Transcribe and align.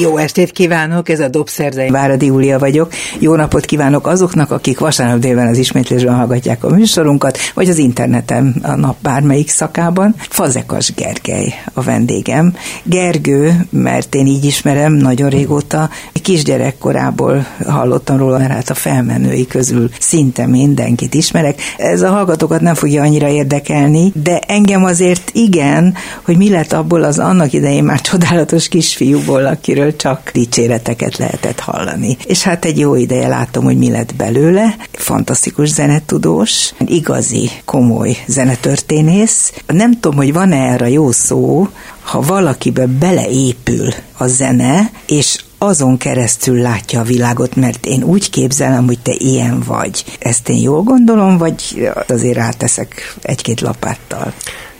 Jó 0.00 0.16
estét 0.16 0.50
kívánok, 0.50 1.08
ez 1.08 1.20
a 1.20 1.28
Dobszerdei 1.28 1.90
Váradi 1.90 2.26
Júlia 2.26 2.58
vagyok. 2.58 2.92
Jó 3.18 3.34
napot 3.34 3.64
kívánok 3.64 4.06
azoknak, 4.06 4.50
akik 4.50 4.78
vasárnap 4.78 5.18
délben 5.18 5.46
az 5.46 5.58
ismétlésben 5.58 6.14
hallgatják 6.14 6.64
a 6.64 6.68
műsorunkat, 6.68 7.38
vagy 7.54 7.68
az 7.68 7.78
interneten 7.78 8.56
a 8.62 8.74
nap 8.74 8.96
bármelyik 9.00 9.48
szakában. 9.48 10.14
Fazekas 10.18 10.94
Gergely 10.94 11.54
a 11.72 11.82
vendégem. 11.82 12.54
Gergő, 12.82 13.66
mert 13.70 14.14
én 14.14 14.26
így 14.26 14.44
ismerem 14.44 14.92
nagyon 14.92 15.28
régóta, 15.28 15.90
kisgyerekkorából 16.22 17.46
hallottam 17.66 18.16
róla, 18.16 18.38
mert 18.38 18.52
hát 18.52 18.70
a 18.70 18.74
felmenői 18.74 19.46
közül 19.46 19.90
szinte 20.00 20.46
mindenkit 20.46 21.14
ismerek. 21.14 21.60
Ez 21.76 22.02
a 22.02 22.10
hallgatókat 22.10 22.60
nem 22.60 22.74
fogja 22.74 23.02
annyira 23.02 23.28
érdekelni, 23.28 24.12
de 24.22 24.38
engem 24.38 24.84
azért 24.84 25.30
igen, 25.34 25.94
hogy 26.22 26.36
mi 26.36 26.50
lett 26.50 26.72
abból 26.72 27.02
az 27.02 27.18
annak 27.18 27.52
idején 27.52 27.84
már 27.84 28.00
csodálatos 28.00 28.68
kisfiúból, 28.68 29.46
akiről 29.46 29.87
akiről 29.88 29.96
csak 29.96 30.30
dicséreteket 30.32 31.16
lehetett 31.16 31.60
hallani. 31.60 32.16
És 32.26 32.42
hát 32.42 32.64
egy 32.64 32.78
jó 32.78 32.94
ideje 32.94 33.28
látom, 33.28 33.64
hogy 33.64 33.78
mi 33.78 33.90
lett 33.90 34.14
belőle. 34.14 34.76
Fantasztikus 34.92 35.68
zenetudós, 35.68 36.72
igazi, 36.78 37.50
komoly 37.64 38.16
zenetörténész. 38.26 39.52
Nem 39.66 39.92
tudom, 39.92 40.16
hogy 40.16 40.32
van-e 40.32 40.56
erre 40.56 40.88
jó 40.88 41.10
szó, 41.10 41.68
ha 42.02 42.20
valakibe 42.20 42.86
beleépül 42.86 43.88
a 44.18 44.26
zene, 44.26 44.90
és 45.06 45.36
azon 45.58 45.96
keresztül 45.96 46.60
látja 46.60 47.00
a 47.00 47.04
világot, 47.04 47.56
mert 47.56 47.86
én 47.86 48.02
úgy 48.02 48.30
képzelem, 48.30 48.86
hogy 48.86 48.98
te 48.98 49.12
ilyen 49.18 49.62
vagy. 49.66 50.04
Ezt 50.18 50.48
én 50.48 50.62
jól 50.62 50.82
gondolom, 50.82 51.38
vagy 51.38 51.90
azért 52.08 52.36
ráteszek 52.36 53.16
egy-két 53.22 53.60
lapáttal? 53.60 54.32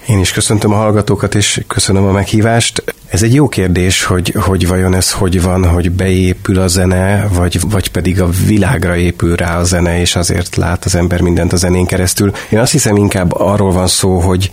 Én 0.09 0.19
is 0.19 0.33
köszöntöm 0.33 0.73
a 0.73 0.77
hallgatókat, 0.77 1.35
és 1.35 1.61
köszönöm 1.67 2.05
a 2.05 2.13
meghívást. 2.13 2.85
Ez 3.07 3.23
egy 3.23 3.35
jó 3.35 3.49
kérdés, 3.49 4.05
hogy, 4.05 4.35
hogy 4.41 4.69
vajon 4.69 4.95
ez 4.95 5.13
hogy 5.13 5.43
van, 5.43 5.69
hogy 5.69 5.91
beépül 5.91 6.59
a 6.59 6.69
zene, 6.69 7.29
vagy, 7.33 7.71
vagy 7.71 7.91
pedig 7.91 8.21
a 8.21 8.29
világra 8.47 8.97
épül 8.97 9.37
rá 9.37 9.59
a 9.59 9.65
zene, 9.65 10.01
és 10.01 10.17
azért 10.17 10.57
lát 10.57 10.85
az 10.85 10.95
ember 10.95 11.21
mindent 11.21 11.53
a 11.53 11.57
zenén 11.57 11.87
keresztül. 11.87 12.33
Én 12.51 12.59
azt 12.59 12.73
hiszem 12.73 12.97
inkább 12.97 13.33
arról 13.33 13.73
van 13.73 13.87
szó, 13.87 14.19
hogy, 14.19 14.51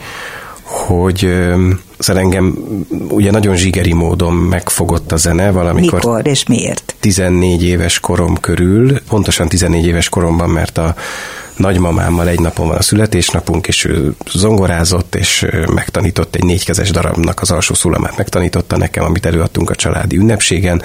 hogy 0.61 1.29
szóval 1.97 2.21
engem 2.21 2.57
ugye 3.09 3.31
nagyon 3.31 3.55
zsigeri 3.55 3.93
módon 3.93 4.33
megfogott 4.33 5.11
a 5.11 5.17
zene 5.17 5.51
valamikor. 5.51 5.99
Mikor 5.99 6.27
és 6.27 6.45
miért? 6.45 6.95
14 6.99 7.63
éves 7.63 7.99
korom 7.99 8.39
körül, 8.39 9.01
pontosan 9.09 9.47
14 9.47 9.85
éves 9.85 10.09
koromban, 10.09 10.49
mert 10.49 10.77
a 10.77 10.95
nagymamámmal 11.57 12.27
egy 12.27 12.39
napon 12.39 12.67
van 12.67 12.77
a 12.77 12.81
születésnapunk, 12.81 13.67
és 13.67 13.85
ő 13.85 14.15
zongorázott, 14.31 15.15
és 15.15 15.45
megtanított 15.73 16.35
egy 16.35 16.43
négykezes 16.43 16.91
darabnak 16.91 17.41
az 17.41 17.51
alsó 17.51 17.73
szólamát 17.73 18.17
megtanította 18.17 18.77
nekem, 18.77 19.03
amit 19.03 19.25
előadtunk 19.25 19.69
a 19.69 19.75
családi 19.75 20.17
ünnepségen, 20.17 20.81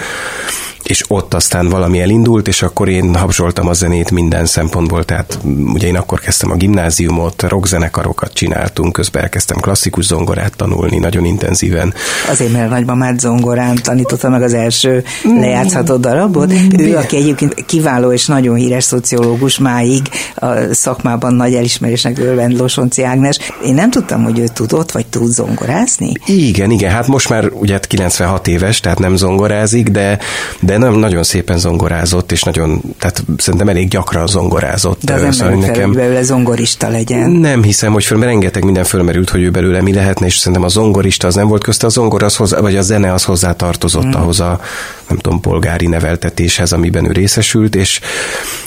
és 0.91 1.05
ott 1.09 1.35
aztán 1.35 1.69
valami 1.69 2.01
elindult, 2.01 2.49
és 2.49 2.63
akkor 2.63 2.89
én 2.89 3.15
habzsoltam 3.15 3.69
a 3.69 3.73
zenét 3.73 4.11
minden 4.11 4.47
szempontból, 4.47 5.05
tehát 5.05 5.39
ugye 5.73 5.87
én 5.87 5.97
akkor 5.97 6.21
kezdtem 6.21 6.51
a 6.51 6.55
gimnáziumot, 6.55 7.43
rockzenekarokat 7.43 8.33
csináltunk, 8.33 8.93
közben 8.93 9.23
elkezdtem 9.23 9.61
klasszikus 9.61 10.05
zongorát 10.05 10.57
tanulni 10.57 10.99
nagyon 10.99 11.25
intenzíven. 11.25 11.95
Azért, 12.29 12.53
mert 12.53 12.71
nagymamát 12.71 13.21
zongorán 13.21 13.79
tanította 13.83 14.29
meg 14.29 14.43
az 14.43 14.55
első 14.55 15.05
lejátszható 15.23 15.97
darabot. 15.97 16.53
Ő, 16.79 16.97
aki 16.97 17.17
egyébként 17.17 17.65
kiváló 17.67 18.13
és 18.13 18.27
nagyon 18.27 18.55
híres 18.55 18.85
szociológus 18.85 19.59
máig 19.59 20.03
a 20.35 20.55
szakmában 20.73 21.35
nagy 21.35 21.55
elismerésnek 21.55 22.19
örvend 22.19 22.59
Losonci 22.59 23.03
Ágnes. 23.03 23.39
Én 23.65 23.75
nem 23.75 23.91
tudtam, 23.91 24.23
hogy 24.23 24.39
ő 24.39 24.47
tudott, 24.53 24.93
vagy 24.93 25.07
tud 25.07 25.31
zongorázni. 25.31 26.13
Igen, 26.27 26.71
igen, 26.71 26.91
hát 26.91 27.07
most 27.07 27.29
már 27.29 27.49
ugye 27.53 27.79
96 27.79 28.47
éves, 28.47 28.81
tehát 28.81 28.99
nem 28.99 29.17
zongorázik, 29.17 29.89
de, 29.89 30.19
de 30.61 30.79
nem 30.81 30.95
nagyon 30.95 31.23
szépen 31.23 31.59
zongorázott, 31.59 32.33
és 32.33 32.43
nagyon, 32.43 32.81
tehát 32.99 33.23
szerintem 33.37 33.69
elég 33.69 33.89
gyakran 33.89 34.27
zongorázott. 34.27 35.05
De 35.05 35.13
az 35.13 35.19
ember 35.21 35.35
szóval 35.35 35.55
nekem, 35.55 35.89
hogy 35.89 35.97
belőle 35.97 36.23
zongorista 36.23 36.89
legyen. 36.89 37.31
Nem 37.31 37.63
hiszem, 37.63 37.93
hogy 37.93 38.05
föl, 38.05 38.19
mert 38.19 38.31
rengeteg 38.31 38.65
minden 38.65 38.85
fölmerült, 38.85 39.31
hogy 39.31 39.43
ő 39.43 39.51
belőle 39.51 39.83
mi 39.83 39.93
lehetne, 39.93 40.27
és 40.27 40.37
szerintem 40.37 40.63
a 40.63 40.69
zongorista 40.69 41.27
az 41.27 41.35
nem 41.35 41.49
volt 41.49 41.63
közte, 41.63 41.87
a 41.87 41.89
zongor 41.89 42.23
az 42.23 42.37
hozzá, 42.37 42.61
vagy 42.61 42.77
a 42.77 42.83
zene 42.83 43.13
az 43.13 43.25
hozzá 43.25 43.53
tartozott 43.53 44.07
mm. 44.07 44.13
ahhoz 44.13 44.41
a, 44.41 44.61
nem 45.09 45.19
tudom, 45.19 45.41
polgári 45.41 45.87
neveltetéshez, 45.87 46.73
amiben 46.73 47.05
ő 47.05 47.13
részesült, 47.13 47.75
és, 47.75 48.01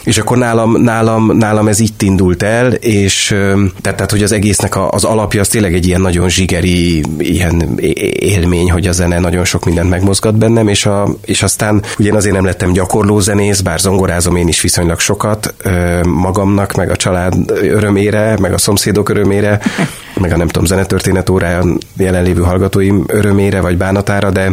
és 0.03 0.17
akkor 0.17 0.37
nálam, 0.37 0.81
nálam, 0.81 1.37
nálam 1.37 1.67
ez 1.67 1.79
itt 1.79 2.01
indult 2.01 2.43
el, 2.43 2.73
és 2.73 3.27
tehát, 3.81 3.97
tehát 3.97 4.11
hogy 4.11 4.23
az 4.23 4.31
egésznek 4.31 4.75
a, 4.75 4.89
az 4.89 5.03
alapja 5.03 5.41
az 5.41 5.47
tényleg 5.47 5.73
egy 5.73 5.87
ilyen 5.87 6.01
nagyon 6.01 6.29
zsigeri 6.29 7.03
ilyen 7.17 7.79
élmény, 8.19 8.71
hogy 8.71 8.87
a 8.87 8.91
zene 8.91 9.19
nagyon 9.19 9.45
sok 9.45 9.65
mindent 9.65 9.89
megmozgat 9.89 10.35
bennem, 10.35 10.67
és, 10.67 10.85
a, 10.85 11.15
és 11.25 11.43
aztán 11.43 11.83
én 12.05 12.15
azért 12.15 12.35
nem 12.35 12.45
lettem 12.45 12.73
gyakorló 12.73 13.19
zenész, 13.19 13.59
bár 13.59 13.79
zongorázom 13.79 14.35
én 14.35 14.47
is 14.47 14.61
viszonylag 14.61 14.99
sokat 14.99 15.53
magamnak, 16.05 16.73
meg 16.73 16.89
a 16.89 16.95
család 16.95 17.33
örömére, 17.51 18.37
meg 18.39 18.53
a 18.53 18.57
szomszédok 18.57 19.09
örömére, 19.09 19.59
meg 20.19 20.31
a 20.31 20.37
nem 20.37 20.47
tudom, 20.47 20.65
zenetörténet 20.65 21.29
óráján 21.29 21.77
jelenlévő 21.97 22.41
hallgatóim 22.41 23.03
örömére 23.07 23.61
vagy 23.61 23.77
bánatára, 23.77 24.31
de 24.31 24.51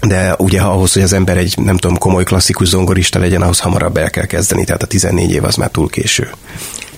de 0.00 0.34
ugye 0.38 0.60
ahhoz, 0.60 0.92
hogy 0.92 1.02
az 1.02 1.12
ember 1.12 1.36
egy, 1.36 1.54
nem 1.58 1.76
tudom, 1.76 1.98
komoly 1.98 2.24
klasszikus 2.24 2.68
zongorista 2.68 3.18
legyen, 3.18 3.42
ahhoz 3.42 3.60
hamarabb 3.60 3.96
el 3.96 4.10
kell 4.10 4.26
kezdeni, 4.26 4.64
tehát 4.64 4.82
a 4.82 4.86
14 4.86 5.30
év 5.30 5.44
az 5.44 5.56
már 5.56 5.70
túl 5.70 5.88
késő. 5.88 6.30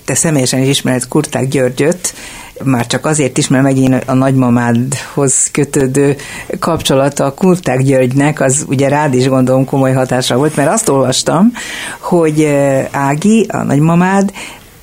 Te 0.05 0.15
személyesen 0.15 0.61
is 0.61 0.69
ismered 0.69 1.09
Kurták 1.09 1.49
Györgyöt, 1.49 2.15
már 2.65 2.87
csak 2.87 3.07
azért 3.07 3.39
is, 3.39 3.49
mert 3.49 3.63
megint 3.63 4.03
a 4.07 4.15
nagymamádhoz 4.15 5.49
kötődő 5.53 6.17
kapcsolata 6.59 7.25
a 7.25 7.35
Kurták 7.35 7.83
Györgynek, 7.83 8.41
az 8.41 8.65
ugye 8.69 8.89
rád 8.89 9.15
is 9.15 9.29
gondolom 9.29 9.65
komoly 9.65 9.93
hatása 9.93 10.37
volt, 10.37 10.57
mert 10.57 10.71
azt 10.71 10.89
olvastam, 10.89 11.53
hogy 12.01 12.41
eh, 12.41 12.87
Ági, 12.93 13.47
a 13.49 13.63
nagymamád 13.63 14.33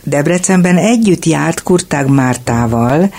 Debrecenben 0.03 0.77
együtt 0.77 1.25
járt 1.25 1.63
Kurták 1.63 2.07
Mártával, 2.07 3.11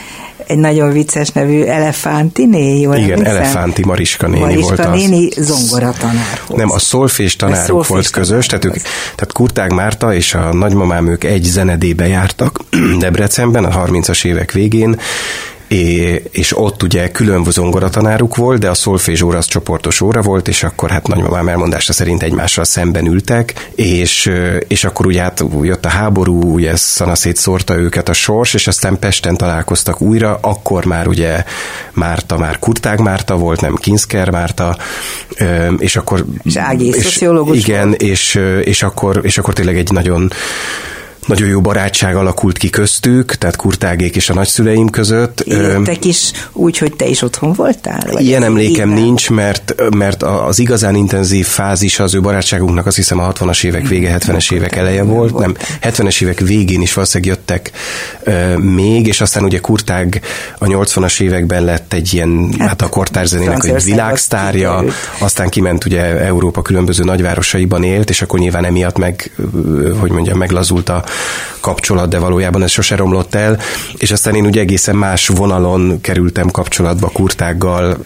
egy 0.49 0.59
nagyon 0.59 0.93
vicces 0.93 1.29
nevű 1.29 1.63
Elefántiné, 1.63 2.81
jól 2.81 2.97
Igen, 2.97 3.11
emlékszem? 3.11 3.37
Elefánti 3.37 3.85
Mariska 3.85 4.27
néni 4.27 4.41
Mariska 4.41 4.67
volt 4.67 4.79
az. 4.79 5.01
néni 5.01 5.29
zongoratanár 5.37 6.41
Nem, 6.49 6.71
a 6.71 6.79
szolfés 6.79 7.37
tanáruk 7.37 7.65
szolfés 7.67 7.89
volt 7.89 8.11
közös, 8.11 8.47
tehát, 8.47 8.65
ők, 8.65 8.75
tehát 9.15 9.33
Kurtág 9.33 9.73
Márta 9.73 10.15
és 10.15 10.35
a 10.35 10.53
nagymamám 10.53 11.09
ők 11.09 11.25
egy 11.25 11.43
zenedébe 11.43 12.07
jártak 12.07 12.61
Debrecenben 12.99 13.65
a 13.65 13.87
30-as 13.87 14.25
évek 14.25 14.53
végén, 14.53 15.01
és 16.31 16.59
ott 16.59 16.83
ugye 16.83 17.11
külön 17.11 17.45
zongoratanáruk 17.51 18.37
volt, 18.37 18.61
de 18.61 18.69
a 18.69 18.75
szolfés 18.75 19.23
óra 19.23 19.39
az 19.39 19.47
csoportos 19.47 20.01
óra 20.01 20.23
volt, 20.23 20.49
és 20.49 20.63
akkor 20.63 20.91
hát 20.91 21.07
nagymamám 21.07 21.49
elmondása 21.49 21.93
szerint 21.93 22.23
egymással 22.23 22.65
szemben 22.65 23.07
ültek, 23.07 23.71
és, 23.75 24.33
és 24.69 24.85
akkor 24.85 25.07
ugye 25.07 25.23
hát 25.23 25.45
jött 25.63 25.85
a 25.85 25.89
háború, 25.89 26.53
ugye 26.53 26.77
szanaszét 26.77 27.37
szórta 27.37 27.77
őket 27.77 28.09
a 28.09 28.13
sors, 28.13 28.55
és 28.55 28.67
aztán 28.67 28.99
Pesten 28.99 29.37
találkoztak 29.37 30.01
újra, 30.01 30.39
akkor 30.43 30.85
már 30.85 31.07
ugye 31.07 31.45
Márta 31.93 32.39
már 32.39 32.59
Kurtág 32.59 33.01
Márta 33.01 33.37
volt, 33.37 33.61
nem 33.61 33.75
Kinszker 33.75 34.31
Márta, 34.31 34.77
és 35.79 35.97
akkor... 35.97 36.25
És 36.43 36.57
Ági 36.57 36.87
és, 36.87 37.21
Igen, 37.53 37.95
és, 37.95 38.41
és, 38.65 38.83
akkor, 38.83 39.21
és 39.23 39.39
akkor 39.39 39.55
tényleg 39.55 39.77
egy 39.77 39.91
nagyon 39.91 40.33
nagyon 41.29 41.49
jó 41.49 41.61
barátság 41.61 42.17
alakult 42.17 42.59
ki 42.59 42.71
köztük, 42.71 43.35
tehát 43.35 43.57
Kurtágék 43.57 44.17
és 44.17 44.31
a 44.31 44.35
nagyszüleim 44.35 44.89
között. 44.89 45.41
Éltek 45.41 46.05
is 46.05 46.31
úgy, 46.53 46.79
hogy 46.79 46.97
te 46.97 47.07
is 47.07 47.23
otthon 47.23 47.53
voltál? 47.53 48.01
Vagy 48.13 48.25
ilyen 48.25 48.43
emlékem 48.43 48.91
igen? 48.91 49.03
nincs, 49.03 49.31
mert, 49.31 49.75
mert 49.97 50.23
az 50.23 50.59
igazán 50.59 50.95
intenzív 50.95 51.47
fázis 51.47 51.99
az 51.99 52.15
ő 52.15 52.21
barátságunknak 52.21 52.87
azt 52.87 52.97
hiszem 52.97 53.19
a 53.19 53.33
60-as 53.33 53.65
évek 53.65 53.89
vége, 53.89 54.19
70-es 54.19 54.53
évek 54.53 54.77
eleje 54.77 55.03
volt. 55.03 55.39
Nem, 55.39 55.57
70-es 55.83 56.23
évek 56.23 56.41
végén 56.41 56.81
is 56.81 56.95
valószínűleg 56.95 57.37
jöttek 57.37 57.71
még, 58.57 59.07
és 59.07 59.21
aztán 59.21 59.45
ugye 59.45 59.59
Kurtág 59.59 60.21
a 60.59 60.65
80-as 60.65 61.21
években 61.21 61.65
lett 61.65 61.93
egy 61.93 62.15
ilyen, 62.15 62.55
hát, 62.59 62.69
hát 62.69 62.83
a 62.83 62.89
kortárzenének 62.89 63.65
egy 63.65 63.85
világsztárja, 63.85 64.85
aztán 65.19 65.49
kiment 65.49 65.85
ugye 65.85 66.01
Európa 66.03 66.63
különböző 66.63 67.05
nagyvárosaiban 67.05 67.83
élt, 67.83 68.11
és 68.11 68.23
akkor 68.23 68.39
nyilván 68.39 68.65
emiatt 68.65 68.99
meg, 68.99 69.31
hogy 69.99 70.11
mondjam, 70.11 70.39
meglazult 70.39 70.89
a 70.89 71.05
kapcsolat, 71.61 72.09
de 72.09 72.19
valójában 72.19 72.63
ez 72.63 72.71
sose 72.71 72.97
romlott 72.97 73.35
el, 73.35 73.59
és 73.97 74.11
aztán 74.11 74.35
én 74.35 74.47
ugye 74.47 74.61
egészen 74.61 74.97
más 74.97 75.29
vonalon 75.29 76.01
kerültem 76.01 76.51
kapcsolatba 76.51 77.09
kurtággal, 77.09 77.97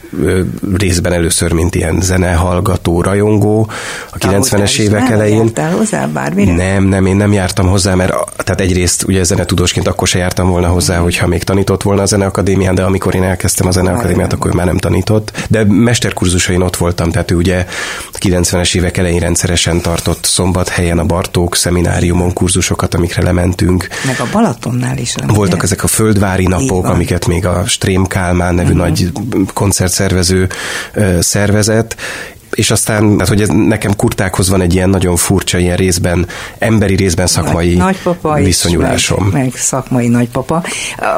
részben 0.77 1.13
először, 1.13 1.53
mint 1.53 1.75
ilyen 1.75 2.01
zenehallgató, 2.01 3.03
rajongó, 3.03 3.71
a 4.11 4.19
90-es 4.19 4.79
évek 4.79 5.11
elején. 5.11 5.53
hozzá 5.77 6.07
bármire? 6.07 6.55
Nem, 6.55 6.85
nem, 6.85 7.07
én 7.07 7.17
nem 7.17 7.33
jártam 7.33 7.69
hozzá, 7.69 7.95
mert 7.95 8.13
tehát 8.37 8.61
egyrészt 8.61 9.03
ugye 9.03 9.23
zenetudósként 9.23 9.87
akkor 9.87 10.09
se 10.09 10.19
jártam 10.19 10.49
volna 10.49 10.69
hozzá, 10.69 10.99
hogyha 10.99 11.27
még 11.27 11.43
tanított 11.43 11.83
volna 11.83 12.03
a 12.03 12.07
zeneakadémián, 12.07 12.75
de 12.75 12.83
amikor 12.83 13.15
én 13.15 13.23
elkezdtem 13.23 13.67
a 13.67 13.71
zeneakadémiát, 13.71 14.33
akkor 14.33 14.55
már 14.55 14.67
nem 14.67 14.79
tanított. 14.79 15.33
De 15.49 15.65
mesterkurzusain 15.65 16.61
ott 16.61 16.77
voltam, 16.77 17.11
tehát 17.11 17.31
ő 17.31 17.35
ugye 17.35 17.67
a 18.13 18.19
90-es 18.19 18.75
évek 18.75 18.97
elején 18.97 19.21
rendszeresen 19.21 19.81
tartott 19.81 20.25
szombathelyen 20.25 20.99
a 20.99 21.05
Bartók 21.05 21.57
szemináriumon 21.57 22.33
kurzusokat, 22.33 22.95
amikre 23.03 23.23
lementünk. 23.23 23.89
Meg 24.07 24.21
a 24.21 24.27
Balatonnál 24.33 24.99
is. 24.99 25.15
Voltak 25.27 25.55
ugye? 25.55 25.65
ezek 25.65 25.83
a 25.83 25.87
földvári 25.87 26.47
napok, 26.47 26.87
amiket 26.87 27.27
még 27.27 27.47
a 27.47 27.67
Strém 27.67 28.07
Kálmán 28.07 28.55
nevű 28.55 28.73
uh-huh. 28.73 28.87
nagy 28.87 29.13
koncertszervező 29.53 30.49
szervezett, 31.19 31.97
és 32.55 32.71
aztán, 32.71 33.19
hát 33.19 33.29
hogy 33.29 33.41
ez 33.41 33.49
nekem 33.49 33.97
kurtákhoz 33.97 34.49
van 34.49 34.61
egy 34.61 34.75
ilyen 34.75 34.91
nagyon 34.91 35.17
furcsa, 35.17 35.59
ilyen 35.59 35.77
részben, 35.77 36.27
emberi 36.59 36.95
részben 36.95 37.27
szakmai 37.27 37.75
nagypapa 37.75 38.35
viszonyulásom. 38.35 39.25
Meg, 39.25 39.43
meg 39.43 39.55
szakmai 39.55 40.09
nagypapa. 40.09 40.65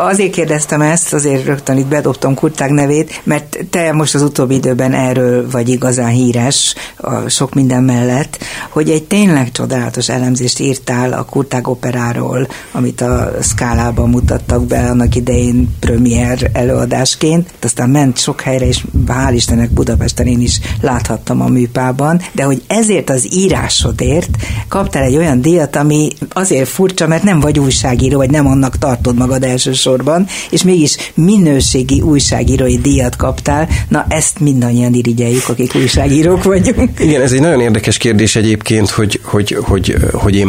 Azért 0.01 0.33
kérdeztem 0.33 0.81
ezt, 0.81 1.13
azért 1.13 1.45
rögtön 1.45 1.77
itt 1.77 1.87
bedobtam 1.87 2.35
kurták 2.35 2.71
nevét, 2.71 3.21
mert 3.25 3.59
te 3.71 3.93
most 3.93 4.15
az 4.15 4.23
utóbbi 4.23 4.55
időben 4.55 4.93
erről 4.93 5.51
vagy 5.51 5.69
igazán 5.69 6.11
híres, 6.11 6.75
a 6.97 7.29
sok 7.29 7.55
minden 7.55 7.83
mellett, 7.83 8.39
hogy 8.69 8.91
egy 8.91 9.05
tényleg 9.05 9.53
csodálatos 9.53 10.09
elemzést 10.09 10.59
írtál 10.59 11.13
a 11.13 11.23
kurták 11.23 11.69
operáról, 11.69 12.49
amit 12.73 13.01
a 13.01 13.31
szkálában 13.41 14.09
mutattak 14.09 14.67
be 14.67 14.89
annak 14.91 15.15
idején 15.15 15.77
premier 15.81 16.51
előadásként, 16.53 17.53
aztán 17.63 17.91
ment 17.91 18.19
sok 18.19 18.41
helyre, 18.41 18.67
és 18.67 18.85
hál' 19.07 19.33
Istennek 19.35 19.71
Budapesten 19.71 20.27
én 20.27 20.41
is 20.41 20.61
láthattam 20.81 21.24
hallgattam 21.25 21.41
a 21.41 21.49
műpában, 21.49 22.21
de 22.32 22.43
hogy 22.43 22.62
ezért 22.67 23.11
az 23.11 23.29
írásodért 23.32 24.29
kaptál 24.69 25.03
egy 25.03 25.17
olyan 25.17 25.41
díjat, 25.41 25.76
ami 25.76 26.09
azért 26.32 26.69
furcsa, 26.69 27.06
mert 27.06 27.23
nem 27.23 27.41
vagy 27.41 27.59
újságíró, 27.59 28.17
vagy 28.17 28.31
nem 28.31 28.47
annak 28.47 28.79
tartod 28.79 29.17
magad 29.17 29.44
elsősorban, 29.44 30.26
és 30.50 30.62
mégis 30.62 30.97
minőségi 31.15 32.00
újságírói 32.00 32.79
díjat 32.79 33.17
kaptál. 33.17 33.69
Na, 33.88 34.06
ezt 34.09 34.41
mindannyian 34.41 34.94
irigyeljük, 34.94 35.49
akik 35.49 35.75
újságírók 35.75 36.43
vagyunk. 36.43 37.00
Igen, 37.00 37.23
ez 37.23 37.32
egy 37.32 37.41
nagyon 37.41 37.61
érdekes 37.61 37.97
kérdés 37.97 38.37
egyébként, 38.37 38.91
hogy, 38.91 39.20
hogy, 39.23 39.56
hogy, 39.61 39.97
hogy 40.12 40.35
én 40.35 40.47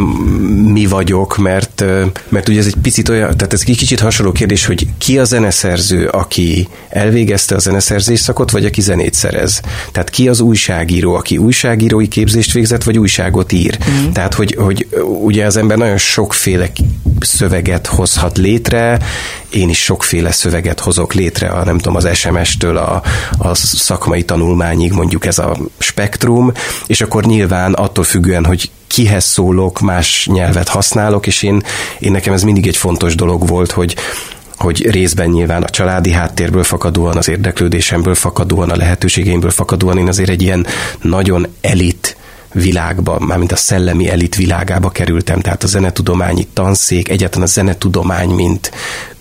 mi 0.72 0.86
vagyok, 0.86 1.36
mert, 1.36 1.84
mert 2.28 2.48
ugye 2.48 2.58
ez 2.58 2.66
egy 2.66 2.76
picit 2.82 3.08
olyan, 3.08 3.36
tehát 3.36 3.52
ez 3.52 3.62
egy 3.66 3.76
kicsit 3.76 4.00
hasonló 4.00 4.32
kérdés, 4.32 4.66
hogy 4.66 4.86
ki 4.98 5.18
a 5.18 5.24
zeneszerző, 5.24 6.06
aki 6.06 6.68
elvégezte 6.88 7.54
a 7.54 7.58
zeneszerzés 7.58 8.20
szakot, 8.20 8.50
vagy 8.50 8.64
aki 8.64 8.80
zenét 8.80 9.14
szerez. 9.14 9.60
Tehát 9.92 10.10
ki 10.10 10.28
az 10.28 10.40
újságíró, 10.40 10.65
újságíró, 10.66 11.14
aki 11.14 11.36
újságírói 11.36 12.08
képzést 12.08 12.52
végzett, 12.52 12.84
vagy 12.84 12.98
újságot 12.98 13.52
ír. 13.52 13.78
Mm. 13.90 14.10
Tehát, 14.12 14.34
hogy, 14.34 14.54
hogy 14.58 14.86
ugye 15.22 15.44
az 15.44 15.56
ember 15.56 15.76
nagyon 15.76 15.96
sokféle 15.96 16.70
szöveget 17.20 17.86
hozhat 17.86 18.38
létre, 18.38 18.98
én 19.48 19.68
is 19.68 19.82
sokféle 19.82 20.32
szöveget 20.32 20.80
hozok 20.80 21.12
létre, 21.12 21.48
a, 21.48 21.64
nem 21.64 21.78
tudom, 21.78 21.96
az 21.96 22.16
SMS-től 22.16 22.76
a, 22.76 23.02
a 23.38 23.54
szakmai 23.54 24.24
tanulmányig 24.24 24.92
mondjuk 24.92 25.26
ez 25.26 25.38
a 25.38 25.56
spektrum, 25.78 26.52
és 26.86 27.00
akkor 27.00 27.24
nyilván 27.24 27.72
attól 27.72 28.04
függően, 28.04 28.44
hogy 28.44 28.70
kihez 28.86 29.24
szólok, 29.24 29.80
más 29.80 30.28
nyelvet 30.32 30.68
használok, 30.68 31.26
és 31.26 31.42
én, 31.42 31.62
én 31.98 32.10
nekem 32.10 32.32
ez 32.32 32.42
mindig 32.42 32.66
egy 32.66 32.76
fontos 32.76 33.14
dolog 33.14 33.48
volt, 33.48 33.70
hogy, 33.70 33.96
hogy 34.56 34.90
részben 34.90 35.28
nyilván 35.28 35.62
a 35.62 35.68
családi 35.68 36.10
háttérből 36.10 36.64
fakadóan, 36.64 37.16
az 37.16 37.28
érdeklődésemből 37.28 38.14
fakadóan, 38.14 38.70
a 38.70 38.76
lehetőségeimből 38.76 39.50
fakadóan 39.50 39.98
én 39.98 40.08
azért 40.08 40.28
egy 40.30 40.42
ilyen 40.42 40.66
nagyon 41.00 41.46
elit 41.60 42.16
világba, 42.52 43.18
mármint 43.18 43.52
a 43.52 43.56
szellemi 43.56 44.08
elit 44.08 44.34
világába 44.34 44.90
kerültem, 44.90 45.40
tehát 45.40 45.62
a 45.62 45.66
zenetudományi 45.66 46.46
tanszék, 46.52 47.08
egyáltalán 47.08 47.46
a 47.46 47.50
zenetudomány, 47.50 48.28
mint 48.30 48.70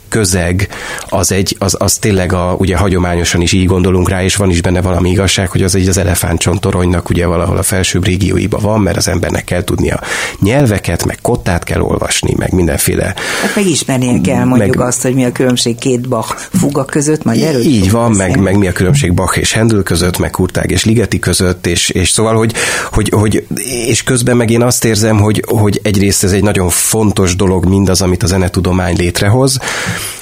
közeg, 0.10 0.68
az, 1.10 1.32
egy, 1.32 1.56
az, 1.60 1.76
az 1.80 1.98
tényleg 1.98 2.34
a, 2.34 2.56
ugye 2.58 2.78
hagyományosan 2.78 3.42
is 3.42 3.52
így 3.52 3.66
gondolunk 3.66 4.10
rá, 4.10 4.24
és 4.24 4.36
van 4.36 4.50
is 4.50 4.62
benne 4.62 4.82
valami 4.82 5.10
igazság, 5.10 5.50
hogy 5.50 5.64
az 5.64 5.76
egy 5.76 5.88
az 5.88 5.98
elefántcsontoronynak 5.98 7.10
ugye 7.10 7.26
valahol 7.26 7.58
a 7.58 7.64
felsőbb 7.64 8.06
régióiba 8.06 8.58
van, 8.60 8.82
mert 8.82 8.98
az 8.98 9.08
embernek 9.08 9.44
kell 9.44 9.64
tudnia 9.64 10.00
nyelveket, 10.40 11.06
meg 11.06 11.18
kottát 11.22 11.64
kell 11.64 11.82
olvasni, 11.82 12.34
meg 12.38 12.54
mindenféle. 12.54 13.16
Hát 13.42 13.56
meg 13.56 13.66
ismernie 13.66 14.22
kell 14.22 14.44
mondjuk 14.44 14.76
meg, 14.76 14.88
azt, 14.88 15.02
hogy 15.02 15.14
mi 15.14 15.26
a 15.26 15.32
különbség 15.32 15.78
két 15.78 16.10
Bach 16.10 16.36
fuga 16.54 16.86
között, 16.86 17.24
majd 17.24 17.42
erről 17.42 17.62
Így 17.62 17.92
van, 17.92 18.12
meg, 18.12 18.40
meg, 18.40 18.58
mi 18.58 18.68
a 18.68 18.72
különbség 18.72 19.14
Bach 19.14 19.38
és 19.38 19.54
Handel 19.54 19.84
között, 19.84 20.18
meg 20.18 20.30
Kurtág 20.30 20.72
és 20.72 20.86
Ligeti 20.86 21.20
között, 21.20 21.68
és, 21.68 21.90
és 21.90 22.10
szóval, 22.10 22.36
hogy, 22.36 22.54
hogy, 22.92 23.10
hogy, 23.10 23.48
és 23.88 24.04
közben 24.04 24.38
meg 24.38 24.50
én 24.50 24.62
azt 24.62 24.86
érzem, 24.86 25.18
hogy, 25.20 25.44
hogy 25.48 25.80
egyrészt 25.84 26.24
ez 26.24 26.32
egy 26.32 26.44
nagyon 26.44 26.70
fontos 26.70 27.36
dolog 27.36 27.66
mindaz, 27.66 28.02
amit 28.02 28.24
a 28.24 28.28
zenetudomány 28.28 28.96
létrehoz, 28.98 29.60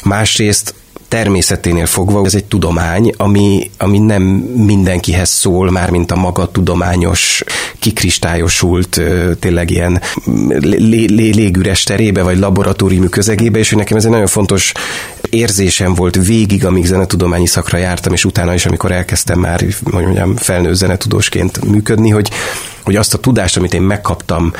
Másrészt 0.03 0.73
természeténél 1.13 1.85
fogva 1.85 2.25
ez 2.25 2.35
egy 2.35 2.45
tudomány, 2.45 3.13
ami, 3.17 3.71
ami 3.77 3.99
nem 3.99 4.21
mindenkihez 4.55 5.29
szól, 5.29 5.71
már 5.71 5.89
mint 5.89 6.11
a 6.11 6.15
maga 6.15 6.51
tudományos, 6.51 7.43
kikristályosult, 7.79 9.01
tényleg 9.39 9.69
ilyen 9.69 10.01
lé, 10.59 11.05
lé, 11.05 11.29
légüres 11.29 11.83
terébe, 11.83 12.23
vagy 12.23 12.37
laboratóriumi 12.37 13.09
közegébe, 13.09 13.59
és 13.59 13.69
hogy 13.69 13.77
nekem 13.77 13.97
ez 13.97 14.05
egy 14.05 14.11
nagyon 14.11 14.27
fontos 14.27 14.71
érzésem 15.29 15.93
volt 15.93 16.25
végig, 16.25 16.65
amíg 16.65 16.85
zenetudományi 16.85 17.47
szakra 17.47 17.77
jártam, 17.77 18.13
és 18.13 18.25
utána 18.25 18.53
is, 18.53 18.65
amikor 18.65 18.91
elkezdtem 18.91 19.39
már, 19.39 19.59
hogy 19.59 19.75
mondjam, 19.83 20.35
felnő 20.35 20.73
zenetudósként 20.73 21.65
működni, 21.65 22.09
hogy, 22.09 22.31
hogy 22.83 22.95
azt 22.95 23.13
a 23.13 23.17
tudást, 23.17 23.57
amit 23.57 23.73
én 23.73 23.81
megkaptam 23.81 24.53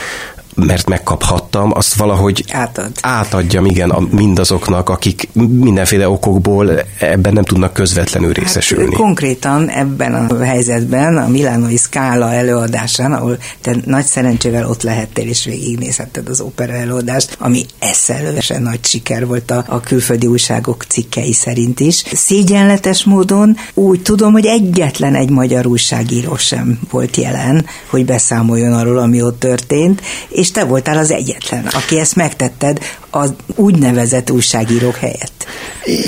mert 0.55 0.89
megkaphattam, 0.89 1.71
azt 1.73 1.94
valahogy 1.94 2.45
Átad. 2.51 2.91
átadjam, 3.01 3.65
igen, 3.65 3.89
a, 3.89 4.07
mindazoknak, 4.11 4.89
akik 4.89 5.29
mindenféle 5.33 6.09
okokból 6.09 6.69
ebben 7.00 7.33
nem 7.33 7.44
tudnak 7.44 7.73
közvetlenül 7.73 8.27
hát, 8.27 8.38
részesülni. 8.38 8.85
Hát, 8.85 9.01
konkrétan 9.01 9.69
ebben 9.69 10.13
a 10.13 10.44
helyzetben, 10.44 11.17
a 11.17 11.27
Milánoi 11.27 11.77
Skála 11.77 12.33
előadásán, 12.33 13.13
ahol 13.13 13.38
te 13.61 13.75
nagy 13.85 14.05
szerencsével 14.05 14.69
ott 14.69 14.81
lehettél 14.81 15.27
és 15.27 15.45
végignézhetted 15.45 16.27
az 16.27 16.41
opera 16.41 16.73
előadást, 16.73 17.35
ami 17.39 17.65
eszelősen 17.79 18.61
nagy 18.61 18.85
siker 18.85 19.27
volt 19.27 19.51
a, 19.51 19.63
a 19.67 19.79
külföldi 19.79 20.27
újságok 20.27 20.83
cikkei 20.83 21.33
szerint 21.33 21.79
is. 21.79 22.03
Szégyenletes 22.13 23.03
módon 23.03 23.57
úgy 23.73 24.01
tudom, 24.01 24.31
hogy 24.31 24.45
egyetlen 24.45 25.15
egy 25.15 25.29
magyar 25.29 25.65
újságíró 25.65 26.38
sem 26.38 26.79
volt 26.91 27.17
jelen, 27.17 27.65
hogy 27.89 28.05
beszámoljon 28.05 28.73
arról, 28.73 28.97
ami 28.97 29.21
ott 29.21 29.39
történt, 29.39 30.01
és 30.29 30.42
te 30.51 30.63
voltál 30.63 30.97
az 30.97 31.11
egyetlen, 31.11 31.65
aki 31.65 31.99
ezt 31.99 32.15
megtetted 32.15 32.79
az 33.09 33.33
úgynevezett 33.55 34.31
újságírók 34.31 34.95
helyett. 34.95 35.45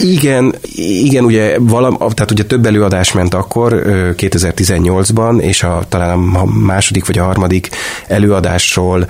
Igen, 0.01 0.55
igen, 0.75 1.23
ugye 1.23 1.59
valam, 1.59 1.97
tehát 1.97 2.31
ugye 2.31 2.43
több 2.43 2.65
előadás 2.65 3.11
ment 3.11 3.33
akkor 3.33 3.81
2018-ban, 4.17 5.41
és 5.41 5.63
a, 5.63 5.85
talán 5.89 6.19
a 6.19 6.45
második 6.45 7.05
vagy 7.05 7.17
a 7.17 7.23
harmadik 7.23 7.69
előadásról 8.07 9.07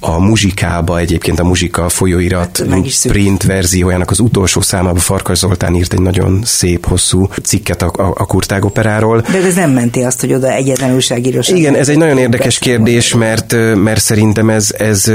a 0.00 0.18
muzsikába, 0.18 0.98
egyébként 0.98 1.40
a 1.40 1.44
muzsika 1.44 1.88
folyóirat 1.88 2.64
hát, 2.70 2.92
print 3.02 3.42
verziójának 3.42 4.10
az 4.10 4.20
utolsó 4.20 4.60
számába 4.60 4.98
Farkas 4.98 5.38
Zoltán 5.38 5.74
írt 5.74 5.92
egy 5.92 6.00
nagyon 6.00 6.40
szép, 6.44 6.86
hosszú 6.86 7.28
cikket 7.42 7.82
a, 7.82 7.92
a, 7.96 8.02
a 8.02 8.26
Kurtág 8.26 8.64
operáról. 8.64 9.20
De 9.20 9.42
ez 9.42 9.54
nem 9.54 9.70
menti 9.70 10.02
azt, 10.02 10.20
hogy 10.20 10.32
oda 10.32 10.52
egyetlen 10.52 10.94
újságírós. 10.94 11.48
Igen, 11.48 11.74
ez 11.74 11.88
egy 11.88 11.98
nagyon 11.98 12.18
érdekes 12.18 12.58
kérdés, 12.58 13.14
mert, 13.14 13.56
mert 13.74 14.00
szerintem 14.00 14.50
ez, 14.50 14.74
ez, 14.78 15.12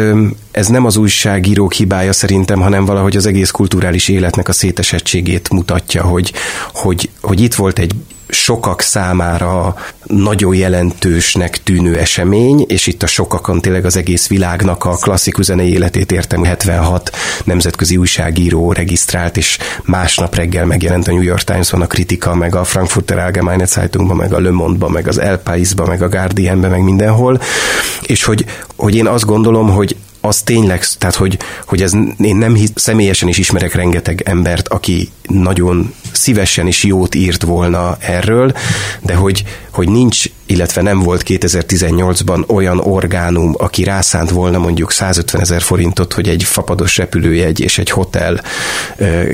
ez 0.52 0.68
nem 0.68 0.86
az 0.86 0.98
újságírók 0.98 1.74
hibája 1.74 2.14
szerintem, 2.14 2.60
hanem 2.60 2.86
valahogy 2.86 3.16
az 3.16 3.26
egész 3.26 3.52
kulturális 3.52 4.08
életnek 4.08 4.48
a 4.48 4.54
szétesettségét 4.54 5.50
mutatja, 5.50 6.04
hogy, 6.04 6.34
hogy, 6.74 7.10
hogy 7.22 7.42
itt 7.42 7.54
volt 7.54 7.80
egy 7.80 7.94
sokak 8.32 8.82
számára 8.82 9.76
nagyon 10.04 10.56
jelentősnek 10.56 11.64
tűnő 11.64 11.98
esemény, 11.98 12.66
és 12.68 12.88
itt 12.88 13.04
a 13.04 13.08
sokakon 13.08 13.62
tényleg 13.62 13.86
az 13.86 13.96
egész 13.96 14.28
világnak 14.28 14.86
a 14.86 14.96
klasszikus 14.96 15.46
zenei 15.46 15.72
életét 15.72 16.12
értem 16.12 16.44
76 16.44 17.16
nemzetközi 17.44 17.98
újságíró 17.98 18.72
regisztrált, 18.72 19.38
és 19.38 19.58
másnap 19.84 20.36
reggel 20.36 20.66
megjelent 20.66 21.08
a 21.08 21.12
New 21.12 21.22
York 21.22 21.44
Times-ban 21.44 21.82
a 21.82 21.88
kritika, 21.88 22.36
meg 22.36 22.56
a 22.56 22.64
Frankfurter 22.64 23.18
Allgemeine 23.18 23.66
Zeitungban, 23.66 24.18
meg 24.18 24.34
a 24.34 24.40
Le 24.40 24.52
Monde-ban, 24.52 24.92
meg 24.92 25.08
az 25.08 25.20
El 25.20 25.38
País-ban, 25.38 25.88
meg 25.88 26.02
a 26.02 26.10
Guardian-ben, 26.10 26.70
meg 26.70 26.84
mindenhol, 26.84 27.42
és 28.02 28.24
hogy, 28.24 28.46
hogy 28.76 28.96
én 28.96 29.08
azt 29.08 29.26
gondolom, 29.26 29.70
hogy 29.70 29.96
az 30.22 30.42
tényleg, 30.42 30.86
tehát 30.98 31.16
hogy, 31.16 31.40
hogy 31.66 31.82
ez 31.82 31.94
én 32.18 32.36
nem 32.36 32.56
hisz, 32.56 32.72
személyesen 32.76 33.28
is 33.28 33.38
ismerek 33.38 33.74
rengeteg 33.74 34.22
embert, 34.26 34.68
aki 34.68 35.10
nagyon 35.28 35.94
szívesen 36.12 36.68
is 36.68 36.84
jót 36.84 37.16
írt 37.16 37.44
volna 37.44 37.98
erről, 38.00 38.54
de 39.02 39.16
hogy, 39.16 39.44
hogy 39.72 39.90
nincs, 39.90 40.26
illetve 40.46 40.82
nem 40.82 41.00
volt 41.00 41.24
2018-ban 41.28 42.50
olyan 42.50 42.80
orgánum, 42.80 43.54
aki 43.58 43.84
rászánt 43.84 44.30
volna 44.30 44.58
mondjuk 44.58 44.92
150 44.92 45.42
ezer 45.42 45.62
forintot, 45.62 46.14
hogy 46.14 46.30
egy 46.30 46.44
fapados 46.44 46.98
repülőjegy 46.98 47.60
és 47.60 47.78
egy 47.78 47.90
hotel 47.90 48.42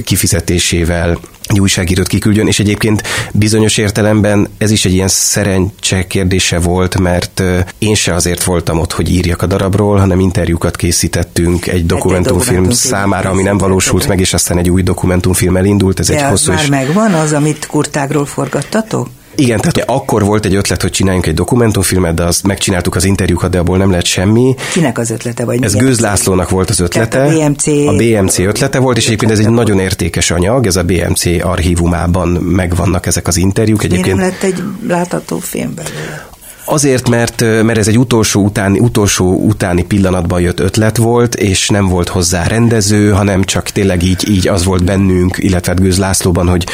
kifizetésével 0.03 1.19
egy 1.47 1.59
újságírót 1.59 2.07
kiküldjön, 2.07 2.47
és 2.47 2.59
egyébként 2.59 3.03
bizonyos 3.33 3.77
értelemben 3.77 4.47
ez 4.57 4.71
is 4.71 4.85
egy 4.85 4.93
ilyen 4.93 5.07
szerencse 5.07 6.07
kérdése 6.07 6.59
volt, 6.59 6.99
mert 6.99 7.43
én 7.77 7.95
se 7.95 8.13
azért 8.13 8.43
voltam 8.43 8.79
ott, 8.79 8.91
hogy 8.91 9.11
írjak 9.11 9.41
a 9.41 9.45
darabról, 9.45 9.97
hanem 9.97 10.19
interjúkat 10.19 10.75
készítettünk 10.75 11.67
egy 11.67 11.85
dokumentumfilm 11.85 12.63
egy 12.63 12.73
számára, 12.73 13.29
ami 13.29 13.43
nem 13.43 13.57
valósult 13.57 14.07
meg, 14.07 14.19
és 14.19 14.33
aztán 14.33 14.57
egy 14.57 14.69
új 14.69 14.83
dokumentumfilm 14.83 15.57
elindult. 15.57 15.99
Ez 15.99 16.07
De 16.07 16.15
egy 16.15 16.29
hosszú 16.29 16.51
már 16.51 16.61
és... 16.61 16.69
megvan 16.69 17.13
az, 17.13 17.33
amit 17.33 17.65
kurtágról 17.65 18.25
forgattatok? 18.25 19.07
Igen, 19.39 19.59
tehát 19.59 19.89
akkor 19.89 20.23
volt 20.23 20.45
egy 20.45 20.55
ötlet, 20.55 20.81
hogy 20.81 20.91
csináljunk 20.91 21.25
egy 21.25 21.33
dokumentumfilmet, 21.33 22.13
de 22.13 22.23
azt 22.23 22.47
megcsináltuk 22.47 22.95
az 22.95 23.03
interjúkat, 23.03 23.49
de 23.49 23.59
abból 23.59 23.77
nem 23.77 23.91
lett 23.91 24.05
semmi. 24.05 24.55
Kinek 24.73 24.97
az 24.97 25.09
ötlete? 25.09 25.45
Vagy 25.45 25.63
ez 25.63 25.75
Gőz 25.75 25.99
Lászlónak 25.99 26.49
volt 26.49 26.69
az 26.69 26.79
ötlete. 26.79 27.23
a 27.23 27.29
BMC, 27.29 27.67
a 27.67 27.93
BMC 27.95 28.39
ötlete 28.39 28.79
volt, 28.79 28.97
és 28.97 29.05
egyébként 29.05 29.31
ez 29.31 29.39
egy 29.39 29.49
nagyon 29.49 29.79
értékes 29.79 30.31
anyag, 30.31 30.65
ez 30.65 30.75
a 30.75 30.83
BMC 30.83 31.25
archívumában 31.41 32.27
megvannak 32.29 33.05
ezek 33.05 33.27
az 33.27 33.37
interjúk. 33.37 33.83
Egyébként 33.83 34.15
nem 34.15 34.25
lett 34.25 34.43
egy 34.43 34.63
látható 34.87 35.37
film 35.37 35.73
belőle? 35.75 36.27
Azért, 36.69 37.09
mert, 37.09 37.41
mert 37.41 37.77
ez 37.77 37.87
egy 37.87 37.99
utolsó 37.99 38.43
utáni, 38.43 38.79
utolsó 38.79 39.35
utáni 39.35 39.83
pillanatban 39.83 40.41
jött 40.41 40.59
ötlet 40.59 40.97
volt, 40.97 41.35
és 41.35 41.69
nem 41.69 41.87
volt 41.87 42.09
hozzá 42.09 42.47
rendező, 42.47 43.11
hanem 43.11 43.43
csak 43.43 43.69
tényleg 43.69 44.03
így, 44.03 44.29
így 44.29 44.47
az 44.47 44.63
volt 44.63 44.83
bennünk, 44.83 45.37
illetve 45.39 45.71
hát 45.71 45.81
Gőz 45.81 45.97
Lászlóban, 45.97 46.47
hogy 46.47 46.65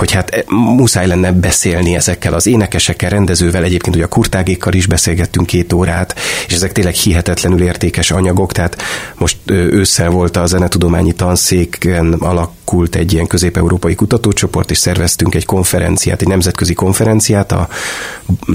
hogy 0.00 0.12
hát 0.12 0.30
e, 0.30 0.44
muszáj 0.54 1.06
lenne 1.06 1.32
beszélni 1.32 1.94
ezekkel 1.94 2.34
az 2.34 2.46
énekesekkel, 2.46 3.10
rendezővel, 3.10 3.64
egyébként 3.64 3.96
ugye 3.96 4.04
a 4.04 4.08
kurtágékkal 4.08 4.72
is 4.72 4.86
beszélgettünk 4.86 5.46
két 5.46 5.72
órát, 5.72 6.14
és 6.46 6.52
ezek 6.52 6.72
tényleg 6.72 6.94
hihetetlenül 6.94 7.62
értékes 7.62 8.10
anyagok, 8.10 8.52
tehát 8.52 8.82
most 9.18 9.36
ősszel 9.46 10.10
volt 10.10 10.36
a 10.36 10.46
zenetudományi 10.46 11.12
tanszéken 11.12 12.12
alakult 12.70 12.94
egy 12.94 13.12
ilyen 13.12 13.26
közép-európai 13.26 13.94
kutatócsoport, 13.94 14.70
és 14.70 14.78
szerveztünk 14.78 15.34
egy 15.34 15.44
konferenciát, 15.44 16.20
egy 16.20 16.28
nemzetközi 16.28 16.74
konferenciát 16.74 17.52
a 17.52 17.68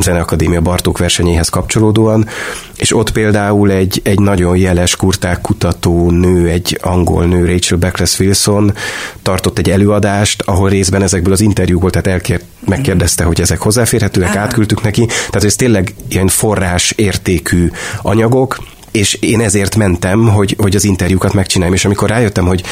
Zeneakadémia 0.01 0.61
Bartók 0.61 0.97
versenyéhez 0.97 1.49
kapcsolódóan, 1.49 2.27
és 2.75 2.95
ott 2.95 3.11
például 3.11 3.71
egy, 3.71 4.01
egy 4.03 4.19
nagyon 4.19 4.57
jeles 4.57 4.95
kurták 4.95 5.41
kutató 5.41 6.11
nő, 6.11 6.49
egy 6.49 6.79
angol 6.81 7.25
nő, 7.25 7.45
Rachel 7.45 7.77
Beckless 7.77 8.19
Wilson 8.19 8.73
tartott 9.21 9.57
egy 9.57 9.69
előadást, 9.69 10.41
ahol 10.41 10.69
részben 10.69 11.01
ezekből 11.01 11.33
az 11.33 11.41
interjúkból, 11.41 11.89
tehát 11.89 12.07
elkért, 12.07 12.43
megkérdezte, 12.65 13.23
hogy 13.23 13.41
ezek 13.41 13.59
hozzáférhetőek, 13.59 14.35
átküldtük 14.35 14.83
neki, 14.83 15.05
tehát 15.05 15.43
ez 15.43 15.55
tényleg 15.55 15.93
ilyen 16.09 16.27
forrás 16.27 16.91
értékű 16.91 17.71
anyagok, 18.01 18.57
és 18.95 19.13
én 19.13 19.41
ezért 19.41 19.75
mentem, 19.75 20.27
hogy, 20.27 20.55
hogy 20.57 20.75
az 20.75 20.83
interjúkat 20.83 21.33
megcsináljam, 21.33 21.75
és 21.75 21.85
amikor 21.85 22.09
rájöttem, 22.09 22.45
hogy 22.45 22.63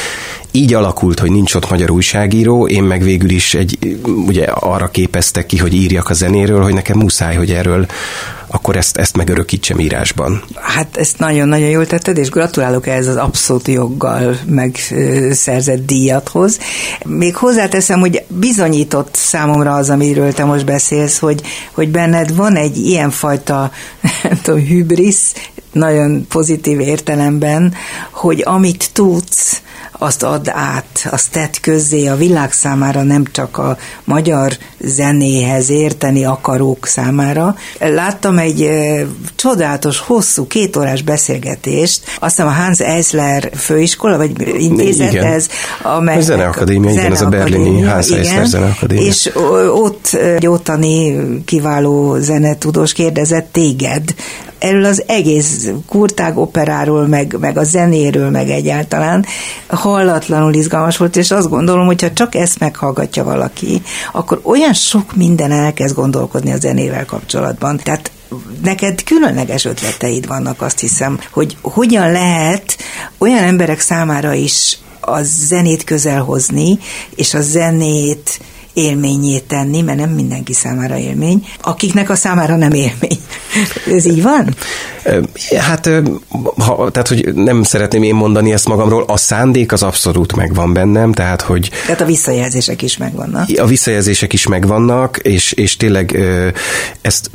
így 0.50 0.74
alakult, 0.74 1.18
hogy 1.18 1.30
nincs 1.30 1.54
ott 1.54 1.70
magyar 1.70 1.90
újságíró, 1.90 2.66
én 2.66 2.82
meg 2.82 3.02
végül 3.02 3.30
is 3.30 3.54
egy, 3.54 3.98
ugye 4.26 4.44
arra 4.44 4.88
képeztek 4.88 5.46
ki, 5.46 5.56
hogy 5.56 5.74
írjak 5.74 6.10
a 6.10 6.14
zenéről, 6.14 6.62
hogy 6.62 6.74
nekem 6.74 6.98
muszáj, 6.98 7.36
hogy 7.36 7.50
erről 7.50 7.86
akkor 8.46 8.76
ezt, 8.76 8.96
ezt 8.96 9.16
megörökítsem 9.16 9.80
írásban. 9.80 10.42
Hát 10.54 10.96
ezt 10.96 11.18
nagyon-nagyon 11.18 11.68
jól 11.68 11.86
tetted, 11.86 12.18
és 12.18 12.28
gratulálok 12.28 12.86
ehhez 12.86 13.06
az 13.06 13.16
abszolút 13.16 13.68
joggal 13.68 14.38
megszerzett 14.46 15.86
díjathoz. 15.86 16.58
Még 17.04 17.36
hozzáteszem, 17.36 18.00
hogy 18.00 18.24
bizonyított 18.28 19.14
számomra 19.14 19.74
az, 19.74 19.90
amiről 19.90 20.32
te 20.32 20.44
most 20.44 20.64
beszélsz, 20.64 21.18
hogy, 21.18 21.42
hogy 21.72 21.88
benned 21.88 22.36
van 22.36 22.56
egy 22.56 22.76
ilyenfajta, 22.76 23.70
nem 24.22 24.40
tudom, 24.42 24.66
hübrisz, 24.66 25.32
nagyon 25.74 26.26
pozitív 26.28 26.80
értelemben, 26.80 27.74
hogy 28.10 28.42
amit 28.44 28.90
tudsz, 28.92 29.62
azt 29.98 30.22
add 30.22 30.48
át, 30.50 31.08
azt 31.10 31.30
tett 31.30 31.60
közzé 31.60 32.06
a 32.06 32.16
világ 32.16 32.52
számára, 32.52 33.02
nem 33.02 33.24
csak 33.32 33.58
a 33.58 33.76
magyar 34.04 34.52
zenéhez 34.78 35.70
érteni 35.70 36.24
akarók 36.24 36.86
számára. 36.86 37.56
Láttam 37.78 38.38
egy 38.38 38.62
e, 38.62 39.06
csodálatos, 39.36 39.98
hosszú, 39.98 40.46
kétórás 40.46 41.02
beszélgetést, 41.02 42.00
azt 42.20 42.36
hiszem 42.36 42.46
a 42.46 42.54
Hans 42.54 42.80
Eisler 42.80 43.50
főiskola, 43.54 44.16
vagy 44.16 44.54
intézet 44.58 45.12
igen. 45.12 45.24
ez, 45.24 45.48
amely... 45.82 46.16
A 46.16 46.20
Zeneakadémia, 46.20 46.90
igen, 46.90 47.12
ez 47.12 47.22
a 47.22 47.28
berlini 47.28 47.82
Hans 47.82 48.08
igen, 48.08 48.18
Eisler 48.20 48.46
Zeneakadémia. 48.46 49.06
És 49.06 49.30
ott 49.68 50.12
egy 50.12 50.46
ottani 50.46 51.16
kiváló 51.44 52.16
zenetudós 52.18 52.92
kérdezett 52.92 53.48
téged, 53.52 54.14
erről 54.64 54.84
az 54.84 55.02
egész 55.06 55.70
kurtág 55.88 56.38
operáról, 56.38 57.06
meg, 57.06 57.36
meg 57.40 57.58
a 57.58 57.64
zenéről, 57.64 58.30
meg 58.30 58.50
egyáltalán 58.50 59.26
hallatlanul 59.66 60.54
izgalmas 60.54 60.96
volt, 60.96 61.16
és 61.16 61.30
azt 61.30 61.48
gondolom, 61.48 61.86
hogyha 61.86 62.12
csak 62.12 62.34
ezt 62.34 62.58
meghallgatja 62.58 63.24
valaki, 63.24 63.82
akkor 64.12 64.40
olyan 64.42 64.72
sok 64.72 65.16
minden 65.16 65.52
elkezd 65.52 65.94
gondolkodni 65.94 66.52
a 66.52 66.58
zenével 66.58 67.04
kapcsolatban. 67.04 67.76
Tehát 67.76 68.10
neked 68.62 69.04
különleges 69.04 69.64
ötleteid 69.64 70.26
vannak, 70.26 70.62
azt 70.62 70.80
hiszem, 70.80 71.18
hogy 71.30 71.56
hogyan 71.62 72.12
lehet 72.12 72.76
olyan 73.18 73.42
emberek 73.42 73.80
számára 73.80 74.32
is 74.32 74.78
a 75.00 75.22
zenét 75.22 75.84
közel 75.84 76.22
hozni, 76.22 76.78
és 77.14 77.34
a 77.34 77.40
zenét 77.40 78.40
élményét 78.74 79.44
tenni, 79.44 79.80
mert 79.80 79.98
nem 79.98 80.10
mindenki 80.10 80.52
számára 80.52 80.96
élmény, 80.96 81.46
akiknek 81.62 82.10
a 82.10 82.14
számára 82.14 82.56
nem 82.56 82.72
élmény. 82.72 83.18
Ez 83.96 84.04
így 84.06 84.22
van? 84.22 84.54
Hát, 85.58 85.90
ha, 86.56 86.90
tehát, 86.90 87.08
hogy 87.08 87.34
nem 87.34 87.62
szeretném 87.62 88.02
én 88.02 88.14
mondani 88.14 88.52
ezt 88.52 88.68
magamról, 88.68 89.04
a 89.06 89.16
szándék 89.16 89.72
az 89.72 89.82
abszolút 89.82 90.36
megvan 90.36 90.72
bennem, 90.72 91.12
tehát, 91.12 91.42
hogy... 91.42 91.70
Tehát 91.86 92.00
a 92.00 92.04
visszajelzések 92.04 92.82
is 92.82 92.96
megvannak. 92.96 93.48
A 93.56 93.66
visszajelzések 93.66 94.32
is 94.32 94.46
megvannak, 94.46 95.18
és, 95.18 95.52
és 95.52 95.76
tényleg 95.76 96.18
ezt 97.00 97.30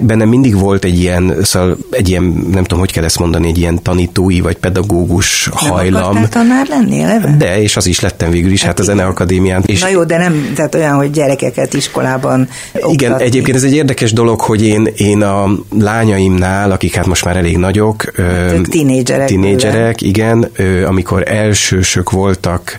bennem 0.00 0.28
mindig 0.28 0.58
volt 0.58 0.84
egy 0.84 0.98
ilyen, 0.98 1.36
szóval 1.42 1.76
egy 1.90 2.08
ilyen, 2.08 2.22
nem 2.52 2.62
tudom, 2.62 2.78
hogy 2.78 2.92
kell 2.92 3.04
ezt 3.04 3.18
mondani, 3.18 3.48
egy 3.48 3.58
ilyen 3.58 3.82
tanítói 3.82 4.40
vagy 4.40 4.56
pedagógus 4.56 5.48
nem 5.60 5.70
hajlam. 5.70 6.14
Nem 6.14 6.28
tanár 6.28 6.66
lenni 6.68 7.00
eleve? 7.00 7.34
De, 7.38 7.62
és 7.62 7.76
az 7.76 7.86
is 7.86 8.00
lettem 8.00 8.30
végül 8.30 8.50
is, 8.50 8.60
hát, 8.60 8.68
hát 8.68 8.78
a 8.78 8.82
Zeneakadémián. 8.82 9.62
És 9.66 9.80
Na 9.80 9.88
jó, 9.88 10.04
de 10.04 10.18
nem, 10.18 10.52
tehát 10.54 10.74
olyan, 10.74 10.96
hogy 10.96 11.10
gyerekeket 11.10 11.74
iskolában 11.74 12.48
oktatni. 12.72 12.92
Igen, 12.92 13.18
egyébként 13.18 13.56
ez 13.56 13.62
egy 13.62 13.74
érdekes 13.74 14.12
dolog, 14.12 14.40
hogy 14.40 14.62
én, 14.62 14.88
én 14.96 15.22
a 15.22 15.50
lányaimnál, 15.78 16.70
akik 16.70 16.94
hát 16.94 17.06
most 17.06 17.24
már 17.24 17.36
elég 17.36 17.56
nagyok, 17.56 18.12
hát 18.16 18.68
tínédzserek. 18.68 19.26
Tínédzserek, 19.26 20.02
igen, 20.02 20.50
amikor 20.86 21.22
elsősök 21.26 22.10
voltak, 22.10 22.76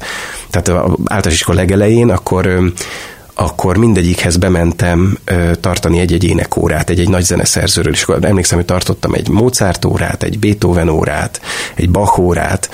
tehát 0.50 0.70
általános 0.70 1.34
iskola 1.34 1.58
legelején, 1.58 2.10
akkor 2.10 2.72
akkor 3.42 3.78
mindegyikhez 3.78 4.38
bementem 4.38 5.18
tartani 5.60 6.00
egy-egy 6.00 6.24
énekórát, 6.24 6.90
egy-egy 6.90 7.10
nagy 7.10 7.24
zeneszerzőről, 7.24 7.94
akkor 8.04 8.26
emlékszem, 8.26 8.58
hogy 8.58 8.68
tartottam 8.68 9.14
egy 9.14 9.30
Mozart 9.30 9.86
órát, 9.86 10.24
egy 10.24 10.40
Beethoven 10.40 10.90
órát, 10.90 11.42
egy 11.76 11.90
Bach 11.90 12.20
órát, 12.20 12.70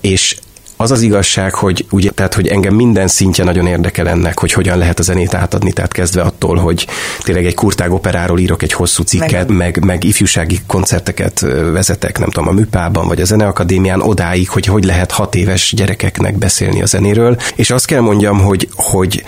és 0.00 0.36
az 0.76 0.90
az 0.90 1.02
igazság, 1.02 1.54
hogy 1.54 1.86
ugye, 1.90 2.10
tehát, 2.10 2.34
hogy 2.34 2.46
engem 2.46 2.74
minden 2.74 3.08
szintje 3.08 3.44
nagyon 3.44 3.66
érdekel 3.66 4.08
ennek, 4.08 4.38
hogy 4.38 4.52
hogyan 4.52 4.78
lehet 4.78 4.98
a 4.98 5.02
zenét 5.02 5.34
átadni, 5.34 5.72
tehát 5.72 5.92
kezdve 5.92 6.22
attól, 6.22 6.56
hogy 6.56 6.86
tényleg 7.20 7.46
egy 7.46 7.54
kurtág 7.54 7.92
operáról 7.92 8.38
írok 8.38 8.62
egy 8.62 8.72
hosszú 8.72 9.02
cikket, 9.02 9.48
meg, 9.48 9.56
meg, 9.56 9.84
meg 9.84 10.04
ifjúsági 10.04 10.60
koncerteket 10.66 11.40
vezetek, 11.72 12.18
nem 12.18 12.30
tudom, 12.30 12.48
a 12.48 12.52
Műpában 12.52 13.08
vagy 13.08 13.20
a 13.20 13.24
Zeneakadémián, 13.24 14.00
odáig, 14.00 14.48
hogy 14.48 14.66
hogy 14.66 14.84
lehet 14.84 15.10
hat 15.10 15.34
éves 15.34 15.72
gyerekeknek 15.76 16.38
beszélni 16.38 16.82
a 16.82 16.86
zenéről. 16.86 17.36
És 17.54 17.70
azt 17.70 17.86
kell 17.86 18.00
mondjam, 18.00 18.40
hogy, 18.40 18.68
hogy 18.74 19.24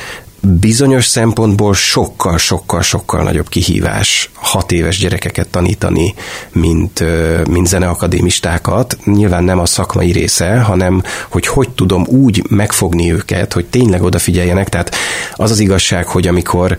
bizonyos 0.46 1.06
szempontból 1.06 1.74
sokkal, 1.74 2.38
sokkal, 2.38 2.82
sokkal 2.82 3.22
nagyobb 3.22 3.48
kihívás 3.48 4.30
hat 4.34 4.72
éves 4.72 4.98
gyerekeket 4.98 5.48
tanítani, 5.48 6.14
mint, 6.52 7.04
mint 7.48 7.66
zeneakadémistákat. 7.66 8.96
Nyilván 9.04 9.44
nem 9.44 9.58
a 9.58 9.66
szakmai 9.66 10.12
része, 10.12 10.60
hanem 10.60 11.02
hogy 11.28 11.46
hogy 11.46 11.70
tudom 11.70 12.04
úgy 12.06 12.42
megfogni 12.48 13.12
őket, 13.12 13.52
hogy 13.52 13.66
tényleg 13.66 14.02
odafigyeljenek. 14.02 14.68
Tehát 14.68 14.94
az 15.34 15.50
az 15.50 15.58
igazság, 15.58 16.06
hogy 16.06 16.26
amikor 16.26 16.76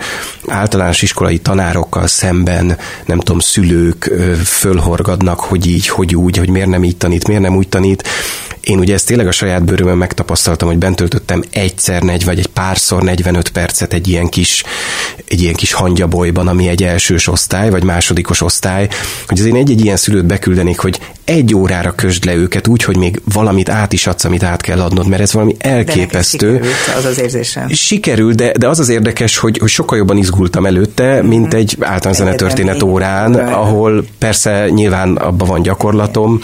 általános 0.48 1.02
iskolai 1.02 1.38
tanárokkal 1.38 2.08
szemben, 2.08 2.78
nem 3.06 3.20
tudom, 3.20 3.40
szülők 3.40 4.12
fölhorgadnak, 4.46 5.40
hogy 5.40 5.68
így, 5.68 5.88
hogy 5.88 6.16
úgy, 6.16 6.38
hogy 6.38 6.50
miért 6.50 6.70
nem 6.70 6.84
így 6.84 6.98
tanít, 6.98 7.28
miért 7.28 7.42
nem 7.42 7.56
úgy 7.56 7.70
tanít, 7.70 8.04
én 8.66 8.80
ugye 8.80 8.94
ezt 8.94 9.06
tényleg 9.06 9.28
a 9.28 9.32
saját 9.32 9.64
bőrömön 9.64 9.98
megtapasztaltam, 9.98 10.68
hogy 10.68 10.78
bent 10.78 10.96
töltöttem 10.96 11.44
egyszer, 11.52 12.02
negy 12.02 12.26
vagy 12.26 12.40
egy 12.40 12.48
párszor 12.48 13.04
45 13.04 13.50
percet 13.56 13.94
egy 13.94 14.08
ilyen 14.08 14.28
kis, 14.28 14.64
egy 15.28 15.42
ilyen 15.42 15.54
kis 15.54 15.74
hangyabolyban, 15.74 16.48
ami 16.48 16.68
egy 16.68 16.84
elsős 16.84 17.28
osztály, 17.28 17.70
vagy 17.70 17.84
másodikos 17.84 18.42
osztály, 18.42 18.88
hogy 19.28 19.40
az 19.40 19.46
én 19.46 19.56
egy-egy 19.56 19.84
ilyen 19.84 19.98
szülőt 19.98 20.26
beküldenék, 20.26 20.80
hogy 20.80 21.00
egy 21.24 21.56
órára 21.56 21.92
közd 21.92 22.26
le 22.26 22.36
őket 22.36 22.68
úgy, 22.68 22.84
hogy 22.84 22.98
még 22.98 23.22
valamit 23.34 23.70
át 23.70 23.94
is 23.94 24.08
adsz, 24.08 24.24
amit 24.24 24.44
át 24.44 24.62
kell 24.62 24.82
adnod, 24.82 25.08
mert 25.08 25.22
ez 25.22 25.34
valami 25.34 25.56
elképesztő. 25.60 26.60
De 26.60 26.94
az 26.98 27.06
az 27.06 27.20
érzésem. 27.20 27.70
Sikerül, 27.70 28.34
de, 28.34 28.52
de 28.52 28.68
az 28.68 28.80
az 28.80 28.90
érdekes, 28.90 29.38
hogy, 29.38 29.58
hogy 29.58 29.70
sokkal 29.70 29.98
jobban 29.98 30.18
izgultam 30.18 30.66
előtte, 30.66 31.22
mint 31.22 31.48
mhm. 31.48 31.56
egy 31.56 31.78
általános 31.80 32.18
zenetörténet 32.18 32.84
órán, 32.84 33.34
ahol 33.36 34.06
persze 34.18 34.70
nyilván 34.70 35.16
abban 35.16 35.48
van 35.48 35.62
gyakorlatom, 35.62 36.42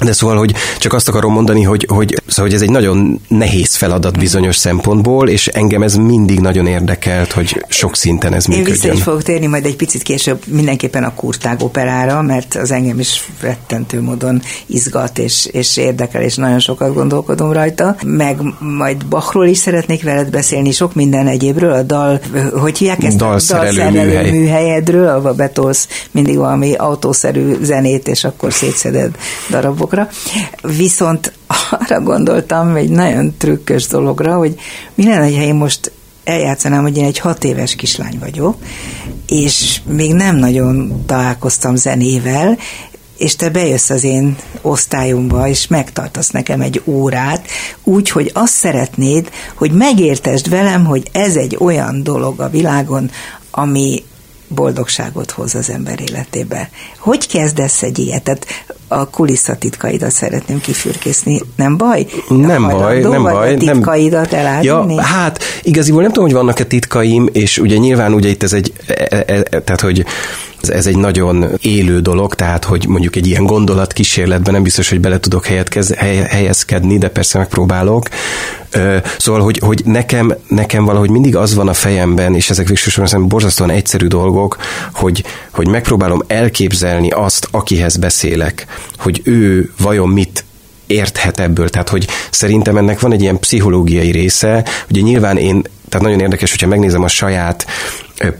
de 0.00 0.12
szóval, 0.12 0.36
hogy 0.36 0.54
csak 0.78 0.92
azt 0.92 1.08
akarom 1.08 1.32
mondani, 1.32 1.62
hogy, 1.62 1.86
hogy, 1.88 2.22
szóval, 2.26 2.44
hogy 2.44 2.54
ez 2.54 2.62
egy 2.62 2.70
nagyon 2.70 3.20
nehéz 3.28 3.74
feladat 3.74 4.18
bizonyos 4.18 4.56
szempontból, 4.56 5.28
és 5.28 5.46
engem 5.46 5.82
ez 5.82 5.94
mindig 5.94 6.40
nagyon 6.40 6.66
érdekelt, 6.66 7.32
hogy 7.32 7.64
sok 7.68 7.96
szinten 7.96 8.34
ez 8.34 8.46
működjön. 8.46 8.74
Én 8.74 8.80
vissza 8.80 8.92
is 8.92 9.02
fogok 9.02 9.22
térni 9.22 9.46
majd 9.46 9.64
egy 9.64 9.76
picit 9.76 10.02
később 10.02 10.42
mindenképpen 10.46 11.04
a 11.04 11.14
kurtág 11.14 11.62
operára, 11.62 12.22
mert 12.22 12.54
az 12.54 12.70
engem 12.70 12.98
is 12.98 13.30
rettentő 13.40 14.00
módon 14.00 14.42
izgat 14.66 15.18
és, 15.18 15.46
és 15.52 15.76
érdekel, 15.76 16.22
és 16.22 16.34
nagyon 16.34 16.58
sokat 16.58 16.94
gondolkodom 16.94 17.52
rajta. 17.52 17.96
Meg 18.04 18.38
majd 18.58 19.06
Bachról 19.06 19.46
is 19.46 19.58
szeretnék 19.58 20.02
veled 20.02 20.30
beszélni, 20.30 20.70
sok 20.70 20.94
minden 20.94 21.26
egyébről, 21.26 21.72
a 21.72 21.82
dal, 21.82 22.20
hogy 22.60 22.78
hívják 22.78 23.04
ezt? 23.04 23.16
Dalszerelő, 23.16 23.76
dalszerelő 23.76 24.08
műhely. 24.08 24.30
műhelyedről, 24.30 25.08
ahol 25.08 25.32
betolsz 25.32 25.88
mindig 26.10 26.36
valami 26.36 26.74
autószerű 26.74 27.56
zenét, 27.62 28.08
és 28.08 28.24
akkor 28.24 28.52
szétszeded 28.52 29.16
darabok 29.50 29.85
dolgokra. 29.86 30.08
Viszont 30.76 31.32
arra 31.70 32.00
gondoltam, 32.00 32.74
egy 32.74 32.90
nagyon 32.90 33.34
trükkös 33.38 33.86
dologra, 33.86 34.36
hogy 34.36 34.54
mi 34.94 35.04
lenne, 35.04 35.36
ha 35.36 35.42
én 35.42 35.54
most 35.54 35.92
eljátszanám, 36.24 36.82
hogy 36.82 36.96
én 36.96 37.04
egy 37.04 37.18
hat 37.18 37.44
éves 37.44 37.76
kislány 37.76 38.18
vagyok, 38.20 38.56
és 39.26 39.80
még 39.86 40.12
nem 40.14 40.36
nagyon 40.36 41.02
találkoztam 41.06 41.76
zenével, 41.76 42.58
és 43.18 43.36
te 43.36 43.50
bejössz 43.50 43.90
az 43.90 44.04
én 44.04 44.36
osztályomba, 44.62 45.48
és 45.48 45.66
megtartasz 45.66 46.30
nekem 46.30 46.60
egy 46.60 46.82
órát, 46.84 47.46
úgy, 47.84 48.10
hogy 48.10 48.30
azt 48.34 48.52
szeretnéd, 48.52 49.30
hogy 49.54 49.72
megértesd 49.72 50.48
velem, 50.48 50.84
hogy 50.84 51.08
ez 51.12 51.36
egy 51.36 51.56
olyan 51.60 52.02
dolog 52.02 52.40
a 52.40 52.48
világon, 52.48 53.10
ami 53.50 54.04
boldogságot 54.48 55.30
hoz 55.30 55.54
az 55.54 55.70
ember 55.70 56.00
életébe. 56.00 56.70
Hogy 56.98 57.28
kezdesz 57.28 57.82
egy 57.82 57.98
ilyet? 57.98 58.22
Tehát 58.22 58.46
a 58.88 59.10
kulisszatitkaidat 59.10 60.10
szeretném 60.10 60.60
kifürkészni. 60.60 61.40
Nem 61.56 61.76
baj? 61.76 62.06
Nem 62.28 62.68
baj, 62.68 63.00
nem 63.00 63.22
baj. 63.22 63.54
A 63.54 63.58
titkaidat 63.58 64.32
elárulni? 64.32 64.94
Ja, 64.94 65.02
hát 65.02 65.42
igaziból 65.62 66.02
nem 66.02 66.10
tudom, 66.10 66.24
hogy 66.24 66.36
vannak-e 66.36 66.64
titkaim, 66.64 67.28
és 67.32 67.58
ugye 67.58 67.76
nyilván 67.76 68.12
ugye 68.12 68.28
itt 68.28 68.42
ez 68.42 68.52
egy, 68.52 68.72
e, 68.86 69.06
e, 69.10 69.24
e, 69.26 69.42
tehát 69.42 69.80
hogy 69.80 70.04
ez 70.68 70.86
egy 70.86 70.96
nagyon 70.96 71.46
élő 71.60 72.00
dolog, 72.00 72.34
tehát 72.34 72.64
hogy 72.64 72.86
mondjuk 72.88 73.16
egy 73.16 73.26
ilyen 73.26 73.44
gondolat 73.44 73.92
kísérletben 73.92 74.54
nem 74.54 74.62
biztos, 74.62 74.88
hogy 74.88 75.00
bele 75.00 75.20
tudok 75.20 75.46
helyezkedni, 76.26 76.98
de 76.98 77.08
persze 77.08 77.38
megpróbálok. 77.38 78.08
Szóval, 79.18 79.40
hogy, 79.40 79.58
hogy 79.58 79.82
nekem, 79.84 80.34
nekem 80.48 80.84
valahogy 80.84 81.10
mindig 81.10 81.36
az 81.36 81.54
van 81.54 81.68
a 81.68 81.74
fejemben, 81.74 82.34
és 82.34 82.50
ezek 82.50 82.68
végsősorban 82.68 83.06
szerintem 83.06 83.28
borzasztóan 83.28 83.70
egyszerű 83.70 84.06
dolgok, 84.06 84.56
hogy, 84.92 85.24
hogy 85.50 85.68
megpróbálom 85.68 86.22
elképzelni 86.26 87.10
azt, 87.10 87.48
akihez 87.50 87.96
beszélek, 87.96 88.66
hogy 88.98 89.20
ő 89.24 89.72
vajon 89.78 90.08
mit 90.08 90.44
érthet 90.86 91.40
ebből. 91.40 91.68
Tehát, 91.68 91.88
hogy 91.88 92.08
szerintem 92.30 92.76
ennek 92.76 93.00
van 93.00 93.12
egy 93.12 93.22
ilyen 93.22 93.38
pszichológiai 93.38 94.10
része. 94.10 94.64
Ugye 94.90 95.00
nyilván 95.00 95.36
én 95.36 95.62
tehát 95.88 96.06
nagyon 96.06 96.20
érdekes, 96.20 96.50
hogyha 96.50 96.66
megnézem 96.66 97.02
a 97.02 97.08
saját 97.08 97.66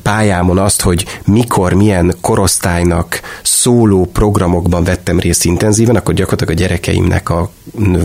pályámon 0.02 0.58
azt, 0.58 0.80
hogy 0.80 1.04
mikor, 1.24 1.72
milyen 1.72 2.14
korosztálynak 2.20 3.20
szóló 3.42 4.04
programokban 4.12 4.84
vettem 4.84 5.20
részt 5.20 5.44
intenzíven, 5.44 5.96
akkor 5.96 6.14
gyakorlatilag 6.14 6.58
a 6.58 6.60
gyerekeimnek 6.60 7.30
a 7.30 7.50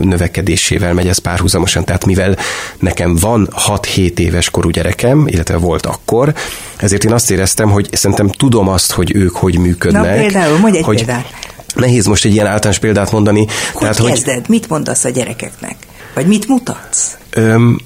növekedésével 0.01 0.93
megy 0.93 1.07
ez 1.07 1.17
párhuzamosan. 1.17 1.85
Tehát 1.85 2.05
mivel 2.05 2.37
nekem 2.79 3.15
van 3.15 3.49
6-7 3.67 4.17
éves 4.17 4.49
korú 4.49 4.69
gyerekem, 4.69 5.27
illetve 5.27 5.57
volt 5.57 5.85
akkor, 5.85 6.33
ezért 6.77 7.03
én 7.03 7.13
azt 7.13 7.31
éreztem, 7.31 7.69
hogy 7.69 7.87
szerintem 7.91 8.27
tudom 8.27 8.67
azt, 8.67 8.91
hogy 8.91 9.15
ők 9.15 9.35
hogy 9.35 9.57
működnek. 9.57 10.03
Na 10.03 10.21
például, 10.21 10.57
mondj 10.57 10.77
egy 10.77 10.83
hogy 10.83 10.95
példát. 10.95 11.25
Nehéz 11.75 12.05
most 12.05 12.25
egy 12.25 12.33
ilyen 12.33 12.47
általános 12.47 12.79
példát 12.79 13.11
mondani. 13.11 13.47
Hogy 13.73 13.89
Tehát, 13.89 14.05
kezded? 14.05 14.35
Hogy... 14.35 14.49
Mit 14.49 14.69
mondasz 14.69 15.03
a 15.03 15.09
gyerekeknek? 15.09 15.75
Vagy 16.13 16.27
mit 16.27 16.47
mutatsz? 16.47 17.17
Öm, 17.29 17.79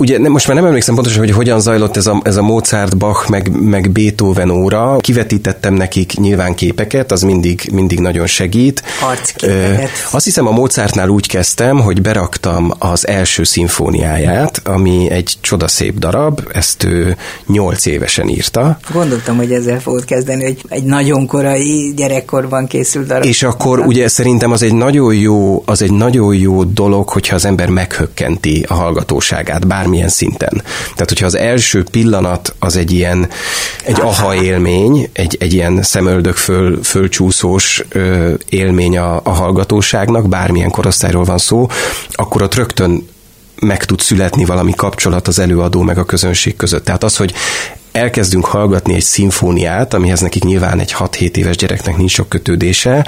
ugye 0.00 0.18
nem, 0.18 0.32
most 0.32 0.46
már 0.46 0.56
nem 0.56 0.66
emlékszem 0.66 0.94
pontosan, 0.94 1.18
hogy 1.18 1.30
hogyan 1.30 1.60
zajlott 1.60 1.96
ez 1.96 2.06
a, 2.06 2.20
ez 2.24 2.36
a 2.36 2.42
Mozart, 2.42 2.96
Bach, 2.96 3.30
meg, 3.30 3.50
meg 3.60 3.90
Beethoven 3.90 4.50
óra. 4.50 4.96
Kivetítettem 5.00 5.74
nekik 5.74 6.12
nyilván 6.12 6.54
képeket, 6.54 7.12
az 7.12 7.22
mindig, 7.22 7.68
mindig 7.72 8.00
nagyon 8.00 8.26
segít. 8.26 8.82
Arcképeket. 9.02 9.90
Azt 10.10 10.24
hiszem 10.24 10.46
a 10.46 10.50
Mozartnál 10.50 11.08
úgy 11.08 11.26
kezdtem, 11.26 11.80
hogy 11.80 12.02
beraktam 12.02 12.72
az 12.78 13.06
első 13.06 13.44
szimfóniáját, 13.44 14.60
ami 14.64 15.10
egy 15.10 15.36
csodaszép 15.40 15.98
darab, 15.98 16.40
ezt 16.52 16.84
ő 16.84 17.16
nyolc 17.46 17.86
évesen 17.86 18.28
írta. 18.28 18.78
Gondoltam, 18.92 19.36
hogy 19.36 19.52
ezzel 19.52 19.80
fogod 19.80 20.04
kezdeni, 20.04 20.44
hogy 20.44 20.64
egy 20.68 20.84
nagyon 20.84 21.26
korai 21.26 21.92
gyerekkorban 21.96 22.66
készült 22.66 23.06
darab. 23.06 23.24
És 23.24 23.42
akkor 23.42 23.78
ugye 23.78 24.08
szerintem 24.08 24.52
az 24.52 24.62
egy 24.62 24.74
nagyon 24.74 25.14
jó, 25.14 25.62
az 25.66 25.82
egy 25.82 25.92
nagyon 25.92 26.34
jó 26.34 26.64
dolog, 26.64 27.08
hogyha 27.08 27.34
az 27.34 27.44
ember 27.44 27.68
meghökkenti 27.68 28.64
a 28.68 28.74
hallgatóságát, 28.74 29.66
bár 29.66 29.86
bármilyen 29.90 30.08
szinten. 30.08 30.62
Tehát, 30.92 31.08
hogyha 31.08 31.26
az 31.26 31.36
első 31.36 31.84
pillanat 31.90 32.54
az 32.58 32.76
egy 32.76 32.90
ilyen, 32.90 33.28
egy 33.84 34.00
aha 34.00 34.34
élmény, 34.34 35.08
egy, 35.12 35.36
egy 35.40 35.52
ilyen 35.52 35.82
szemöldök 35.82 36.36
föl, 36.36 36.82
fölcsúszós 36.82 37.84
ö, 37.88 38.34
élmény 38.48 38.98
a, 38.98 39.20
a 39.24 39.30
hallgatóságnak, 39.30 40.28
bármilyen 40.28 40.70
korosztályról 40.70 41.24
van 41.24 41.38
szó, 41.38 41.66
akkor 42.12 42.42
ott 42.42 42.54
rögtön 42.54 43.08
meg 43.60 43.84
tud 43.84 44.00
születni 44.00 44.44
valami 44.44 44.72
kapcsolat 44.76 45.28
az 45.28 45.38
előadó 45.38 45.82
meg 45.82 45.98
a 45.98 46.04
közönség 46.04 46.56
között. 46.56 46.84
Tehát 46.84 47.04
az, 47.04 47.16
hogy 47.16 47.34
elkezdünk 47.92 48.44
hallgatni 48.44 48.94
egy 48.94 49.02
szimfóniát, 49.02 49.94
amihez 49.94 50.20
nekik 50.20 50.44
nyilván 50.44 50.80
egy 50.80 50.94
6-7 50.98 51.36
éves 51.36 51.56
gyereknek 51.56 51.96
nincs 51.96 52.12
sok 52.12 52.28
kötődése, 52.28 53.06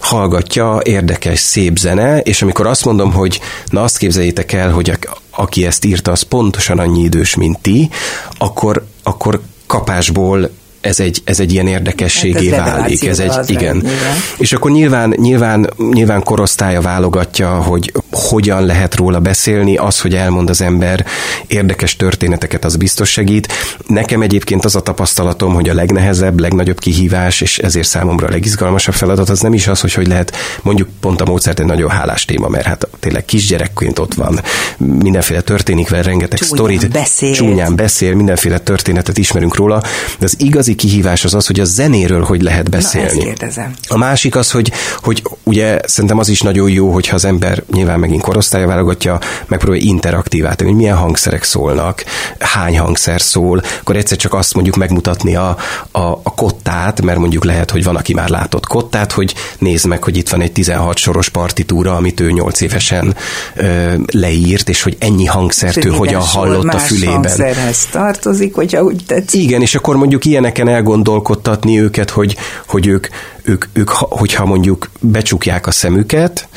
hallgatja, 0.00 0.80
érdekes, 0.82 1.38
szép 1.38 1.76
zene, 1.78 2.20
és 2.20 2.42
amikor 2.42 2.66
azt 2.66 2.84
mondom, 2.84 3.12
hogy 3.12 3.40
na 3.66 3.82
azt 3.82 3.98
képzeljétek 3.98 4.52
el, 4.52 4.70
hogy 4.70 4.90
a, 4.90 4.98
aki 5.30 5.66
ezt 5.66 5.84
írta, 5.84 6.10
az 6.10 6.22
pontosan 6.22 6.78
annyi 6.78 7.02
idős, 7.02 7.34
mint 7.34 7.58
ti, 7.58 7.90
akkor, 8.38 8.86
akkor 9.02 9.40
kapásból 9.66 10.50
ez 10.80 11.00
egy, 11.00 11.20
ez 11.24 11.40
egy 11.40 11.52
ilyen 11.52 11.66
érdekességé 11.66 12.50
hát 12.50 12.68
ez 12.68 12.74
válik. 12.74 13.06
Ez 13.06 13.18
egy, 13.18 13.50
igen. 13.50 13.76
Nyilván. 13.76 14.16
És 14.38 14.52
akkor 14.52 14.70
nyilván, 14.70 15.14
nyilván, 15.16 15.70
nyilván 15.92 16.22
korosztálya 16.22 16.80
válogatja, 16.80 17.48
hogy 17.48 17.92
hogyan 18.10 18.66
lehet 18.66 18.94
róla 18.94 19.18
beszélni, 19.18 19.76
az, 19.76 20.00
hogy 20.00 20.14
elmond 20.14 20.50
az 20.50 20.60
ember 20.60 21.06
érdekes 21.46 21.96
történeteket, 21.96 22.64
az 22.64 22.76
biztos 22.76 23.10
segít. 23.10 23.52
Nekem 23.86 24.22
egyébként 24.22 24.64
az 24.64 24.76
a 24.76 24.80
tapasztalatom, 24.80 25.54
hogy 25.54 25.68
a 25.68 25.74
legnehezebb, 25.74 26.40
legnagyobb 26.40 26.78
kihívás, 26.78 27.40
és 27.40 27.58
ezért 27.58 27.88
számomra 27.88 28.26
a 28.26 28.30
legizgalmasabb 28.30 28.94
feladat, 28.94 29.28
az 29.28 29.40
nem 29.40 29.52
is 29.52 29.66
az, 29.66 29.80
hogy 29.80 29.94
hogy 29.94 30.06
lehet, 30.06 30.36
mondjuk 30.62 30.88
pont 31.00 31.20
a 31.20 31.24
módszert 31.24 31.60
egy 31.60 31.66
nagyon 31.66 31.90
hálás 31.90 32.24
téma, 32.24 32.48
mert 32.48 32.66
hát 32.66 32.88
tényleg 33.00 33.24
kisgyerekként 33.24 33.98
ott 33.98 34.14
van, 34.14 34.40
mindenféle 34.78 35.40
történik 35.40 35.88
vele, 35.88 36.02
rengeteg 36.02 36.38
csúnyán 36.38 36.56
sztorit, 36.56 36.90
beszél. 36.90 37.32
csúnyán 37.32 37.76
beszél, 37.76 38.14
mindenféle 38.14 38.58
történetet 38.58 39.18
ismerünk 39.18 39.56
róla, 39.56 39.82
de 40.18 40.24
az 40.24 40.34
igazi 40.38 40.69
kihívás 40.74 41.24
az 41.24 41.34
az, 41.34 41.46
hogy 41.46 41.60
a 41.60 41.64
zenéről 41.64 42.24
hogy 42.24 42.42
lehet 42.42 42.70
beszélni. 42.70 43.32
Na, 43.56 43.64
a 43.88 43.96
másik 43.96 44.36
az, 44.36 44.50
hogy, 44.50 44.72
hogy 45.02 45.22
ugye 45.42 45.78
szerintem 45.84 46.18
az 46.18 46.28
is 46.28 46.40
nagyon 46.40 46.70
jó, 46.70 46.92
hogyha 46.92 47.14
az 47.14 47.24
ember 47.24 47.62
nyilván 47.72 47.98
megint 47.98 48.22
korosztálya 48.22 48.66
válogatja, 48.66 49.18
megpróbálja 49.46 49.84
interaktívá 49.84 50.54
tenni, 50.54 50.70
hogy 50.70 50.78
milyen 50.78 50.96
hangszerek 50.96 51.42
szólnak, 51.42 52.04
hány 52.38 52.78
hangszer 52.78 53.20
szól, 53.20 53.62
akkor 53.80 53.96
egyszer 53.96 54.16
csak 54.16 54.34
azt 54.34 54.54
mondjuk 54.54 54.76
megmutatni 54.76 55.36
a, 55.36 55.56
a, 55.90 56.00
a 56.00 56.34
kottát, 56.34 57.02
mert 57.02 57.18
mondjuk 57.18 57.44
lehet, 57.44 57.70
hogy 57.70 57.84
van, 57.84 57.96
aki 57.96 58.14
már 58.14 58.28
látott 58.28 58.66
kottát, 58.66 59.12
hogy 59.12 59.34
nézd 59.58 59.86
meg, 59.86 60.04
hogy 60.04 60.16
itt 60.16 60.28
van 60.28 60.40
egy 60.40 60.52
16 60.52 60.96
soros 60.96 61.28
partitúra, 61.28 61.96
amit 61.96 62.20
ő 62.20 62.30
8 62.30 62.60
évesen 62.60 63.16
ö, 63.54 63.94
leírt, 64.12 64.68
és 64.68 64.82
hogy 64.82 64.96
ennyi 64.98 65.24
hangszert 65.24 65.84
ő 65.84 65.88
hogyan 65.88 66.20
hallott 66.20 66.74
a 66.74 66.78
fülében. 66.78 67.12
hangszerhez 67.12 67.86
tartozik, 67.90 68.54
hogyha 68.54 68.82
úgy 68.82 69.02
tetszik. 69.06 69.42
Igen, 69.42 69.60
és 69.60 69.74
akkor 69.74 69.96
mondjuk 69.96 70.24
ilyeneken 70.60 70.74
elgondolkodtatni 70.74 71.80
őket, 71.80 72.10
hogy, 72.10 72.36
hogy 72.66 72.86
ők, 72.86 73.06
ők, 73.42 73.64
ők, 73.72 73.88
hogyha 73.88 74.44
mondjuk 74.44 74.90
becsukják 75.00 75.66
a 75.66 75.70
szemüket, 75.70 76.48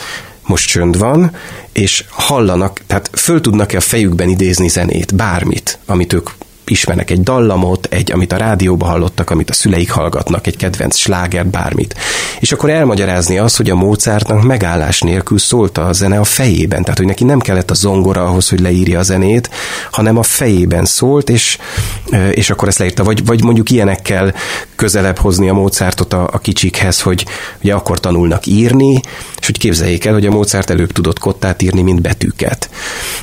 most 0.46 0.68
csönd 0.68 0.98
van, 0.98 1.36
és 1.72 2.06
hallanak, 2.10 2.82
tehát 2.88 3.10
föl 3.14 3.42
tudnak-e 3.42 3.78
a 3.78 3.82
fejükben 3.82 4.30
idézni 4.30 4.68
zenét, 4.68 5.16
bármit, 5.16 5.80
amit 5.86 6.14
ők 6.14 6.30
ismernek 6.66 7.10
egy 7.10 7.24
dallamot, 7.24 7.88
egy, 7.90 8.12
amit 8.12 8.32
a 8.32 8.38
rádióban 8.38 8.90
hallottak, 8.90 9.30
amit 9.30 9.50
a 9.50 9.54
szüleik 9.54 9.92
hallgatnak, 9.92 10.48
egy 10.48 10.58
kedvenc 10.58 10.96
slágert, 10.96 11.48
bármit. 11.48 11.96
És 12.40 12.52
akkor 12.52 12.70
elmagyarázni 12.70 13.38
azt, 13.38 13.58
hogy 13.58 13.70
a 13.70 13.76
Mozartnak 13.76 14.44
megállás 14.44 15.02
nélkül 15.02 15.38
szólt 15.38 15.78
a 15.78 15.94
zene 15.94 16.20
a 16.20 16.24
fejében, 16.24 16.82
tehát 16.82 16.98
hogy 16.98 17.08
neki 17.08 17.24
nem 17.24 17.40
kellett 17.40 17.72
a 17.72 17.74
zongora 17.74 18.24
ahhoz, 18.24 18.50
hogy 18.50 18.60
leírja 18.60 19.00
a 19.00 19.04
zenét, 19.04 19.50
hanem 19.92 20.18
a 20.18 20.24
fejében 20.24 20.86
szólt, 20.86 21.30
és, 21.30 21.58
és 22.32 22.50
akkor 22.50 22.68
ezt 22.68 22.78
leírta. 22.78 23.04
Vagy, 23.04 23.26
vagy 23.26 23.44
mondjuk 23.44 23.70
ilyenekkel 23.70 24.34
közelebb 24.76 25.18
hozni 25.18 25.50
a 25.50 25.54
Mozartot 25.54 26.14
a, 26.14 26.30
a 26.32 26.38
kicsikhez, 26.38 27.02
hogy 27.02 27.26
ugye 27.62 27.74
akkor 27.74 28.00
tanulnak 28.00 28.46
írni, 28.46 29.02
és 29.40 29.46
hogy 29.46 29.58
képzeljék 29.58 30.06
el, 30.06 30.14
hogy 30.14 30.26
a 30.26 30.32
Mozart 30.32 30.70
előbb 30.70 30.92
tudott 30.92 31.20
kottát 31.20 31.62
írni, 31.62 31.82
mint 31.82 32.02
betűket. 32.02 32.70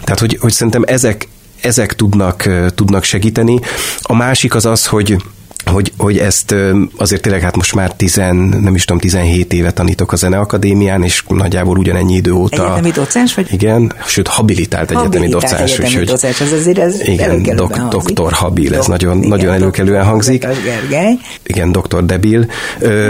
Tehát, 0.04 0.20
hogy, 0.20 0.36
hogy 0.40 0.52
szerintem 0.52 0.82
ezek, 0.86 1.28
ezek 1.62 1.94
tudnak, 1.94 2.48
tudnak 2.74 3.04
segíteni. 3.04 3.58
A 4.00 4.14
másik 4.14 4.54
az 4.54 4.66
az, 4.66 4.86
hogy 4.86 5.16
hogy, 5.64 5.92
hogy 5.96 6.18
ezt 6.18 6.54
azért 6.96 7.22
tényleg 7.22 7.40
hát 7.40 7.56
most 7.56 7.74
már 7.74 7.92
tizen, 7.92 8.36
nem 8.36 8.74
is 8.74 8.84
tudom, 8.84 9.00
17 9.00 9.52
éve 9.52 9.70
tanítok 9.70 10.12
a 10.12 10.16
Zeneakadémián, 10.16 11.02
és 11.02 11.24
nagyjából 11.28 11.78
ugyanennyi 11.78 12.14
idő 12.14 12.32
óta... 12.32 12.64
Egyetemi 12.64 12.90
docens 12.90 13.34
vagy? 13.34 13.52
Igen, 13.52 13.92
sőt, 14.06 14.28
habilitált, 14.28 14.90
habilitált 14.90 15.14
egyetemi 15.14 15.28
docens. 15.32 15.72
Egyetemi 15.72 15.88
úgyhogy, 15.88 16.06
docens, 16.06 16.40
ez 16.40 16.52
azért 16.52 16.78
ez 16.78 17.00
Igen, 17.00 17.56
dok, 17.56 17.78
doktor 17.88 18.32
Habil, 18.32 18.74
ez 18.74 18.86
nagyon, 18.86 19.16
igen, 19.16 19.28
nagyon 19.28 19.52
előkelően 19.52 20.04
hangzik. 20.04 20.46
Gergely. 20.64 21.18
Igen, 21.42 21.72
doktor 21.72 22.04
Debil. 22.04 22.46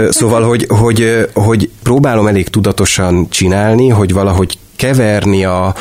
Szóval, 0.09 0.43
hogy, 0.43 0.65
hogy, 0.67 1.29
hogy 1.33 1.69
próbálom 1.83 2.27
elég 2.27 2.49
tudatosan 2.49 3.29
csinálni, 3.29 3.87
hogy 3.87 4.13
valahogy 4.13 4.57
keverni 4.75 5.45
a, 5.45 5.75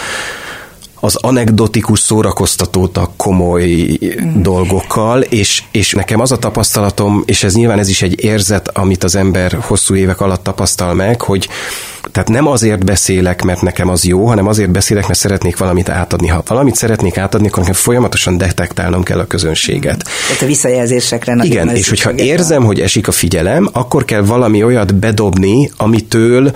az 1.00 1.16
anekdotikus 1.16 2.00
szórakoztatót 2.00 2.96
a 2.96 3.10
komoly 3.16 3.98
mm. 4.24 4.42
dolgokkal, 4.42 5.20
és, 5.20 5.62
és 5.70 5.92
nekem 5.92 6.20
az 6.20 6.32
a 6.32 6.36
tapasztalatom, 6.36 7.22
és 7.26 7.42
ez 7.42 7.54
nyilván 7.54 7.78
ez 7.78 7.88
is 7.88 8.02
egy 8.02 8.24
érzet, 8.24 8.68
amit 8.68 9.04
az 9.04 9.14
ember 9.14 9.58
hosszú 9.60 9.94
évek 9.94 10.20
alatt 10.20 10.42
tapasztal 10.42 10.94
meg, 10.94 11.20
hogy 11.20 11.48
tehát 12.12 12.28
nem 12.28 12.46
azért 12.46 12.84
beszélek, 12.84 13.42
mert 13.42 13.62
nekem 13.62 13.88
az 13.88 14.04
jó, 14.04 14.26
hanem 14.26 14.46
azért 14.46 14.70
beszélek, 14.70 15.06
mert 15.06 15.18
szeretnék 15.18 15.56
valamit 15.56 15.88
átadni. 15.88 16.28
Ha 16.28 16.42
valamit 16.46 16.74
szeretnék 16.74 17.18
átadni, 17.18 17.46
akkor 17.46 17.58
nekem 17.58 17.74
folyamatosan 17.74 18.38
detektálnom 18.38 19.02
kell 19.02 19.18
a 19.18 19.26
közönséget. 19.26 20.04
Tehát 20.26 20.42
a 20.42 20.46
visszajelzésekre 20.46 21.38
Igen, 21.42 21.68
és 21.68 21.88
hogyha 21.88 22.12
érzem, 22.14 22.64
hogy 22.64 22.80
esik 22.80 23.08
a 23.08 23.12
figyelem, 23.12 23.68
akkor 23.72 24.04
kell 24.04 24.22
valami 24.22 24.64
olyat 24.64 24.94
bedobni, 24.94 25.70
amitől 25.76 26.52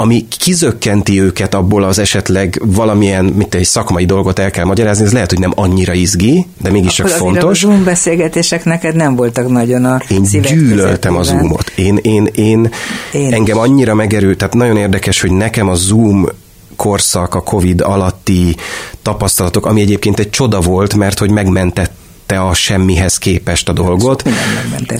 ami 0.00 0.26
kizökkenti 0.28 1.20
őket 1.20 1.54
abból 1.54 1.84
az 1.84 1.98
esetleg 1.98 2.60
valamilyen, 2.64 3.24
mint 3.24 3.54
egy 3.54 3.64
szakmai 3.64 4.04
dolgot 4.04 4.38
el 4.38 4.50
kell 4.50 4.64
magyarázni, 4.64 5.04
ez 5.04 5.12
lehet, 5.12 5.30
hogy 5.30 5.38
nem 5.38 5.52
annyira 5.54 5.92
izgi, 5.92 6.46
de 6.62 6.70
mégis 6.70 6.92
csak 6.92 7.08
fontos. 7.08 7.64
A 7.64 7.66
Zoom 7.66 7.84
beszélgetések 7.84 8.64
neked 8.64 8.94
nem 8.94 9.16
voltak 9.16 9.48
nagyon 9.48 9.84
a 9.84 10.00
Én 10.08 10.22
gyűlöltem 10.22 11.16
a 11.16 11.22
Zoomot. 11.22 11.72
Én, 11.74 11.96
én, 12.02 12.28
én, 12.34 12.70
én 13.12 13.32
engem 13.32 13.58
annyira 13.58 13.94
megerült, 13.94 14.38
tehát 14.38 14.54
nagyon 14.54 14.76
érdekes, 14.76 15.20
hogy 15.20 15.32
nekem 15.32 15.68
a 15.68 15.74
Zoom 15.74 16.28
korszak, 16.76 17.34
a 17.34 17.42
Covid 17.42 17.80
alatti 17.80 18.56
tapasztalatok, 19.02 19.66
ami 19.66 19.80
egyébként 19.80 20.18
egy 20.18 20.30
csoda 20.30 20.60
volt, 20.60 20.94
mert 20.94 21.18
hogy 21.18 21.30
megmentette 21.30 22.40
a 22.40 22.54
semmihez 22.54 23.18
képest 23.18 23.68
a 23.68 23.72
dolgot. 23.72 24.22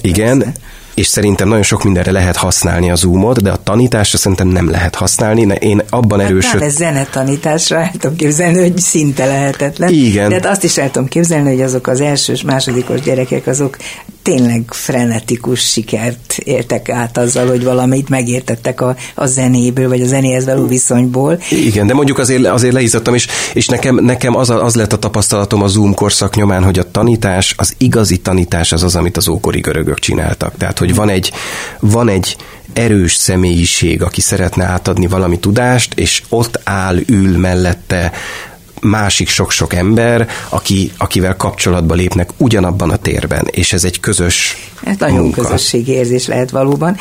Igen, 0.01 0.39
persze 0.39 0.53
és 0.99 1.07
szerintem 1.07 1.49
nagyon 1.49 1.63
sok 1.63 1.85
mindenre 1.85 2.11
lehet 2.11 2.37
használni 2.37 2.91
a 2.91 2.95
Zoomot, 2.95 3.43
de 3.43 3.51
a 3.51 3.57
tanításra 3.57 4.19
szerintem 4.19 4.49
nem 4.49 4.71
lehet 4.71 4.95
használni. 4.95 5.57
Én 5.59 5.83
abban 5.91 6.21
hát 6.21 6.29
erősöd... 6.29 6.61
Hát 6.61 6.71
zene 6.71 7.05
tanításra 7.05 7.79
el 7.79 7.91
tudom 7.99 8.17
képzelni, 8.17 8.61
hogy 8.61 8.79
szinte 8.79 9.27
lehetetlen. 9.27 9.93
Igen. 9.93 10.29
De 10.29 10.35
hát 10.35 10.47
azt 10.47 10.65
is 10.65 10.79
el 10.79 10.91
tudom 10.91 11.09
képzelni, 11.09 11.49
hogy 11.49 11.63
azok 11.63 11.87
az 11.87 12.01
elsős, 12.01 12.43
másodikos 12.43 13.01
gyerekek, 13.01 13.47
azok 13.47 13.77
tényleg 14.23 14.63
frenetikus 14.69 15.71
sikert 15.71 16.39
értek 16.39 16.89
át 16.89 17.19
azzal, 17.19 17.47
hogy 17.47 17.65
valamit 17.65 18.09
megértettek 18.09 18.81
a, 18.81 18.97
a 19.15 19.27
zenéből, 19.27 19.89
vagy 19.89 20.01
a 20.01 20.07
zenéhez 20.07 20.45
való 20.45 20.67
viszonyból. 20.67 21.41
Igen, 21.51 21.87
de 21.87 21.95
mondjuk 21.95 22.19
azért, 22.19 22.47
azért 22.47 22.73
leizottam, 22.73 23.15
és, 23.15 23.27
és 23.55 23.67
nekem, 23.67 23.95
nekem 24.05 24.37
az, 24.37 24.51
az 24.51 24.75
lett 24.75 24.93
a 24.93 24.99
tapasztalatom 24.99 25.63
a 25.63 25.67
Zoom 25.67 25.95
korszak 25.95 26.37
nyomán, 26.37 26.65
hogy 26.65 26.79
a 26.79 26.91
tanítás, 26.91 27.55
az 27.57 27.75
igazi 27.79 28.17
tanítás 28.17 28.73
az 28.73 28.83
az, 28.83 28.97
amit 28.97 29.17
az 29.17 29.29
ókori 29.29 29.61
görögök 29.61 29.99
csináltak. 29.99 30.57
Tehát, 30.57 30.79
hogy 30.79 30.95
van 30.95 31.09
egy, 31.09 31.33
van 31.81 32.09
egy 32.09 32.37
erős 32.73 33.15
személyiség, 33.15 34.03
aki 34.03 34.21
szeretne 34.21 34.65
átadni 34.65 35.07
valami 35.07 35.39
tudást, 35.39 35.95
és 35.95 36.23
ott 36.29 36.61
áll, 36.65 36.99
ül 37.07 37.39
mellette 37.39 38.13
másik 38.81 39.29
sok-sok 39.29 39.75
ember, 39.75 40.29
aki, 40.49 40.93
akivel 40.99 41.37
kapcsolatba 41.37 41.95
lépnek 41.95 42.31
ugyanabban 42.37 42.91
a 42.91 42.97
térben, 42.97 43.47
és 43.51 43.73
ez 43.73 43.85
egy 43.85 44.01
közös 44.01 44.57
Ez 44.85 44.97
nagyon 44.99 45.19
munka. 45.19 45.43
közösségi 45.43 45.93
érzés 45.93 46.27
lehet 46.27 46.51
valóban. 46.51 46.97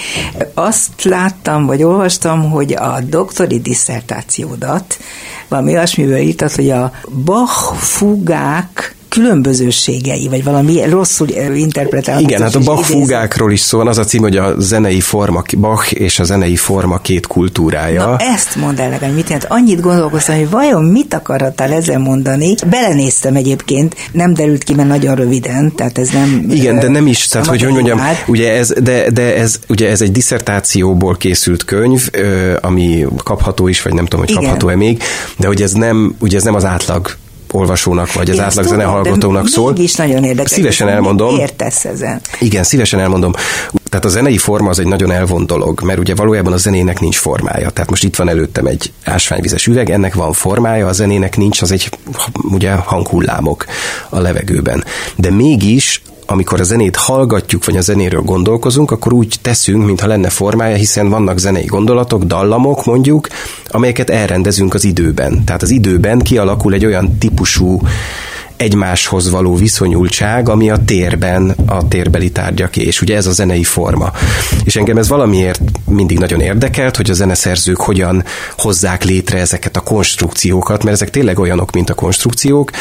Azt 0.53 1.03
láttam, 1.03 1.65
vagy 1.65 1.83
olvastam, 1.83 2.49
hogy 2.49 2.73
a 2.73 2.99
doktori 3.01 3.59
disszertációdat 3.59 4.97
valami 5.47 5.71
olyasmiből 5.71 6.17
írtad, 6.17 6.51
hogy 6.51 6.69
a 6.69 6.91
Bach 7.23 7.73
fugák 7.75 8.95
különbözőségei, 9.17 10.27
vagy 10.27 10.43
valami 10.43 10.89
rosszul 10.89 11.27
interpretálható. 11.55 12.27
Igen, 12.27 12.41
hát 12.41 12.55
a 12.55 12.59
Bach 12.59 12.83
fúgákról 12.83 13.51
is 13.51 13.59
szól, 13.59 13.87
az 13.87 13.97
a 13.97 14.03
cím, 14.03 14.21
hogy 14.21 14.37
a 14.37 14.55
zenei 14.59 15.01
forma, 15.01 15.41
Bach 15.57 16.01
és 16.01 16.19
a 16.19 16.23
zenei 16.23 16.55
forma 16.55 16.97
két 16.97 17.27
kultúrája. 17.27 18.05
Na 18.05 18.17
ezt 18.17 18.55
mondd 18.55 18.79
el 18.79 18.89
nekem, 18.89 19.11
mit 19.11 19.29
jelent? 19.29 19.45
Annyit 19.49 19.81
gondolkoztam, 19.81 20.35
hogy 20.35 20.49
vajon 20.49 20.83
mit 20.83 21.13
akartál 21.13 21.71
ezzel 21.71 21.99
mondani. 21.99 22.53
Belenéztem 22.69 23.35
egyébként, 23.35 23.95
nem 24.11 24.33
derült 24.33 24.63
ki, 24.63 24.73
mert 24.73 24.87
nagyon 24.87 25.15
röviden, 25.15 25.75
tehát 25.75 25.97
ez 25.97 26.09
nem... 26.09 26.45
Igen, 26.49 26.79
de 26.79 26.87
nem 26.87 27.07
is, 27.07 27.27
tehát 27.27 27.47
hogy, 27.47 27.61
hogy 27.61 27.73
mondjam, 27.73 28.01
ugye 28.27 28.51
ez, 28.51 28.73
de, 28.83 29.09
de 29.11 29.35
ez, 29.35 29.59
ugye 29.67 29.89
ez 29.89 30.01
egy 30.01 30.11
diszertációból 30.11 31.15
készült 31.17 31.65
könyv, 31.65 32.09
ami 32.61 33.05
kapható 33.23 33.67
is, 33.67 33.81
vagy 33.81 33.93
nem 33.93 34.05
tudom, 34.05 34.25
hogy 34.25 34.35
kapható-e 34.35 34.75
még, 34.75 35.03
de 35.37 35.47
hogy 35.47 35.61
ez 35.61 35.71
nem, 35.71 36.15
ugye 36.19 36.37
ez 36.37 36.43
nem 36.43 36.55
az 36.55 36.65
átlag 36.65 37.17
olvasónak, 37.51 38.13
vagy 38.13 38.29
az 38.29 38.39
átlag 38.39 38.65
zenehallgatónak 38.65 39.47
szól. 39.47 39.71
Mégis 39.71 39.95
nagyon 39.95 40.23
érdekes. 40.23 40.51
Szívesen 40.51 40.89
elmondom. 40.89 41.39
Értesz 41.39 41.85
ezen. 41.85 42.21
Igen, 42.39 42.63
szívesen 42.63 42.99
elmondom. 42.99 43.33
Tehát 43.89 44.05
a 44.05 44.09
zenei 44.09 44.37
forma 44.37 44.69
az 44.69 44.79
egy 44.79 44.87
nagyon 44.87 45.11
elvont 45.11 45.47
dolog, 45.47 45.81
mert 45.81 45.99
ugye 45.99 46.15
valójában 46.15 46.53
a 46.53 46.57
zenének 46.57 46.99
nincs 46.99 47.17
formája. 47.17 47.69
Tehát 47.69 47.89
most 47.89 48.03
itt 48.03 48.15
van 48.15 48.29
előttem 48.29 48.65
egy 48.65 48.91
ásványvizes 49.03 49.65
üveg, 49.65 49.89
ennek 49.89 50.13
van 50.13 50.33
formája, 50.33 50.87
a 50.87 50.91
zenének 50.91 51.37
nincs, 51.37 51.61
az 51.61 51.71
egy 51.71 51.89
ugye 52.43 52.71
hanghullámok 52.71 53.65
a 54.09 54.19
levegőben. 54.19 54.83
De 55.15 55.31
mégis 55.31 56.01
amikor 56.29 56.59
a 56.59 56.63
zenét 56.63 56.95
hallgatjuk, 56.95 57.65
vagy 57.65 57.77
a 57.77 57.81
zenéről 57.81 58.21
gondolkozunk, 58.21 58.91
akkor 58.91 59.13
úgy 59.13 59.35
teszünk, 59.41 59.85
mintha 59.85 60.07
lenne 60.07 60.29
formája, 60.29 60.75
hiszen 60.75 61.09
vannak 61.09 61.37
zenei 61.37 61.65
gondolatok, 61.65 62.23
dallamok 62.23 62.85
mondjuk, 62.85 63.27
amelyeket 63.67 64.09
elrendezünk 64.09 64.73
az 64.73 64.83
időben. 64.83 65.43
Tehát 65.45 65.61
az 65.61 65.69
időben 65.69 66.19
kialakul 66.19 66.73
egy 66.73 66.85
olyan 66.85 67.17
típusú 67.17 67.81
egymáshoz 68.57 69.29
való 69.29 69.55
viszonyultság, 69.55 70.49
ami 70.49 70.69
a 70.69 70.77
térben 70.85 71.55
a 71.65 71.87
térbeli 71.87 72.31
tárgyaké, 72.31 72.81
és 72.81 73.01
ugye 73.01 73.15
ez 73.15 73.27
a 73.27 73.31
zenei 73.31 73.63
forma. 73.63 74.11
És 74.63 74.75
engem 74.75 74.97
ez 74.97 75.07
valamiért 75.07 75.61
mindig 75.85 76.19
nagyon 76.19 76.41
érdekelt, 76.41 76.95
hogy 76.95 77.09
a 77.09 77.13
zeneszerzők 77.13 77.77
hogyan 77.77 78.23
hozzák 78.57 79.03
létre 79.03 79.39
ezeket 79.39 79.75
a 79.75 79.81
konstrukciókat, 79.81 80.83
mert 80.83 80.95
ezek 80.95 81.09
tényleg 81.09 81.39
olyanok, 81.39 81.71
mint 81.71 81.89
a 81.89 81.93
konstrukciók, 81.93 82.71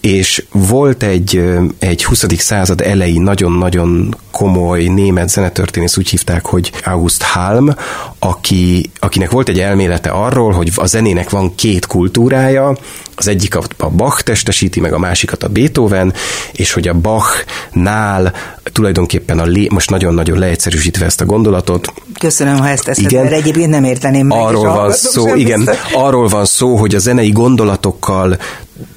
és 0.00 0.44
volt 0.52 1.02
egy, 1.02 1.42
egy 1.78 2.04
20. 2.04 2.24
század 2.38 2.80
elejé 2.80 3.18
nagyon-nagyon 3.18 4.16
komoly 4.30 4.82
német 4.82 5.28
zenetörténész, 5.28 5.96
úgy 5.96 6.08
hívták, 6.08 6.46
hogy 6.46 6.72
August 6.84 7.22
Halm, 7.22 7.74
aki, 8.18 8.90
akinek 8.98 9.30
volt 9.30 9.48
egy 9.48 9.60
elmélete 9.60 10.10
arról, 10.10 10.52
hogy 10.52 10.70
a 10.74 10.86
zenének 10.86 11.30
van 11.30 11.54
két 11.54 11.86
kultúrája, 11.86 12.76
az 13.16 13.28
egyik 13.28 13.56
a 13.76 13.88
Bach 13.88 14.22
testesíti, 14.22 14.80
meg 14.80 14.92
a 14.92 14.98
másikat 15.16 15.42
a 15.42 15.48
Beethoven, 15.48 16.14
és 16.52 16.72
hogy 16.72 16.88
a 16.88 16.94
Bach-nál 16.94 18.32
tulajdonképpen 18.72 19.38
a 19.38 19.44
lé, 19.44 19.66
most 19.70 19.90
nagyon-nagyon 19.90 20.38
leegyszerűsítve 20.38 21.04
ezt 21.04 21.20
a 21.20 21.24
gondolatot. 21.24 21.92
Köszönöm, 22.18 22.56
ha 22.56 22.68
ezt 22.68 22.84
teszed, 22.84 23.04
igen, 23.04 23.22
mert 23.22 23.34
egyébként 23.34 23.70
nem 23.70 23.84
érteném 23.84 24.26
meg. 24.26 24.38
Arról 24.38 24.72
van 24.72 24.92
szó, 24.92 25.34
igen, 25.34 25.68
arról 25.92 26.28
van 26.28 26.44
szó, 26.44 26.76
hogy 26.76 26.94
a 26.94 26.98
zenei 26.98 27.30
gondolatokkal 27.30 28.38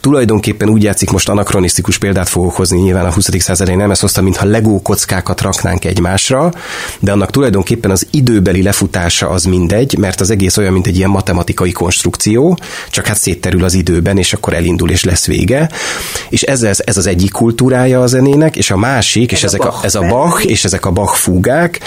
tulajdonképpen 0.02 0.70
úgy 0.70 0.84
játszik, 0.84 1.10
most 1.10 1.30
anakronisztikus 1.30 1.98
példát 1.98 2.30
fogok 2.30 2.56
hozni, 2.56 2.80
nyilván 2.80 3.06
a 3.06 3.14
20. 3.14 3.30
század 3.40 3.76
nem 3.76 3.92
ezt 3.92 4.02
hoztam, 4.02 4.24
mintha 4.24 4.46
legó 4.46 4.82
kockákat 4.82 5.42
raknánk 5.42 5.86
egymásra, 5.86 6.54
de 7.00 7.12
annak 7.12 7.32
tulajdonképpen 7.32 7.92
az 7.92 8.08
időbeli 8.12 8.62
lefutása 8.62 9.30
az 9.30 9.44
mindegy, 9.44 9.98
mert 9.98 10.20
az 10.20 10.30
egész 10.30 10.58
olyan, 10.58 10.74
mint 10.74 10.88
egy 10.88 10.98
ilyen 10.98 11.10
matematikai 11.10 11.72
konstrukció, 11.72 12.58
csak 12.90 13.06
hát 13.06 13.18
szétterül 13.18 13.64
az 13.64 13.74
időben, 13.74 14.18
és 14.18 14.34
akkor 14.34 14.54
elindul, 14.54 14.90
és 14.90 15.04
lesz 15.04 15.26
vége. 15.26 15.70
És 16.30 16.42
ez, 16.42 16.62
ez, 16.62 16.82
ez 16.86 16.98
az 16.98 17.08
egyik 17.08 17.32
kultúrája 17.32 18.02
a 18.02 18.08
zenének, 18.08 18.56
és 18.56 18.72
a 18.72 18.78
másik, 18.78 19.32
ez 19.32 19.38
és 19.38 19.44
a 19.44 19.48
ezek 19.48 19.66
a, 19.66 19.80
ez 19.82 19.96
a 19.96 20.02
Bach, 20.02 20.46
és 20.46 20.64
ezek 20.64 20.86
a 20.86 20.92
Bach 20.92 21.16
fúgák, 21.16 21.80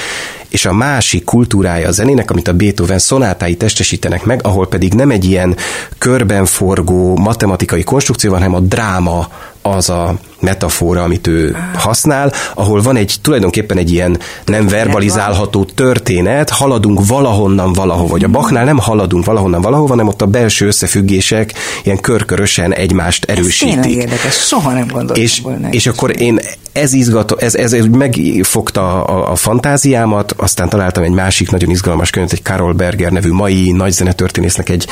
és 0.52 0.64
a 0.64 0.72
másik 0.72 1.24
kultúrája 1.24 1.88
a 1.88 1.90
zenének, 1.90 2.30
amit 2.30 2.48
a 2.48 2.52
Beethoven 2.52 2.98
szonátái 2.98 3.56
testesítenek 3.56 4.24
meg, 4.24 4.40
ahol 4.42 4.68
pedig 4.68 4.94
nem 4.94 5.10
egy 5.10 5.24
ilyen 5.24 5.56
körben 5.98 6.44
forgó 6.44 7.16
matematikai 7.16 7.82
konstrukció 7.82 8.01
van, 8.04 8.38
hanem 8.40 8.54
a 8.54 8.60
dráma 8.60 9.28
az 9.62 9.88
a 9.90 10.14
metafora, 10.42 11.02
amit 11.02 11.26
ő 11.26 11.56
használ, 11.74 12.32
ahol 12.54 12.82
van 12.82 12.96
egy 12.96 13.16
tulajdonképpen 13.22 13.78
egy 13.78 13.92
ilyen 13.92 14.18
nem 14.44 14.68
verbalizálható 14.68 15.64
történet, 15.64 16.50
haladunk 16.50 17.06
valahonnan 17.06 17.72
valahova, 17.72 18.08
vagy 18.08 18.24
a 18.24 18.28
Bachnál 18.28 18.64
nem 18.64 18.78
haladunk 18.78 19.24
valahonnan 19.24 19.60
valahova, 19.60 19.88
hanem 19.88 20.08
ott 20.08 20.22
a 20.22 20.26
belső 20.26 20.66
összefüggések 20.66 21.52
ilyen 21.84 22.00
körkörösen 22.00 22.74
egymást 22.74 23.24
erősítik. 23.24 23.78
Ez 23.78 23.86
érdekes, 23.86 24.34
soha 24.34 24.72
nem 24.72 24.86
gondoltam 24.86 25.24
és, 25.24 25.40
volna. 25.40 25.68
És 25.70 25.86
akkor 25.86 26.20
én 26.20 26.40
ez 26.72 26.92
izgató, 26.92 27.36
ez, 27.38 27.54
ez, 27.54 27.72
ez 27.72 27.84
megfogta 27.84 29.04
a, 29.04 29.30
a 29.30 29.34
fantáziámat, 29.34 30.34
aztán 30.36 30.68
találtam 30.68 31.02
egy 31.02 31.10
másik 31.10 31.50
nagyon 31.50 31.70
izgalmas 31.70 32.10
könyvet, 32.10 32.32
egy 32.32 32.42
Karol 32.42 32.72
Berger 32.72 33.12
nevű 33.12 33.30
mai 33.30 33.72
nagy 33.72 33.92
zenetörténésznek 33.92 34.68
egy 34.68 34.86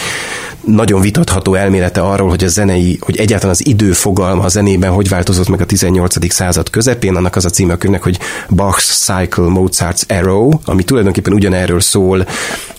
nagyon 0.64 1.00
vitatható 1.00 1.54
elmélete 1.54 2.00
arról, 2.00 2.28
hogy 2.28 2.44
a 2.44 2.48
zenei, 2.48 2.98
hogy 3.00 3.16
egyáltalán 3.16 3.54
az 3.54 3.66
idő 3.66 3.92
fogalma 3.92 4.42
a 4.42 4.48
zenében 4.48 4.90
hogy 4.90 5.08
változott 5.08 5.39
meg 5.48 5.60
a 5.60 5.66
18. 5.66 6.32
század 6.32 6.70
közepén, 6.70 7.16
annak 7.16 7.36
az 7.36 7.44
a 7.44 7.50
címe 7.50 7.72
a 7.72 7.76
könyvnek, 7.76 8.02
hogy 8.02 8.18
Bach's 8.56 8.84
Cycle, 8.84 9.44
Mozart's 9.48 10.02
Arrow, 10.08 10.50
ami 10.64 10.82
tulajdonképpen 10.82 11.32
ugyanerről 11.32 11.80
szól, 11.80 12.26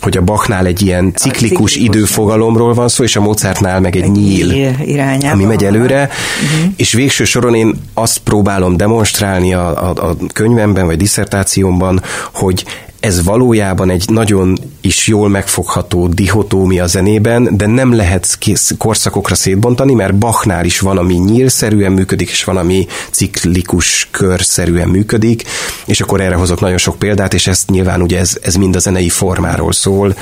hogy 0.02 0.17
a 0.17 0.21
Bachnál 0.21 0.65
egy 0.65 0.82
ilyen 0.82 1.13
ciklikus, 1.15 1.39
ciklikus 1.39 1.76
időfogalomról 1.76 2.74
van 2.74 2.88
szó, 2.88 3.04
és 3.04 3.15
a 3.15 3.21
Mozartnál 3.21 3.80
meg 3.80 3.95
egy, 3.95 4.04
egy 4.04 4.12
nyíl, 4.12 4.52
irányába. 4.86 5.34
ami 5.34 5.43
megy 5.43 5.63
előre, 5.63 6.10
uh-huh. 6.43 6.71
és 6.76 6.93
végső 6.93 7.24
soron 7.24 7.56
én 7.56 7.76
azt 7.93 8.17
próbálom 8.17 8.78
demonstrálni 8.78 9.54
a, 9.54 9.89
a, 9.89 10.10
a 10.10 10.15
könyvemben, 10.34 10.86
vagy 10.86 10.97
diszertációmban, 10.97 12.02
hogy 12.34 12.65
ez 13.02 13.24
valójában 13.24 13.90
egy 13.90 14.04
nagyon 14.10 14.58
is 14.82 15.08
jól 15.08 15.30
megfogható 15.30 16.08
dihotómia 16.08 16.88
zenében, 16.88 17.58
de 17.58 17.68
nem 17.68 17.96
lehet 17.96 18.38
korszakokra 18.78 19.36
szétbontani, 19.36 19.94
mert 19.94 20.16
Bachnál 20.16 20.66
is 20.66 20.80
van, 20.80 20.98
ami 20.98 21.14
nyílszerűen 21.14 21.92
működik, 21.92 22.30
és 22.30 22.44
van, 22.44 22.58
ami 22.58 22.88
ciklikus 23.12 24.08
körszerűen 24.12 24.88
működik, 24.88 25.44
és 25.86 26.02
akkor 26.02 26.22
erre 26.22 26.36
hozok 26.36 26.60
nagyon 26.60 26.78
sok 26.78 27.00
példát, 27.00 27.34
és 27.34 27.48
ezt 27.48 27.70
nyilván 27.70 28.02
ugye 28.02 28.20
ez, 28.20 28.38
ez 28.42 28.56
mind 28.56 28.76
a 28.76 28.80
zenei 28.80 29.10
formáról 29.10 29.72
szól, 29.72 30.16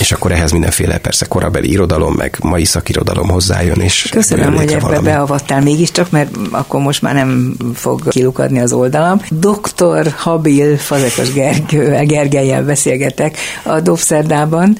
és 0.00 0.12
akkor 0.12 0.32
ehhez 0.32 0.50
mindenféle 0.50 0.98
persze 0.98 1.26
korabeli 1.26 1.70
irodalom, 1.70 2.14
meg 2.14 2.36
mai 2.42 2.64
szakirodalom 2.64 3.28
hozzájön, 3.28 3.80
és 3.80 4.08
Köszönöm, 4.10 4.54
hogy 4.54 4.72
ebbe 4.72 4.80
valami. 4.80 5.04
beavattál 5.04 5.60
mégiscsak, 5.60 6.10
mert 6.10 6.36
akkor 6.50 6.80
most 6.80 7.02
már 7.02 7.14
nem 7.14 7.56
fog 7.74 8.08
kilukadni 8.08 8.60
az 8.60 8.72
oldalam. 8.72 9.20
Doktor 9.30 10.14
Habil 10.16 10.76
Fazekas 10.76 11.32
Gergő 11.32 12.06
Gergelyel 12.08 12.64
beszélgetek 12.64 13.36
a 13.62 13.80
Dobszerdában, 13.80 14.78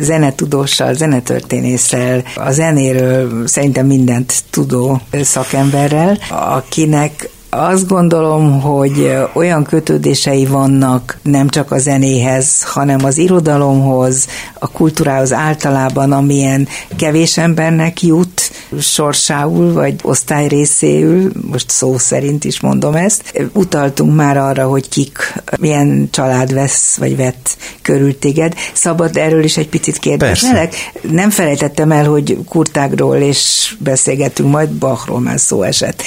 zenetudóssal, 0.00 0.94
zenetörténésszel, 0.94 2.22
a 2.36 2.50
zenéről 2.50 3.46
szerintem 3.46 3.86
mindent 3.86 4.42
tudó 4.50 5.00
szakemberrel, 5.22 6.18
akinek 6.30 7.28
azt 7.50 7.88
gondolom, 7.88 8.60
hogy 8.60 9.16
olyan 9.32 9.64
kötődései 9.64 10.46
vannak 10.46 11.18
nem 11.22 11.48
csak 11.48 11.70
a 11.72 11.78
zenéhez, 11.78 12.62
hanem 12.62 13.04
az 13.04 13.18
irodalomhoz, 13.18 14.26
a 14.58 14.68
kultúrához 14.70 15.32
általában, 15.32 16.12
amilyen 16.12 16.68
kevés 16.96 17.38
embernek 17.38 18.02
jut 18.02 18.50
sorsául, 18.80 19.72
vagy 19.72 19.94
osztály 20.02 20.48
részéül, 20.48 21.30
most 21.50 21.70
szó 21.70 21.98
szerint 21.98 22.44
is 22.44 22.60
mondom 22.60 22.94
ezt. 22.94 23.48
Utaltunk 23.52 24.14
már 24.14 24.36
arra, 24.36 24.66
hogy 24.66 24.88
kik, 24.88 25.34
milyen 25.58 26.08
család 26.10 26.54
vesz, 26.54 26.96
vagy 26.96 27.16
vett 27.16 27.56
körül 27.82 28.18
téged. 28.18 28.54
Szabad 28.72 29.16
erről 29.16 29.44
is 29.44 29.56
egy 29.56 29.68
picit 29.68 29.98
kérdeznelek? 29.98 30.74
Nem 31.10 31.30
felejtettem 31.30 31.92
el, 31.92 32.06
hogy 32.06 32.38
kurtágról 32.48 33.16
és 33.16 33.74
beszélgetünk, 33.78 34.50
majd 34.50 34.68
Bachról 34.68 35.20
már 35.20 35.40
szó 35.40 35.62
esett. 35.62 36.02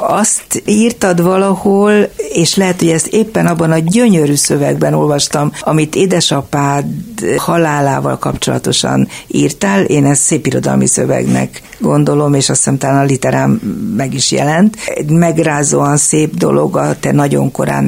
Azt 0.00 0.62
írtad 0.66 1.22
valahol, 1.22 2.08
és 2.32 2.56
lehet, 2.56 2.78
hogy 2.78 2.88
ezt 2.88 3.06
éppen 3.06 3.46
abban 3.46 3.70
a 3.70 3.78
gyönyörű 3.78 4.34
szövegben 4.34 4.94
olvastam, 4.94 5.52
amit 5.60 5.94
édesapád 5.94 6.84
halálával 7.36 8.18
kapcsolatosan 8.18 9.08
írtál. 9.26 9.84
Én 9.84 10.04
ezt 10.04 10.22
szép 10.22 10.46
irodalmi 10.46 10.86
szövegnek 10.86 11.62
gondolom, 11.78 12.34
és 12.34 12.48
azt 12.48 12.58
hiszem 12.58 12.78
talán 12.78 12.96
a 12.96 13.04
literám 13.04 13.50
meg 13.96 14.14
is 14.14 14.30
jelent. 14.30 14.76
Egy 14.86 15.10
megrázóan 15.10 15.96
szép 15.96 16.36
dolog 16.36 16.76
a 16.76 16.98
te 17.00 17.12
nagyon 17.12 17.50
korán 17.50 17.84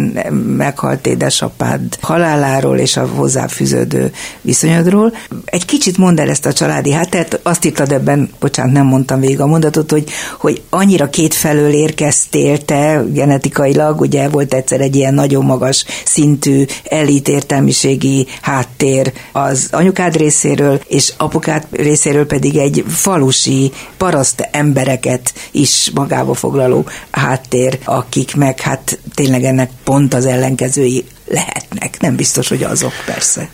meghalt 0.57 1.07
édesapád 1.07 1.81
haláláról 2.01 2.79
és 2.79 2.97
a 2.97 3.07
hozzáfűződő 3.07 4.13
viszonyodról. 4.41 5.13
Egy 5.45 5.65
kicsit 5.65 5.97
mondd 5.97 6.21
el 6.21 6.29
ezt 6.29 6.47
a 6.47 6.53
családi 6.53 6.93
hátteret, 6.93 7.41
azt 7.43 7.65
írtad 7.65 7.93
ebben, 7.93 8.31
bocsánat, 8.41 8.73
nem 8.73 8.87
mondtam 8.87 9.21
végig 9.21 9.41
a 9.41 9.47
mondatot, 9.47 9.91
hogy, 9.91 10.05
hogy 10.39 10.63
annyira 10.71 11.11
kétfelől 11.11 11.73
érkeztél 11.73 12.65
te 12.65 13.05
genetikailag, 13.13 14.01
ugye 14.01 14.29
volt 14.29 14.55
egyszer 14.55 14.81
egy 14.81 14.97
ilyen 14.97 15.15
nagyon 15.15 15.45
magas 15.45 15.85
szintű 16.05 16.65
elit 16.85 17.29
értelmiségi 17.29 18.27
háttér 18.43 19.13
az 19.33 19.69
anyukád 19.71 20.17
részéről, 20.17 20.81
és 20.87 21.13
apukád 21.17 21.67
részéről 21.71 22.27
pedig 22.27 22.57
egy 22.57 22.85
falusi 22.89 23.73
paraszt 23.97 24.49
embereket 24.51 25.33
is 25.51 25.91
magába 25.95 26.35
foglaló 26.35 26.87
háttér, 27.11 27.79
akik 27.85 28.37
meg 28.37 28.61
hát 28.61 28.99
tényleg 29.15 29.45
ennek 29.45 29.71
pont 29.85 30.15
az 30.15 30.27
ellenkezői 30.27 31.05
lehetnek. 31.31 31.97
Nem 32.01 32.17
biztos, 32.17 32.49
hogy 32.49 32.63
azok 32.63 32.93
persze. 33.07 33.49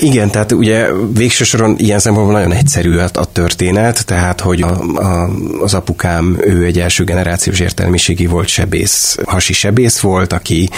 Igen, 0.00 0.30
tehát 0.30 0.52
ugye 0.52 0.86
végső 1.12 1.44
soron 1.44 1.74
ilyen 1.78 1.98
szempontból 1.98 2.34
nagyon 2.34 2.52
egyszerű 2.52 2.96
a 2.96 3.24
történet, 3.32 4.06
tehát 4.06 4.40
hogy 4.40 4.62
a, 4.62 4.80
a, 4.94 5.30
az 5.60 5.74
apukám, 5.74 6.38
ő 6.40 6.64
egy 6.64 6.78
első 6.78 7.04
generációs 7.04 7.60
értelmiségi 7.60 8.26
volt 8.26 8.48
sebész, 8.48 9.18
hasi 9.24 9.52
sebész 9.52 9.98
volt, 9.98 10.32
aki 10.32 10.70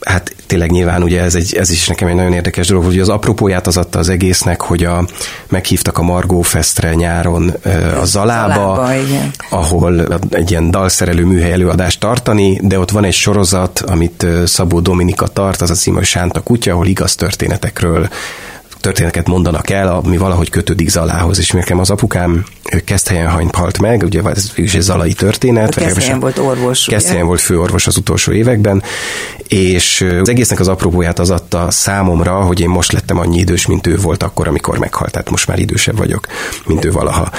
hát 0.00 0.34
tényleg 0.46 0.70
nyilván 0.70 1.02
ugye 1.02 1.20
ez, 1.20 1.34
egy, 1.34 1.54
ez 1.54 1.70
is 1.70 1.88
nekem 1.88 2.08
egy 2.08 2.14
nagyon 2.14 2.32
érdekes 2.32 2.66
dolog, 2.66 2.84
hogy 2.84 2.98
az 2.98 3.08
apropóját 3.08 3.66
az 3.66 3.76
adta 3.76 3.98
az 3.98 4.08
egésznek, 4.08 4.60
hogy 4.60 4.84
a, 4.84 5.06
meghívtak 5.48 5.98
a 5.98 6.02
Margó 6.02 6.42
Festre 6.42 6.94
nyáron 6.94 7.54
a 8.00 8.04
Zalába, 8.04 8.54
Zalába 8.54 8.94
igen. 8.94 9.30
ahol 9.50 10.18
egy 10.30 10.50
ilyen 10.50 10.70
dalszerelő 10.70 11.24
műhely 11.24 11.52
előadást 11.52 12.00
tartani, 12.00 12.60
de 12.62 12.78
ott 12.78 12.90
van 12.90 13.04
egy 13.04 13.12
sorozat, 13.12 13.80
amit 13.86 14.26
Szabó 14.44 14.80
Dominika 14.80 15.26
tart, 15.26 15.60
az 15.60 15.70
a 15.70 15.74
cím, 15.74 15.94
hogy 15.94 16.04
Sánta 16.04 16.40
kutya, 16.40 16.72
ahol 16.72 16.86
igaz 16.86 17.14
történetekről 17.14 18.08
történeteket 18.84 19.28
mondanak 19.28 19.70
el, 19.70 19.88
ami 19.88 20.16
valahogy 20.16 20.50
kötődik 20.50 20.88
Zalához, 20.88 21.38
és 21.38 21.50
nekem 21.50 21.78
az 21.78 21.90
apukám 21.90 22.44
Keszthelyen 22.84 23.50
halt 23.52 23.78
meg, 23.78 24.02
ugye 24.02 24.22
ez 24.22 24.50
is 24.54 24.74
egy 24.74 24.80
zalai 24.80 25.12
történet. 25.12 25.74
Keszthelyen 25.74 26.20
volt 26.20 26.38
orvos. 26.38 26.84
Keszthelyen 26.84 27.26
volt 27.26 27.40
főorvos 27.40 27.86
az 27.86 27.96
utolsó 27.96 28.32
években, 28.32 28.82
és 29.48 30.06
az 30.20 30.28
egésznek 30.28 30.60
az 30.60 30.68
apropóját 30.68 31.18
az 31.18 31.30
adta 31.30 31.70
számomra, 31.70 32.32
hogy 32.32 32.60
én 32.60 32.68
most 32.68 32.92
lettem 32.92 33.18
annyi 33.18 33.38
idős, 33.38 33.66
mint 33.66 33.86
ő 33.86 33.96
volt 33.96 34.22
akkor, 34.22 34.48
amikor 34.48 34.78
meghalt. 34.78 35.10
Tehát 35.10 35.30
most 35.30 35.46
már 35.46 35.58
idősebb 35.58 35.96
vagyok, 35.96 36.26
mint 36.66 36.84
ő 36.84 36.90
valaha. 36.90 37.30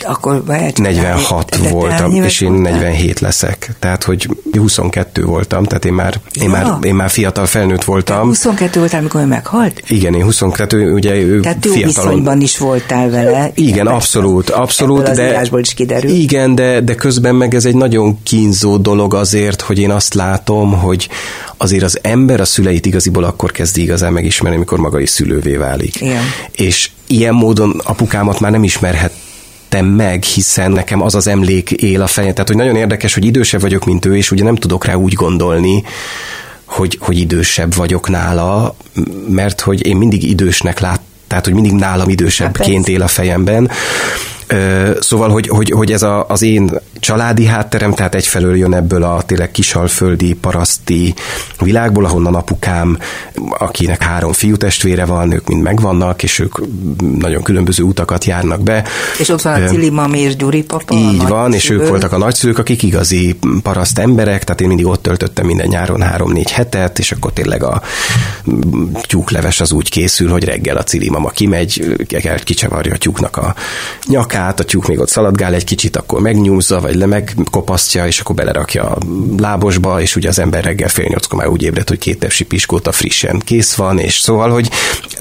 Akkor 0.00 0.42
46 0.74 1.62
de 1.62 1.68
voltam, 1.68 2.14
és 2.14 2.40
én 2.40 2.52
47 2.52 3.20
leszek. 3.20 3.70
Tehát, 3.78 4.04
hogy 4.04 4.28
22 4.52 5.24
voltam, 5.24 5.64
tehát 5.64 5.84
én 5.84 5.92
már, 5.92 6.20
én 6.40 6.42
ja. 6.42 6.50
már, 6.50 6.78
én 6.82 6.94
már 6.94 7.10
fiatal 7.10 7.46
felnőtt 7.46 7.84
voltam. 7.84 8.20
De 8.20 8.26
22 8.26 8.78
voltál, 8.78 9.00
amikor 9.00 9.20
ő 9.20 9.24
meghalt? 9.24 9.82
Igen, 9.88 10.14
én 10.14 10.22
22, 10.22 10.85
ugye 10.92 11.14
ő 11.14 11.40
Tehát 11.40 11.64
jó 11.64 11.72
viszonyban 11.72 12.40
is 12.40 12.58
voltál 12.58 13.10
vele. 13.10 13.50
Igen, 13.54 13.68
igen 13.68 13.86
abszolút, 13.86 14.50
abszolút. 14.50 15.08
Ebből 15.08 15.14
de, 15.14 15.38
az 15.38 15.60
is 15.60 15.74
kiderül. 15.74 16.10
Igen, 16.10 16.54
de, 16.54 16.80
de 16.80 16.94
közben 16.94 17.34
meg 17.34 17.54
ez 17.54 17.64
egy 17.64 17.74
nagyon 17.74 18.18
kínzó 18.22 18.76
dolog 18.76 19.14
azért, 19.14 19.60
hogy 19.60 19.78
én 19.78 19.90
azt 19.90 20.14
látom, 20.14 20.72
hogy 20.72 21.08
azért 21.56 21.82
az 21.82 21.98
ember 22.02 22.40
a 22.40 22.44
szüleit 22.44 22.86
igaziból 22.86 23.24
akkor 23.24 23.50
kezdi 23.50 23.82
igazán 23.82 24.12
megismerni, 24.12 24.56
amikor 24.56 24.78
maga 24.78 25.00
is 25.00 25.10
szülővé 25.10 25.56
válik. 25.56 26.00
Igen. 26.00 26.22
És 26.52 26.90
ilyen 27.06 27.34
módon 27.34 27.80
apukámat 27.84 28.40
már 28.40 28.50
nem 28.50 28.64
ismerhet 28.64 29.12
meg, 29.84 30.22
hiszen 30.22 30.70
nekem 30.70 31.02
az 31.02 31.14
az 31.14 31.26
emlék 31.26 31.70
él 31.70 32.02
a 32.02 32.06
fejem. 32.06 32.32
Tehát, 32.32 32.48
hogy 32.48 32.56
nagyon 32.56 32.76
érdekes, 32.76 33.14
hogy 33.14 33.24
idősebb 33.24 33.60
vagyok, 33.60 33.84
mint 33.84 34.04
ő, 34.04 34.16
és 34.16 34.30
ugye 34.30 34.44
nem 34.44 34.56
tudok 34.56 34.84
rá 34.84 34.94
úgy 34.94 35.12
gondolni, 35.12 35.82
hogy, 36.66 36.98
hogy 37.00 37.18
idősebb 37.18 37.74
vagyok 37.74 38.08
nála, 38.08 38.76
mert 39.28 39.60
hogy 39.60 39.86
én 39.86 39.96
mindig 39.96 40.22
idősnek 40.22 40.80
lát, 40.80 41.00
tehát, 41.26 41.44
hogy 41.44 41.54
mindig 41.54 41.72
nálam 41.72 42.08
idősebbként 42.08 42.86
hát 42.86 42.88
él 42.88 43.02
a 43.02 43.08
fejemben. 43.08 43.70
Szóval, 45.00 45.28
hogy, 45.28 45.48
hogy, 45.48 45.70
hogy 45.70 45.92
ez 45.92 46.02
a, 46.02 46.26
az 46.28 46.42
én 46.42 46.70
családi 47.00 47.44
hátterem, 47.44 47.94
tehát 47.94 48.14
egyfelől 48.14 48.56
jön 48.56 48.74
ebből 48.74 49.02
a 49.02 49.22
tényleg 49.22 49.50
kisalföldi, 49.50 50.34
paraszti 50.34 51.14
világból, 51.60 52.04
ahonnan 52.04 52.34
apukám, 52.34 52.98
akinek 53.58 54.02
három 54.02 54.32
fiú 54.32 54.56
testvére 54.56 55.04
van, 55.04 55.32
ők 55.32 55.48
mind 55.48 55.62
megvannak, 55.62 56.22
és 56.22 56.38
ők 56.38 56.58
nagyon 57.18 57.42
különböző 57.42 57.82
utakat 57.82 58.24
járnak 58.24 58.62
be. 58.62 58.84
És 59.18 59.28
ott 59.28 59.42
van 59.42 59.62
a 59.62 59.66
Cili 59.66 59.90
mami 59.90 60.18
és 60.18 60.36
Gyuri 60.36 60.62
papa. 60.62 60.94
Így 60.94 61.28
van, 61.28 61.52
és 61.52 61.70
ők 61.70 61.88
voltak 61.88 62.12
a 62.12 62.18
nagyszülők, 62.18 62.58
akik 62.58 62.82
igazi 62.82 63.38
paraszt 63.62 63.98
emberek, 63.98 64.44
tehát 64.44 64.60
én 64.60 64.68
mindig 64.68 64.86
ott 64.86 65.02
töltöttem 65.02 65.46
minden 65.46 65.66
nyáron 65.66 66.02
három-négy 66.02 66.50
hetet, 66.50 66.98
és 66.98 67.12
akkor 67.12 67.32
tényleg 67.32 67.62
a 67.62 67.82
tyúkleves 69.06 69.60
az 69.60 69.72
úgy 69.72 69.90
készül, 69.90 70.30
hogy 70.30 70.44
reggel 70.44 70.76
a 70.76 70.82
Cili 70.82 71.10
mama 71.10 71.30
kimegy, 71.30 71.96
kicsavarja 72.44 72.94
a 72.94 72.98
tyúknak 72.98 73.36
a 73.36 73.54
nyakát, 74.06 74.35
a 74.36 74.64
tyúk 74.64 74.86
még 74.86 74.98
ott 74.98 75.08
szaladgál 75.08 75.54
egy 75.54 75.64
kicsit, 75.64 75.96
akkor 75.96 76.20
megnyúzza, 76.20 76.80
vagy 76.80 76.94
le 76.94 77.06
megkopasztja, 77.06 78.06
és 78.06 78.20
akkor 78.20 78.34
belerakja 78.34 78.84
a 78.84 78.98
lábosba, 79.38 80.00
és 80.00 80.16
ugye 80.16 80.28
az 80.28 80.38
ember 80.38 80.64
reggel 80.64 80.88
fél 80.88 81.06
nyolckor 81.08 81.38
már 81.38 81.48
úgy 81.48 81.62
ébred, 81.62 81.88
hogy 81.88 81.98
két 81.98 82.18
tepsi 82.18 82.44
piskóta 82.44 82.92
frissen 82.92 83.38
kész 83.38 83.74
van, 83.74 83.98
és 83.98 84.18
szóval, 84.18 84.50
hogy 84.50 84.70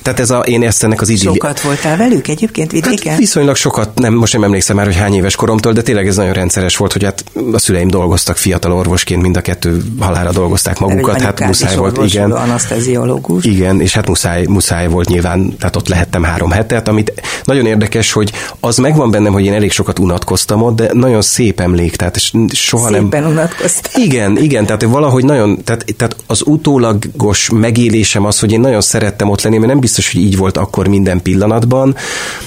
tehát 0.01 0.19
ez 0.19 0.29
a, 0.29 0.39
én 0.39 0.63
ezt 0.63 0.83
ennek 0.83 1.01
az 1.01 1.09
idilli... 1.09 1.33
Sokat 1.33 1.61
voltál 1.61 1.97
velük 1.97 2.27
egyébként 2.27 2.71
vidéken? 2.71 3.11
Hát 3.11 3.19
viszonylag 3.19 3.55
sokat, 3.55 3.89
nem, 3.95 4.13
most 4.13 4.33
nem 4.33 4.43
emlékszem 4.43 4.75
már, 4.75 4.85
hogy 4.85 4.95
hány 4.95 5.13
éves 5.13 5.35
koromtól, 5.35 5.73
de 5.73 5.81
tényleg 5.81 6.07
ez 6.07 6.15
nagyon 6.15 6.33
rendszeres 6.33 6.77
volt, 6.77 6.93
hogy 6.93 7.03
hát 7.03 7.23
a 7.51 7.59
szüleim 7.59 7.87
dolgoztak 7.87 8.37
fiatal 8.37 8.71
orvosként, 8.71 9.21
mind 9.21 9.37
a 9.37 9.41
kettő 9.41 9.83
halára 9.99 10.31
dolgozták 10.31 10.79
magukat, 10.79 11.21
hát 11.21 11.39
muszáj 11.39 11.75
volt, 11.75 11.97
igen. 12.03 12.31
Anaszteziológus. 12.31 13.45
Igen, 13.45 13.81
és 13.81 13.93
hát 13.93 14.07
muszáj, 14.07 14.45
muszáj 14.45 14.87
volt 14.87 15.07
nyilván, 15.07 15.57
tehát 15.57 15.75
ott 15.75 15.87
lehettem 15.87 16.23
három 16.23 16.51
hetet, 16.51 16.87
amit 16.87 17.13
nagyon 17.43 17.65
érdekes, 17.65 18.11
hogy 18.11 18.31
az 18.59 18.77
megvan 18.77 19.04
bennem, 19.11 19.33
hogy 19.33 19.45
én 19.45 19.53
elég 19.53 19.71
sokat 19.71 19.99
unatkoztam 19.99 20.61
ott, 20.61 20.75
de 20.75 20.89
nagyon 20.93 21.21
szép 21.21 21.59
emlék, 21.59 21.95
tehát 21.95 22.19
soha 22.51 22.91
Szépen 22.91 23.23
nem... 23.23 23.31
unatkoztam. 23.31 24.03
Igen, 24.03 24.37
igen, 24.37 24.65
tehát 24.65 24.83
valahogy 24.83 25.23
nagyon, 25.23 25.63
tehát, 25.63 25.85
tehát 25.97 26.15
az 26.27 26.41
utólagos 26.45 27.49
megélésem 27.49 28.25
az, 28.25 28.39
hogy 28.39 28.51
én 28.51 28.59
nagyon 28.59 28.81
szerettem 28.81 29.29
ott 29.29 29.41
lenni, 29.41 29.57
mert 29.57 29.71
nem 29.71 29.79
biztos, 29.79 30.11
hogy 30.11 30.21
így 30.21 30.37
volt 30.37 30.57
akkor 30.57 30.87
minden 30.87 31.21
pillanatban, 31.21 31.95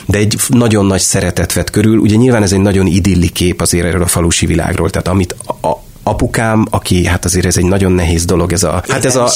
de 0.06 0.18
egy 0.18 0.36
nagyon 0.48 0.86
nagy 0.86 1.00
szeretet 1.00 1.52
vett 1.52 1.70
körül. 1.70 1.98
Ugye 1.98 2.16
nyilván 2.16 2.42
ez 2.42 2.52
egy 2.52 2.60
nagyon 2.60 2.86
idilli 2.86 3.28
kép 3.28 3.60
azért 3.60 3.86
erről 3.86 4.02
a 4.02 4.06
falusi 4.06 4.46
világról, 4.46 4.90
tehát 4.90 5.08
amit 5.08 5.34
a, 5.60 5.86
apukám, 6.02 6.66
aki 6.70 7.06
hát 7.06 7.24
azért 7.24 7.46
ez 7.46 7.56
egy 7.56 7.64
nagyon 7.64 7.92
nehéz 7.92 8.24
dolog, 8.24 8.52
ez 8.52 8.62
a... 8.62 8.82
Hát 8.88 9.04
ez 9.04 9.16
a 9.16 9.30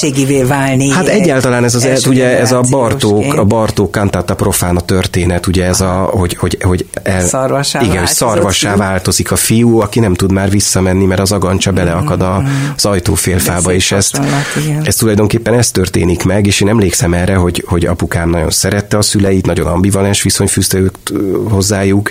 válni. 0.47 0.89
Hát 0.89 1.07
egyáltalán 1.07 1.63
ez 1.63 1.75
az, 1.75 2.07
ugye 2.07 2.39
ez 2.39 2.51
a 2.51 2.61
Bartók, 2.69 3.33
a 3.33 3.43
Bartók 3.43 3.93
Cantata 3.93 4.35
Profana 4.35 4.81
történet, 4.81 5.47
ugye 5.47 5.65
ez 5.65 5.81
a, 5.81 5.91
hogy, 5.91 6.35
hogy, 6.35 6.57
hogy 6.61 6.85
el, 7.03 7.25
szarvassá 7.25 7.81
igen, 7.81 7.97
hogy 7.97 8.07
szarvassá 8.07 8.75
változik 8.75 9.31
a 9.31 9.35
fiú, 9.35 9.79
aki 9.79 9.99
nem 9.99 10.13
tud 10.13 10.31
már 10.31 10.49
visszamenni, 10.49 11.05
mert 11.05 11.21
az 11.21 11.31
agancsa 11.31 11.71
beleakad 11.71 12.21
a, 12.21 12.39
mm-hmm. 12.39 12.69
az 12.75 12.85
ajtófélfába, 12.85 13.73
és 13.73 13.91
ezt, 13.91 14.19
ez 14.83 14.95
tulajdonképpen 14.95 15.53
ez 15.53 15.71
történik 15.71 16.23
meg, 16.23 16.47
és 16.47 16.61
én 16.61 16.69
emlékszem 16.69 17.13
erre, 17.13 17.35
hogy, 17.35 17.63
hogy 17.67 17.85
apukám 17.85 18.29
nagyon 18.29 18.49
szerette 18.49 18.97
a 18.97 19.01
szüleit, 19.01 19.45
nagyon 19.45 19.67
ambivalens 19.67 20.21
viszony 20.21 20.47
fűzte 20.47 20.77
őt 20.77 21.13
hozzájuk, 21.49 22.09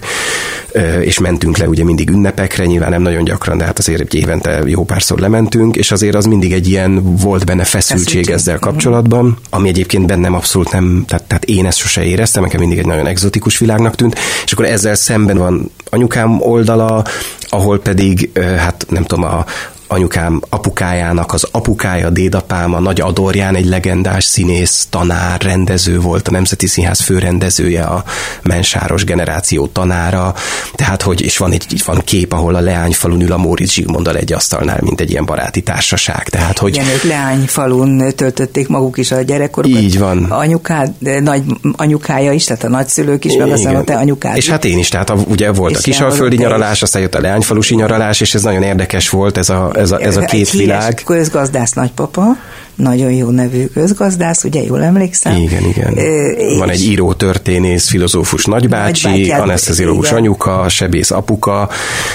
és 1.00 1.18
mentünk 1.18 1.56
le 1.56 1.68
ugye 1.68 1.84
mindig 1.84 2.10
ünnepekre, 2.10 2.64
nyilván 2.64 2.90
nem 2.90 3.02
nagyon 3.02 3.24
gyakran, 3.24 3.58
de 3.58 3.64
hát 3.64 3.78
azért 3.78 4.14
évente 4.14 4.51
jó 4.64 4.84
párszor 4.84 5.18
lementünk, 5.18 5.76
és 5.76 5.90
azért 5.90 6.14
az 6.14 6.24
mindig 6.24 6.52
egy 6.52 6.68
ilyen 6.68 7.16
volt 7.16 7.44
benne 7.44 7.64
feszültség, 7.64 8.06
feszültség. 8.06 8.34
ezzel 8.34 8.58
kapcsolatban, 8.58 9.38
ami 9.50 9.68
egyébként 9.68 10.06
bennem 10.06 10.34
abszolút 10.34 10.72
nem, 10.72 11.04
tehát, 11.06 11.24
tehát 11.24 11.44
én 11.44 11.66
ezt 11.66 11.78
sose 11.78 12.04
éreztem, 12.04 12.42
nekem 12.42 12.60
mindig 12.60 12.78
egy 12.78 12.86
nagyon 12.86 13.06
egzotikus 13.06 13.58
világnak 13.58 13.94
tűnt, 13.94 14.18
és 14.44 14.52
akkor 14.52 14.64
ezzel 14.64 14.94
szemben 14.94 15.38
van 15.38 15.70
anyukám 15.90 16.40
oldala, 16.40 17.04
ahol 17.48 17.80
pedig, 17.80 18.30
hát 18.56 18.86
nem 18.88 19.04
tudom, 19.04 19.24
a, 19.24 19.44
anyukám 19.92 20.40
apukájának 20.48 21.32
az 21.32 21.46
apukája, 21.50 22.10
dédapám, 22.10 22.74
a 22.74 22.80
nagy 22.80 23.00
adorján 23.00 23.54
egy 23.54 23.66
legendás 23.66 24.24
színész, 24.24 24.86
tanár, 24.90 25.40
rendező 25.40 26.00
volt, 26.00 26.28
a 26.28 26.30
Nemzeti 26.30 26.66
Színház 26.66 27.00
főrendezője, 27.00 27.82
a 27.82 28.04
mensáros 28.42 29.04
generáció 29.04 29.66
tanára, 29.66 30.34
tehát 30.74 31.02
hogy, 31.02 31.20
és 31.20 31.36
van 31.36 31.52
egy 31.52 31.82
van 31.84 32.00
kép, 32.04 32.32
ahol 32.32 32.54
a 32.54 32.60
Leányfalun 32.60 33.20
ül 33.20 33.32
a 33.32 33.36
Móricz 33.36 33.70
Zsigmonddal 33.70 34.16
egy 34.16 34.32
asztalnál, 34.32 34.78
mint 34.80 35.00
egy 35.00 35.10
ilyen 35.10 35.24
baráti 35.24 35.60
társaság. 35.60 36.28
Tehát, 36.28 36.58
hogy... 36.58 36.74
Igen, 36.74 36.86
ők 36.86 37.02
Leányfalun 37.02 38.14
töltötték 38.16 38.68
maguk 38.68 38.98
is 38.98 39.10
a 39.10 39.22
gyerekkorukat. 39.22 39.80
Így 39.80 39.98
van. 39.98 40.24
Anyukád, 40.24 40.92
nagy 41.22 41.42
anyukája 41.76 42.32
is, 42.32 42.44
tehát 42.44 42.64
a 42.64 42.68
nagyszülők 42.68 43.24
is, 43.24 43.36
meg 43.36 43.50
aztán 43.50 43.76
a 43.76 43.84
te 43.84 43.96
anyukád. 43.96 44.36
És 44.36 44.48
hát 44.48 44.64
én 44.64 44.78
is, 44.78 44.88
tehát 44.88 45.10
a, 45.10 45.16
ugye 45.28 45.52
volt 45.52 45.70
és 45.70 45.78
a 45.78 45.80
kisalföldi 45.80 46.36
nyaralás, 46.36 46.82
aztán 46.82 47.02
jött 47.02 47.14
a 47.14 47.20
Leányfalusi 47.20 47.74
nyaralás, 47.74 48.20
és 48.20 48.34
ez 48.34 48.42
nagyon 48.42 48.62
érdekes 48.62 49.08
volt, 49.08 49.36
ez 49.36 49.48
a, 49.48 49.70
ez 49.82 49.90
a, 49.90 50.00
ez 50.00 50.16
a 50.16 50.20
két 50.20 50.48
Egy 50.52 50.58
világ. 50.58 51.02
közgazdász 51.04 51.72
nagypapa, 51.72 52.36
nagyon 52.74 53.12
jó 53.12 53.30
nevű 53.30 53.66
közgazdász, 53.66 54.44
ugye 54.44 54.62
jól 54.62 54.82
emlékszem? 54.82 55.36
Igen, 55.36 55.64
igen. 55.64 55.94
E, 55.96 56.56
Van 56.58 56.70
egy 56.70 56.82
író, 56.84 57.12
történész, 57.12 57.88
filozófus 57.88 58.44
nagybácsi, 58.44 59.30
anesteziológus 59.30 60.12
anyuka, 60.12 60.68
sebész 60.68 61.10
apuka, 61.10 61.68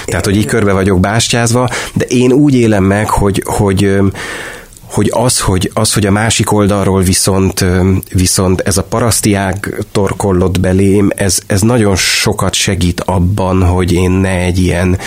tehát 0.05 0.25
hogy 0.25 0.35
így 0.35 0.45
körbe 0.45 0.71
vagyok 0.71 0.99
bástyázva, 0.99 1.69
de 1.93 2.05
én 2.05 2.31
úgy 2.31 2.55
élem 2.55 2.83
meg, 2.83 3.09
hogy, 3.09 3.43
hogy 3.45 3.99
hogy 4.87 5.11
az, 5.13 5.39
hogy, 5.39 5.71
az, 5.73 5.93
hogy 5.93 6.05
a 6.05 6.11
másik 6.11 6.51
oldalról 6.51 7.01
viszont, 7.01 7.65
viszont 8.13 8.61
ez 8.61 8.77
a 8.77 8.83
parasztiág 8.83 9.85
torkollott 9.91 10.59
belém, 10.59 11.09
ez, 11.15 11.39
ez 11.47 11.61
nagyon 11.61 11.95
sokat 11.95 12.53
segít 12.53 13.01
abban, 13.01 13.63
hogy 13.63 13.93
én 13.93 14.11
ne 14.11 14.37
egy 14.37 14.59
ilyen 14.59 14.97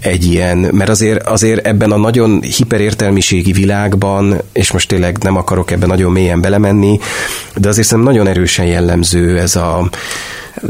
egy 0.00 0.24
ilyen, 0.24 0.58
mert 0.58 0.90
azért, 0.90 1.22
azért 1.22 1.66
ebben 1.66 1.92
a 1.92 1.96
nagyon 1.96 2.42
hiperértelmiségi 2.42 3.52
világban, 3.52 4.40
és 4.52 4.72
most 4.72 4.88
tényleg 4.88 5.18
nem 5.22 5.36
akarok 5.36 5.70
ebben 5.70 5.88
nagyon 5.88 6.12
mélyen 6.12 6.40
belemenni, 6.40 6.98
de 7.54 7.68
azért 7.68 7.86
szerintem 7.86 8.14
nagyon 8.14 8.32
erősen 8.32 8.66
jellemző 8.66 9.38
ez 9.38 9.56
a 9.56 9.88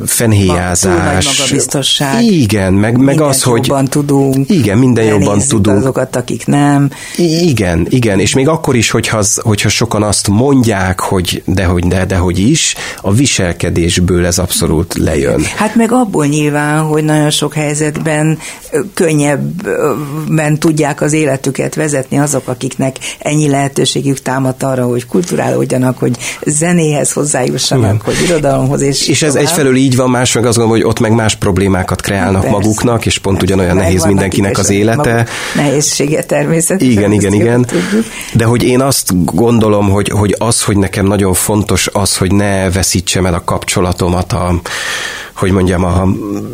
fenhéjázás. 0.06 1.38
magabiztosság. 1.38 2.22
Igen, 2.22 2.72
meg, 2.72 2.96
meg 2.96 3.20
az, 3.20 3.42
hogy... 3.42 3.66
jobban 3.66 3.84
tudunk. 3.84 4.50
Igen, 4.50 4.78
minden 4.78 5.04
jobban 5.04 5.38
tudunk. 5.48 5.78
azokat, 5.78 6.16
akik 6.16 6.46
nem. 6.46 6.90
Igen, 7.16 7.86
igen, 7.90 8.20
és 8.20 8.34
még 8.34 8.48
akkor 8.48 8.76
is, 8.76 8.90
hogyha, 8.90 9.22
hogyha 9.36 9.68
sokan 9.68 10.02
azt 10.02 10.28
mondják, 10.28 11.00
hogy 11.00 11.42
dehogy, 11.46 11.86
de, 11.86 12.04
dehogy 12.04 12.38
is, 12.38 12.74
a 13.00 13.12
viselkedésből 13.12 14.26
ez 14.26 14.38
abszolút 14.38 14.94
lejön. 14.94 15.42
Hát 15.56 15.74
meg 15.74 15.92
abból 15.92 16.26
nyilván, 16.26 16.82
hogy 16.82 17.04
nagyon 17.04 17.30
sok 17.30 17.54
helyzetben 17.54 18.38
könnyebben 18.94 20.58
tudják 20.58 21.00
az 21.00 21.12
életüket 21.12 21.74
vezetni 21.74 22.18
azok, 22.18 22.48
akiknek 22.48 22.96
ennyi 23.18 23.48
lehetőségük 23.48 24.22
támadt 24.22 24.62
arra, 24.62 24.86
hogy 24.86 25.06
kulturálódjanak, 25.06 25.98
hogy 25.98 26.16
zenéhez 26.46 27.12
hozzájussanak, 27.12 27.84
igen. 27.84 28.00
hogy 28.04 28.14
irodalomhoz, 28.24 28.80
és 28.80 29.08
És 29.08 29.22
ez 29.22 29.34
egyfelől 29.34 29.76
így 29.78 29.96
van, 29.96 30.10
más 30.10 30.32
meg 30.32 30.46
azt 30.46 30.56
gondolom, 30.56 30.82
hogy 30.82 30.90
ott 30.90 31.00
meg 31.00 31.12
más 31.12 31.34
problémákat 31.34 32.00
kreálnak 32.00 32.40
Persze. 32.40 32.56
maguknak, 32.56 33.06
és 33.06 33.18
pont 33.18 33.42
ugyanolyan 33.42 33.76
nehéz 33.76 34.04
mindenkinek 34.04 34.58
az 34.58 34.70
élete. 34.70 35.26
Nehézsége 35.54 36.22
természetesen. 36.22 36.92
Igen, 36.92 37.12
igen, 37.12 37.32
igen. 37.32 37.66
De 38.32 38.44
hogy 38.44 38.62
én 38.62 38.80
azt 38.80 39.24
gondolom, 39.24 39.90
hogy, 39.90 40.08
hogy 40.08 40.34
az, 40.38 40.62
hogy 40.62 40.76
nekem 40.76 41.06
nagyon 41.06 41.34
fontos 41.34 41.88
az, 41.92 42.16
hogy 42.16 42.32
ne 42.32 42.70
veszítsem 42.70 43.26
el 43.26 43.34
a 43.34 43.44
kapcsolatomat 43.44 44.32
a 44.32 44.60
hogy 45.34 45.50
mondjam, 45.50 45.84
a, 45.84 46.08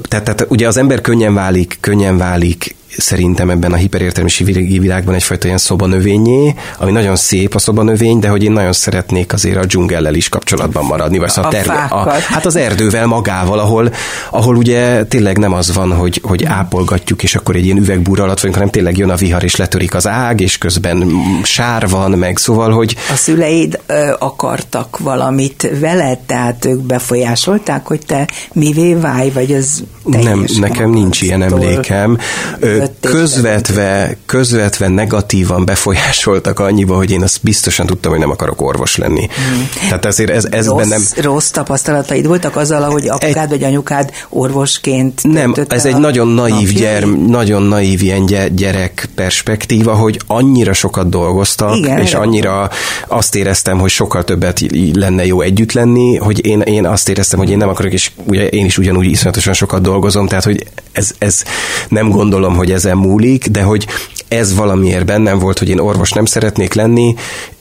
tehát, 0.09 0.25
tehát 0.25 0.47
ugye 0.49 0.67
az 0.67 0.77
ember 0.77 1.01
könnyen 1.01 1.35
válik, 1.35 1.77
könnyen 1.81 2.17
válik 2.19 2.75
szerintem 2.97 3.51
ebben 3.51 3.73
a 3.73 3.77
hiperértelmiségi 3.77 4.79
világban 4.79 5.15
egyfajta 5.15 5.47
ilyen 5.47 5.59
szobanövényé, 5.59 6.55
ami 6.79 6.91
nagyon 6.91 7.17
szép 7.17 7.55
a 7.55 7.59
szobanövény, 7.59 8.19
de 8.19 8.29
hogy 8.29 8.43
én 8.43 8.53
nagyon 8.53 8.73
szeretnék 8.73 9.33
azért 9.33 9.57
a 9.57 9.65
dzsungellel 9.65 10.15
is 10.15 10.29
kapcsolatban 10.29 10.85
maradni, 10.85 11.19
vagy 11.19 11.31
szóval 11.31 11.51
a, 11.51 11.55
terve, 11.55 11.73
a, 11.73 12.11
hát 12.11 12.47
az 12.47 12.57
erdővel 12.57 13.07
magával, 13.07 13.59
ahol, 13.59 13.93
ahol 14.31 14.57
ugye 14.57 15.05
tényleg 15.05 15.39
nem 15.39 15.53
az 15.53 15.75
van, 15.75 15.93
hogy, 15.93 16.21
hogy 16.23 16.45
ápolgatjuk, 16.45 17.23
és 17.23 17.35
akkor 17.35 17.57
egy 17.57 17.65
ilyen 17.65 17.77
üvegbúr 17.77 18.21
alatt 18.21 18.37
vagyunk, 18.37 18.55
hanem 18.55 18.71
tényleg 18.71 18.97
jön 18.97 19.11
a 19.11 19.17
vihar, 19.17 19.45
és 19.45 19.57
letörik 19.57 19.95
az 19.95 20.07
ág, 20.07 20.41
és 20.41 20.59
közben 20.59 21.11
sár 21.43 21.89
van, 21.89 22.11
meg 22.11 22.37
szóval, 22.37 22.71
hogy... 22.71 22.97
A 23.13 23.17
szüleid 23.17 23.81
ö, 23.87 24.13
akartak 24.19 24.99
valamit 24.99 25.71
veled, 25.81 26.19
tehát 26.19 26.65
ők 26.65 26.81
befolyásolták, 26.81 27.87
hogy 27.87 28.01
te 28.07 28.29
mivé 28.53 28.95
válj, 28.95 29.31
vagy 29.31 29.53
az 29.53 29.85
Nem, 30.05 30.45
nekem 30.61 30.91
nincs 30.91 31.23
ilyen 31.23 31.43
emlékem. 31.43 32.19
Ö, 32.59 32.84
közvetve, 33.01 34.17
közvetve 34.27 34.89
negatívan 34.89 35.65
befolyásoltak 35.65 36.59
annyiba, 36.59 36.97
hogy 36.97 37.11
én 37.11 37.23
azt 37.23 37.39
biztosan 37.43 37.87
tudtam, 37.87 38.11
hogy 38.11 38.21
nem 38.21 38.31
akarok 38.31 38.63
orvos 38.63 38.97
lenni. 38.97 39.27
Hmm. 39.27 39.69
Tehát 39.89 40.05
ezért 40.05 40.31
ez, 40.31 40.45
ez 40.51 40.67
rossz, 40.67 40.77
bennem... 40.77 41.03
Rossz 41.17 41.51
tapasztalataid 41.51 42.27
voltak 42.27 42.57
azzal, 42.57 42.91
hogy 42.91 43.09
apukád 43.09 43.37
egy... 43.37 43.49
vagy 43.49 43.63
anyukád 43.63 44.11
orvosként 44.29 45.21
Nem, 45.23 45.55
ez 45.69 45.85
egy 45.85 45.97
nagyon 45.97 46.29
naív, 46.29 46.73
gyere, 46.73 47.07
nagyon 47.27 47.63
naív 47.63 48.03
ilyen 48.03 48.27
gyerek 48.55 49.09
perspektíva, 49.15 49.95
hogy 49.95 50.21
annyira 50.27 50.73
sokat 50.73 51.09
dolgoztak, 51.09 51.77
Igen, 51.77 51.99
és 51.99 52.15
annyira 52.15 52.71
azt 53.09 53.35
éreztem, 53.35 53.79
hogy 53.79 53.91
sokkal 53.91 54.25
többet 54.25 54.61
lenne 54.93 55.27
jó 55.27 55.41
együtt 55.41 55.73
lenni, 55.73 56.17
hogy 56.17 56.47
én, 56.47 56.61
én 56.61 56.87
azt 56.87 57.09
éreztem, 57.09 57.39
hogy 57.39 57.51
én 57.51 57.57
nem 57.57 57.69
akarok, 57.69 57.93
és 57.93 58.11
ugye 58.25 58.47
én 58.47 58.65
is 58.65 58.79
ugyanúgy 58.79 59.07
iszonyatosan 59.07 59.53
sokat 59.53 59.83
dolgozom, 59.83 60.27
tehát 60.27 60.45
hogy 60.45 60.67
ez, 60.93 61.11
ez 61.19 61.43
nem 61.89 62.11
gondolom, 62.11 62.57
hogy 62.57 62.73
ezen 62.75 62.97
múlik, 62.97 63.47
de 63.47 63.63
hogy 63.63 63.87
ez 64.29 64.55
valamiért 64.55 65.07
bennem 65.07 65.39
volt, 65.39 65.59
hogy 65.59 65.69
én 65.69 65.79
orvos 65.79 66.13
nem 66.13 66.25
szeretnék 66.25 66.75
lenni, 66.75 67.15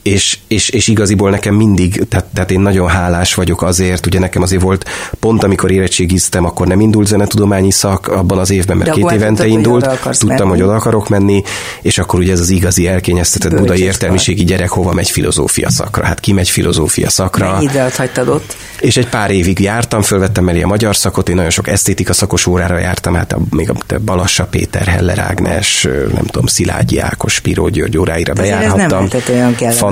és, 0.04 0.38
és, 0.48 0.68
és 0.68 0.88
igaziból 0.88 1.30
nekem 1.30 1.54
mindig, 1.54 2.08
tehát, 2.08 2.26
tehát 2.34 2.50
én 2.50 2.60
nagyon 2.60 2.88
hálás 2.88 3.34
vagyok 3.34 3.62
azért, 3.62 4.06
ugye 4.06 4.18
nekem 4.18 4.42
azért 4.42 4.62
volt, 4.62 4.84
pont 5.20 5.44
amikor 5.44 5.70
érettségiztem, 5.70 6.44
akkor 6.44 6.66
nem 6.66 6.80
indult 6.80 7.06
zenetudományi 7.06 7.70
szak 7.70 8.08
abban 8.08 8.38
az 8.38 8.50
évben, 8.50 8.76
mert 8.76 8.88
De 8.90 8.96
két 8.96 9.10
évente 9.10 9.42
tudtad, 9.42 9.58
indult, 9.58 9.86
hogy 9.86 10.18
tudtam, 10.18 10.36
menni. 10.36 10.50
hogy 10.50 10.62
oda 10.62 10.74
akarok 10.74 11.08
menni, 11.08 11.42
és 11.82 11.98
akkor 11.98 12.18
ugye 12.18 12.32
ez 12.32 12.40
az 12.40 12.50
igazi 12.50 12.86
elkényeztetett 12.86 13.58
budai 13.58 13.82
értelmiségi 13.82 14.44
gyerek 14.44 14.70
hova 14.70 14.92
megy 14.92 15.10
filozófia 15.10 15.70
szakra. 15.70 16.04
Hát 16.04 16.20
ki 16.20 16.32
megy 16.32 16.48
filozófia 16.48 17.10
szakra. 17.10 17.52
Mennyi 17.52 17.64
időt 17.64 17.96
hagytad 17.96 18.28
ott? 18.28 18.56
És 18.80 18.96
egy 18.96 19.08
pár 19.08 19.30
évig 19.30 19.60
jártam, 19.60 20.02
fölvettem 20.02 20.48
elé 20.48 20.62
a 20.62 20.66
magyar 20.66 20.96
szakot, 20.96 21.28
én 21.28 21.34
nagyon 21.34 21.50
sok 21.50 21.68
esztétika 21.68 22.12
szakos 22.12 22.46
órára 22.46 22.78
jártam, 22.78 23.14
hát 23.14 23.32
a, 23.32 23.38
még 23.50 23.70
a 23.70 23.98
Balassa 24.04 24.44
Péter, 24.44 24.86
Heller 24.86 25.18
Ágnes, 25.18 25.88
nem 26.14 26.24
tudom, 26.24 26.46
Szilágyi 26.46 26.98
Ákos, 26.98 27.32
Spiró 27.34 27.68
György 27.68 27.98
óráira 27.98 28.32
bejárhattam. 28.32 29.08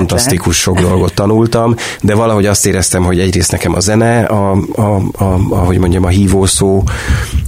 Fantasztikus 0.08 0.56
sok 0.56 0.80
dolgot 0.80 1.14
tanultam, 1.14 1.74
de 2.02 2.14
valahogy 2.14 2.46
azt 2.46 2.66
éreztem, 2.66 3.04
hogy 3.04 3.20
egyrészt 3.20 3.50
nekem 3.50 3.74
a 3.74 3.80
zene, 3.80 4.24
a, 4.24 4.50
a, 4.72 4.96
a, 5.18 5.38
ahogy 5.50 5.78
mondjam, 5.78 6.04
a 6.04 6.08
hívószó, 6.08 6.82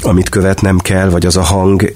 amit 0.03 0.29
követnem 0.29 0.79
kell, 0.79 1.09
vagy 1.09 1.27
az 1.27 1.37
a 1.37 1.43
hang, 1.43 1.95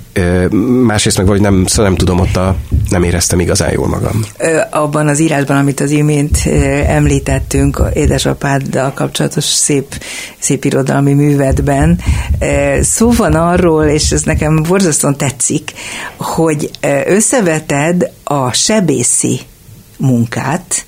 másrészt 0.84 1.16
meg 1.16 1.26
vagy 1.26 1.40
nem, 1.40 1.66
szóval 1.66 1.84
nem 1.84 1.96
tudom, 1.96 2.20
ott 2.20 2.36
a, 2.36 2.56
nem 2.90 3.02
éreztem 3.02 3.40
igazán 3.40 3.72
jól 3.72 3.88
magam. 3.88 4.24
Abban 4.70 5.08
az 5.08 5.20
írásban, 5.20 5.56
amit 5.56 5.80
az 5.80 5.90
imént 5.90 6.38
említettünk, 6.86 7.82
édesapáddal 7.94 8.92
kapcsolatos 8.92 9.44
szép, 9.44 10.02
szép 10.38 10.64
irodalmi 10.64 11.12
művetben, 11.12 12.00
szó 12.80 13.10
van 13.10 13.34
arról, 13.34 13.84
és 13.84 14.10
ez 14.10 14.22
nekem 14.22 14.62
borzasztóan 14.68 15.16
tetszik, 15.16 15.72
hogy 16.16 16.70
összeveted 17.06 18.10
a 18.24 18.52
sebészi 18.52 19.40
munkát, 19.98 20.84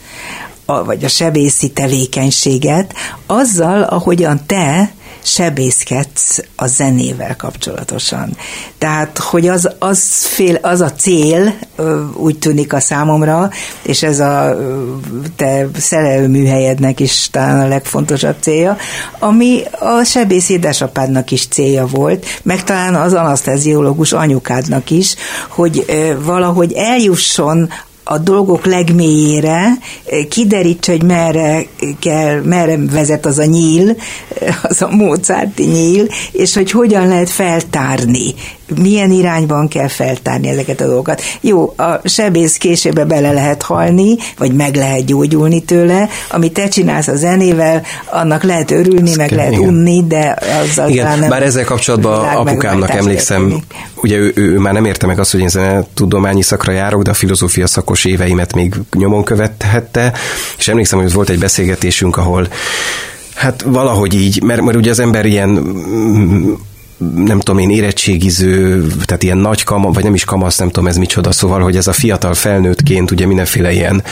a, 0.65 0.85
vagy 0.85 1.05
a 1.05 1.09
sebészi 1.09 1.71
tevékenységet 1.71 2.95
azzal, 3.27 3.83
ahogyan 3.83 4.47
te 4.47 4.93
sebészkedsz 5.23 6.39
a 6.57 6.67
zenével 6.67 7.37
kapcsolatosan. 7.37 8.37
Tehát, 8.79 9.19
hogy 9.19 9.49
az, 9.49 9.71
az, 9.79 10.27
fél, 10.27 10.59
az 10.63 10.81
a 10.81 10.93
cél, 10.93 11.55
úgy 12.15 12.39
tűnik 12.39 12.73
a 12.73 12.81
számomra, 12.81 13.51
és 13.83 14.03
ez 14.03 14.21
a 14.21 14.57
te 15.37 15.69
szerelőműhelyednek 15.79 17.01
is 17.01 17.29
talán 17.31 17.61
a 17.61 17.69
legfontosabb 17.69 18.37
célja, 18.41 18.77
ami 19.19 19.63
a 19.79 20.05
sebész 20.05 20.49
édesapádnak 20.49 21.31
is 21.31 21.47
célja 21.47 21.87
volt, 21.87 22.27
meg 22.43 22.65
talán 22.65 22.95
az 22.95 23.13
anaszteziológus 23.13 24.13
anyukádnak 24.13 24.91
is, 24.91 25.15
hogy 25.49 25.85
valahogy 26.25 26.73
eljusson 26.73 27.71
a 28.11 28.19
dolgok 28.19 28.67
legmélyére, 28.67 29.79
kiderítse, 30.29 30.93
hogy 30.93 31.03
merre, 31.03 31.63
kell, 31.99 32.41
merre 32.45 32.79
vezet 32.91 33.27
az 33.27 33.39
a 33.39 33.45
nyíl, 33.45 33.97
az 34.63 34.83
a 34.83 34.89
Mozarti 34.89 35.65
nyíl, 35.65 36.07
és 36.33 36.55
hogy 36.55 36.71
hogyan 36.71 37.09
lehet 37.09 37.31
feltárni, 37.31 38.35
milyen 38.79 39.11
irányban 39.11 39.69
kell 39.69 39.89
feltárni 39.89 40.49
ezeket 40.49 40.81
a 40.81 40.87
dolgokat. 40.87 41.23
Jó, 41.41 41.75
a 41.77 42.09
sebész 42.09 42.57
késébe 42.57 43.05
bele 43.05 43.33
lehet 43.33 43.63
halni, 43.63 44.17
vagy 44.39 44.53
meg 44.53 44.77
lehet 44.77 45.05
gyógyulni 45.05 45.63
tőle, 45.63 46.09
amit 46.31 46.53
te 46.53 46.69
csinálsz 46.69 47.09
a 47.09 47.17
zenével, 47.17 47.83
annak 48.05 48.43
lehet 48.43 48.71
örülni, 48.71 49.09
Ezt 49.09 49.17
meg 49.17 49.29
kell, 49.29 49.37
lehet 49.37 49.53
igen. 49.53 49.69
unni, 49.69 50.05
de 50.07 50.37
azzal 50.63 50.89
igen, 50.89 51.19
nem 51.19 51.29
bár 51.29 51.43
ezzel 51.43 51.65
kapcsolatban 51.65 52.29
apukámnak 52.29 52.91
emlékszem, 52.91 53.43
érteni. 53.43 53.63
ugye 53.95 54.17
ő, 54.17 54.33
ő, 54.35 54.53
ő, 54.53 54.59
már 54.59 54.73
nem 54.73 54.85
érte 54.85 55.07
meg 55.07 55.19
azt, 55.19 55.31
hogy 55.31 55.41
én 55.41 55.85
tudományi 55.95 56.43
szakra 56.43 56.73
járok, 56.73 57.03
de 57.03 57.11
a 57.11 57.15
filozófia 57.15 57.67
szakos 57.67 58.05
éveimet 58.05 58.55
még 58.55 58.75
nyomon 58.97 59.25
követhette, 59.25 60.13
és 60.59 60.69
emlékszem, 60.69 60.99
hogy 60.99 61.13
volt 61.13 61.29
egy 61.29 61.39
beszélgetésünk, 61.39 62.17
ahol 62.17 62.49
Hát 63.35 63.63
valahogy 63.67 64.15
így, 64.15 64.43
mert, 64.43 64.61
mert 64.61 64.77
ugye 64.77 64.91
az 64.91 64.99
ember 64.99 65.27
ilyen 65.27 65.49
nem 67.15 67.39
tudom 67.41 67.61
én, 67.61 67.71
érettségiző, 67.71 68.87
tehát 69.05 69.23
ilyen 69.23 69.39
nagy 69.39 69.63
kama, 69.63 69.91
vagy 69.91 70.05
nem 70.05 70.15
is 70.15 70.25
kamasz, 70.25 70.59
nem 70.59 70.71
tudom 70.71 70.89
ez 70.89 70.97
micsoda, 70.97 71.33
szóval, 71.33 71.61
hogy 71.61 71.77
ez 71.77 71.87
a 71.87 71.93
fiatal 71.93 72.35
felnőttként 72.35 73.11
ugye 73.11 73.27
mindenféle 73.27 73.73
ilyen, 73.73 74.03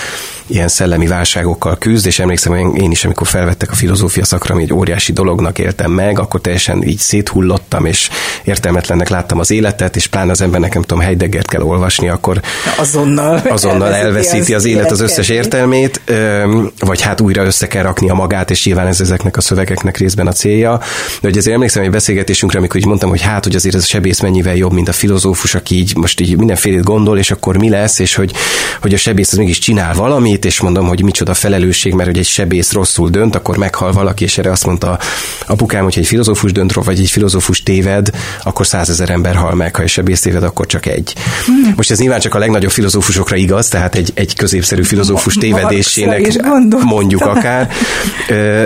ilyen 0.49 0.69
szellemi 0.69 1.07
válságokkal 1.07 1.77
küzd, 1.79 2.07
és 2.07 2.19
emlékszem, 2.19 2.53
hogy 2.53 2.83
én 2.83 2.91
is, 2.91 3.05
amikor 3.05 3.27
felvettek 3.27 3.71
a 3.71 3.75
filozófia 3.75 4.25
szakra, 4.25 4.55
ami 4.55 4.63
egy 4.63 4.73
óriási 4.73 5.13
dolognak 5.13 5.59
éltem 5.59 5.91
meg, 5.91 6.19
akkor 6.19 6.41
teljesen 6.41 6.83
így 6.83 6.99
széthullottam, 6.99 7.85
és 7.85 8.09
értelmetlennek 8.45 9.09
láttam 9.09 9.39
az 9.39 9.51
életet, 9.51 9.97
és 9.97 10.07
pláne 10.07 10.31
az 10.31 10.41
embernek, 10.41 10.75
nem 10.75 10.83
tudom, 10.83 11.03
Heideggert 11.05 11.49
kell 11.49 11.63
olvasni, 11.63 12.09
akkor 12.09 12.41
azonnal, 12.79 13.43
azonnal 13.57 13.95
elveszíti 13.95 14.55
az 14.55 14.65
élet 14.65 14.91
az 14.91 15.01
összes 15.01 15.29
értelmét, 15.29 16.01
vagy 16.79 17.01
hát 17.01 17.21
újra 17.21 17.45
össze 17.45 17.67
kell 17.67 17.83
rakni 17.83 18.11
a 18.11 18.15
magát, 18.15 18.51
és 18.51 18.65
nyilván 18.65 18.87
ez 18.87 19.01
ezeknek 19.01 19.37
a 19.37 19.41
szövegeknek 19.41 19.97
részben 19.97 20.27
a 20.27 20.33
célja. 20.33 20.79
De 21.21 21.29
hogy 21.29 21.39
azért 21.39 21.55
emlékszem 21.55 21.83
egy 21.83 21.91
beszélgetésünkre, 21.91 22.59
amikor 22.59 22.81
így 22.81 22.87
mondtam, 22.87 23.09
hogy 23.09 23.23
hát, 23.23 23.45
hogy 23.45 23.55
azért 23.55 23.75
ez 23.75 23.83
a 23.83 23.87
sebész 23.87 24.21
mennyivel 24.21 24.57
jobb, 24.57 24.73
mint 24.73 24.89
a 24.89 24.93
filozófus, 24.93 25.55
aki 25.55 25.75
így 25.75 25.97
most 25.97 26.21
így 26.21 26.37
mindenfélét 26.37 26.85
gondol, 26.85 27.19
és 27.19 27.31
akkor 27.31 27.57
mi 27.57 27.69
lesz, 27.69 27.99
és 27.99 28.15
hogy, 28.15 28.33
hogy 28.81 28.95
a 28.95 28.97
sebész 28.97 29.33
az 29.33 29.39
mégis 29.39 29.59
csinál 29.59 29.95
valamit, 29.95 30.38
és 30.45 30.61
mondom, 30.61 30.87
hogy 30.87 31.03
micsoda 31.03 31.35
felelősség, 31.35 31.93
mert 31.93 32.09
hogy 32.09 32.19
egy 32.19 32.27
sebész 32.27 32.73
rosszul 32.73 33.09
dönt, 33.11 33.35
akkor 33.35 33.57
meghal 33.57 33.93
valaki, 33.93 34.25
és 34.25 34.39
erre 34.39 34.51
azt 34.51 34.67
mondta 34.67 34.99
apukám, 35.47 35.85
hogy 35.85 35.99
egy 35.99 36.07
filozófus 36.07 36.53
dönt 36.53 36.73
vagy 36.73 36.99
egy 36.99 37.11
filozófus 37.11 37.63
téved, 37.63 38.11
akkor 38.43 38.67
százezer 38.67 39.11
ember 39.11 39.35
hal 39.35 39.55
meg, 39.55 39.77
ha 39.77 39.83
egy 39.83 39.89
sebész 39.89 40.21
téved, 40.21 40.43
akkor 40.43 40.67
csak 40.67 40.87
egy. 40.87 41.15
Hmm. 41.47 41.73
Most 41.77 41.91
ez 41.91 41.99
nyilván 41.99 42.21
csak 42.21 42.35
a 42.35 42.39
legnagyobb 42.39 42.71
filozófusokra 42.71 43.37
igaz, 43.37 43.69
tehát 43.69 43.95
egy, 43.95 44.11
egy 44.15 44.37
középszerű 44.37 44.83
filozófus 44.83 45.35
tévedésének 45.35 46.43
mondjuk 46.85 47.21
akár, 47.21 47.71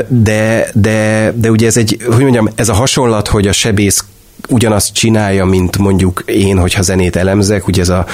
de, 0.09 0.71
de, 0.73 1.33
de 1.37 1.51
ugye 1.51 1.67
ez 1.67 1.77
egy, 1.77 1.97
hogy 2.07 2.23
mondjam, 2.23 2.49
ez 2.55 2.69
a 2.69 2.75
hasonlat, 2.75 3.29
hogy 3.29 3.47
a 3.47 3.53
sebész 3.53 4.05
ugyanazt 4.49 4.93
csinálja, 4.93 5.45
mint 5.45 5.79
mondjuk 5.79 6.23
én, 6.27 6.59
hogyha 6.59 6.83
zenét 6.83 7.17
elemzek, 7.17 7.67
ugye 7.67 7.81
ez 7.81 7.89
a 7.89 8.07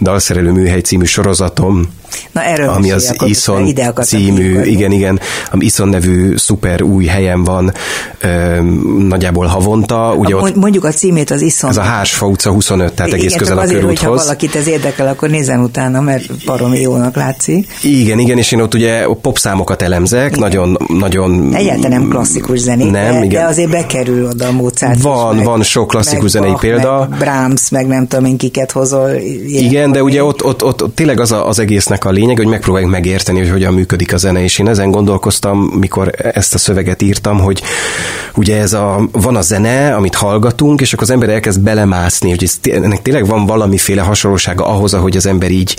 Dalszerelő 0.00 0.50
Műhely 0.50 0.80
című 0.80 1.04
sorozatom, 1.04 1.92
Na, 2.32 2.42
erről 2.42 2.68
ami 2.68 2.90
az 2.90 3.14
Ison 3.26 3.74
című, 4.02 4.62
igen, 4.62 4.92
igen, 4.92 5.20
ami 5.52 5.64
Ison 5.64 5.88
nevű 5.88 6.36
szuper 6.36 6.82
új 6.82 7.04
helyen 7.04 7.44
van 7.44 7.72
ö, 8.20 8.62
nagyjából 9.08 9.46
havonta. 9.46 10.14
Ugye 10.14 10.34
a, 10.34 10.38
ott, 10.38 10.54
mondjuk 10.54 10.84
a 10.84 10.90
címét 10.90 11.30
az 11.30 11.40
Ison. 11.40 11.70
Ez 11.70 11.76
a 11.76 11.82
Hársfa 11.82 12.26
utca 12.26 12.50
25, 12.50 12.92
tehát 12.92 13.12
igen, 13.12 13.24
egész 13.24 13.36
közel 13.36 13.58
a 13.58 13.60
azért, 13.60 13.80
körúthoz. 13.80 14.00
hogyha 14.00 14.16
valakit 14.16 14.54
ez 14.54 14.66
érdekel, 14.66 15.08
akkor 15.08 15.28
nézzen 15.28 15.60
utána, 15.60 16.00
mert 16.00 16.44
baromi 16.44 16.80
jónak 16.80 17.16
látszik. 17.16 17.66
Igen, 17.82 18.18
igen, 18.18 18.38
és 18.38 18.52
én 18.52 18.60
ott 18.60 18.74
ugye 18.74 19.06
popszámokat 19.22 19.82
elemzek, 19.82 20.26
igen. 20.26 20.38
nagyon, 20.38 20.78
nagyon... 20.88 21.54
Egyáltalán 21.54 22.00
nem 22.00 22.08
klasszikus 22.08 22.58
zenét, 22.58 22.90
nem, 22.90 23.12
de, 23.12 23.24
igen. 23.24 23.28
de 23.28 23.48
azért 23.48 23.70
bekerül 23.70 24.26
oda 24.26 24.46
a 24.46 24.52
Mozart 24.52 25.02
Van, 25.02 25.36
meg, 25.36 25.44
van 25.44 25.62
sok 25.62 25.88
klasszikus 25.88 26.30
zenei 26.30 26.50
Bach, 26.50 26.60
példa. 26.60 27.06
Meg 27.10 27.18
Brahms, 27.18 27.70
meg 27.70 27.86
nem 27.86 28.06
tudom 28.06 28.24
én 28.24 28.36
kiket 28.36 28.72
hozol. 28.72 29.10
Igen, 29.46 29.92
de 29.92 30.02
ugye 30.02 30.24
ott, 30.24 30.44
ott, 30.44 30.64
ott, 30.64 30.82
ott 30.82 30.94
tényleg 30.94 31.20
az, 31.20 31.32
a, 31.32 31.48
az 31.48 31.58
egésznek 31.58 32.03
a 32.04 32.10
lényeg, 32.10 32.36
hogy 32.36 32.46
megpróbáljuk 32.46 32.90
megérteni, 32.90 33.38
hogy 33.38 33.50
hogyan 33.50 33.74
működik 33.74 34.12
a 34.12 34.16
zene, 34.16 34.42
és 34.42 34.58
én 34.58 34.68
ezen 34.68 34.90
gondolkoztam, 34.90 35.58
mikor 35.58 36.10
ezt 36.16 36.54
a 36.54 36.58
szöveget 36.58 37.02
írtam, 37.02 37.38
hogy 37.38 37.62
ugye 38.34 38.60
ez 38.60 38.72
a, 38.72 39.08
van 39.12 39.36
a 39.36 39.40
zene, 39.40 39.94
amit 39.94 40.14
hallgatunk, 40.14 40.80
és 40.80 40.92
akkor 40.92 41.04
az 41.04 41.10
ember 41.10 41.28
elkezd 41.28 41.60
belemászni, 41.60 42.30
hogy 42.30 42.42
ez, 42.42 42.58
ennek 42.72 43.02
tényleg 43.02 43.26
van 43.26 43.46
valamiféle 43.46 44.02
hasonlósága 44.02 44.66
ahhoz, 44.66 44.94
ahogy 44.94 45.16
az 45.16 45.26
ember 45.26 45.50
így, 45.50 45.76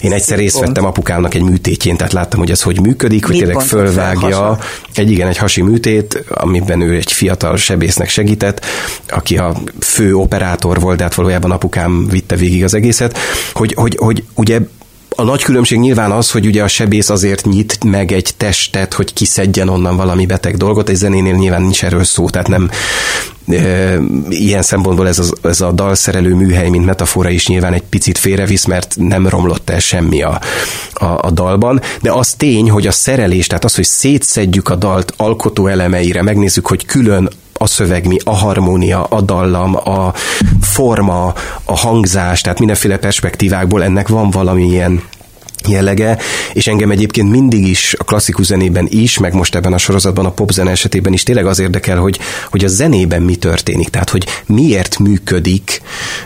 én 0.00 0.12
egyszer 0.12 0.38
részt 0.38 0.58
vettem 0.58 0.84
apukámnak 0.84 1.34
egy 1.34 1.42
műtétjén, 1.42 1.96
tehát 1.96 2.12
láttam, 2.12 2.38
hogy 2.38 2.50
ez 2.50 2.62
hogy 2.62 2.80
működik, 2.80 3.26
hogy 3.26 3.38
tényleg 3.38 3.60
fölvágja, 3.60 4.58
egy 4.94 5.10
igen, 5.10 5.28
egy 5.28 5.36
hasi 5.36 5.62
műtét, 5.62 6.24
amiben 6.28 6.80
ő 6.80 6.94
egy 6.94 7.12
fiatal 7.12 7.56
sebésznek 7.56 8.08
segített, 8.08 8.64
aki 9.08 9.36
a 9.36 9.56
fő 9.80 10.14
operátor 10.14 10.80
volt, 10.80 10.96
de 10.96 11.02
hát 11.02 11.14
valójában 11.14 11.50
apukám 11.50 12.06
vitte 12.08 12.36
végig 12.36 12.64
az 12.64 12.74
egészet, 12.74 13.18
hogy, 13.52 13.74
hogy, 13.76 13.96
hogy 14.00 14.24
ugye 14.34 14.60
a 15.20 15.24
nagy 15.24 15.42
különbség 15.42 15.78
nyilván 15.78 16.10
az, 16.10 16.30
hogy 16.30 16.46
ugye 16.46 16.62
a 16.62 16.68
sebész 16.68 17.08
azért 17.08 17.46
nyit 17.46 17.84
meg 17.84 18.12
egy 18.12 18.30
testet, 18.36 18.94
hogy 18.94 19.12
kiszedjen 19.12 19.68
onnan 19.68 19.96
valami 19.96 20.26
beteg 20.26 20.56
dolgot, 20.56 20.88
egy 20.88 20.96
zenénél 20.96 21.34
nyilván 21.34 21.62
nincs 21.62 21.84
erről 21.84 22.04
szó, 22.04 22.28
tehát 22.28 22.48
nem 22.48 22.70
ilyen 24.28 24.62
szempontból 24.62 25.08
ez, 25.08 25.18
az, 25.18 25.32
ez 25.42 25.60
a 25.60 25.72
dalszerelő 25.72 26.34
műhely, 26.34 26.68
mint 26.68 26.84
metafora 26.84 27.28
is 27.28 27.46
nyilván 27.46 27.72
egy 27.72 27.82
picit 27.82 28.18
félrevisz, 28.18 28.64
mert 28.64 28.94
nem 28.98 29.28
romlott 29.28 29.70
el 29.70 29.78
semmi 29.78 30.22
a, 30.22 30.40
a, 30.92 31.04
a 31.04 31.30
dalban, 31.30 31.80
de 32.02 32.12
az 32.12 32.34
tény, 32.34 32.70
hogy 32.70 32.86
a 32.86 32.92
szerelés, 32.92 33.46
tehát 33.46 33.64
az, 33.64 33.74
hogy 33.74 33.84
szétszedjük 33.84 34.68
a 34.68 34.74
dalt 34.74 35.12
alkotó 35.16 35.66
elemeire, 35.66 36.22
megnézzük, 36.22 36.66
hogy 36.66 36.86
külön 36.86 37.28
a 37.58 37.66
szöveg 37.66 38.06
mi, 38.06 38.16
a 38.24 38.34
harmónia, 38.34 39.04
a 39.04 39.20
dallam, 39.20 39.76
a 39.76 40.12
forma, 40.60 41.34
a 41.64 41.76
hangzás, 41.76 42.40
tehát 42.40 42.58
mindenféle 42.58 42.96
perspektívákból 42.96 43.82
ennek 43.82 44.08
van 44.08 44.30
valamilyen 44.30 45.02
jellege, 45.66 46.18
és 46.52 46.66
engem 46.66 46.90
egyébként 46.90 47.30
mindig 47.30 47.66
is 47.66 47.94
a 47.98 48.04
klasszikus 48.04 48.46
zenében 48.46 48.86
is, 48.90 49.18
meg 49.18 49.34
most 49.34 49.54
ebben 49.54 49.72
a 49.72 49.78
sorozatban 49.78 50.26
a 50.26 50.30
popzene 50.30 50.70
esetében 50.70 51.12
is 51.12 51.22
tényleg 51.22 51.46
az 51.46 51.58
érdekel, 51.58 51.98
hogy, 51.98 52.18
hogy 52.50 52.64
a 52.64 52.68
zenében 52.68 53.22
mi 53.22 53.36
történik, 53.36 53.88
tehát 53.88 54.10
hogy 54.10 54.26
miért 54.46 54.98
működik 54.98 55.82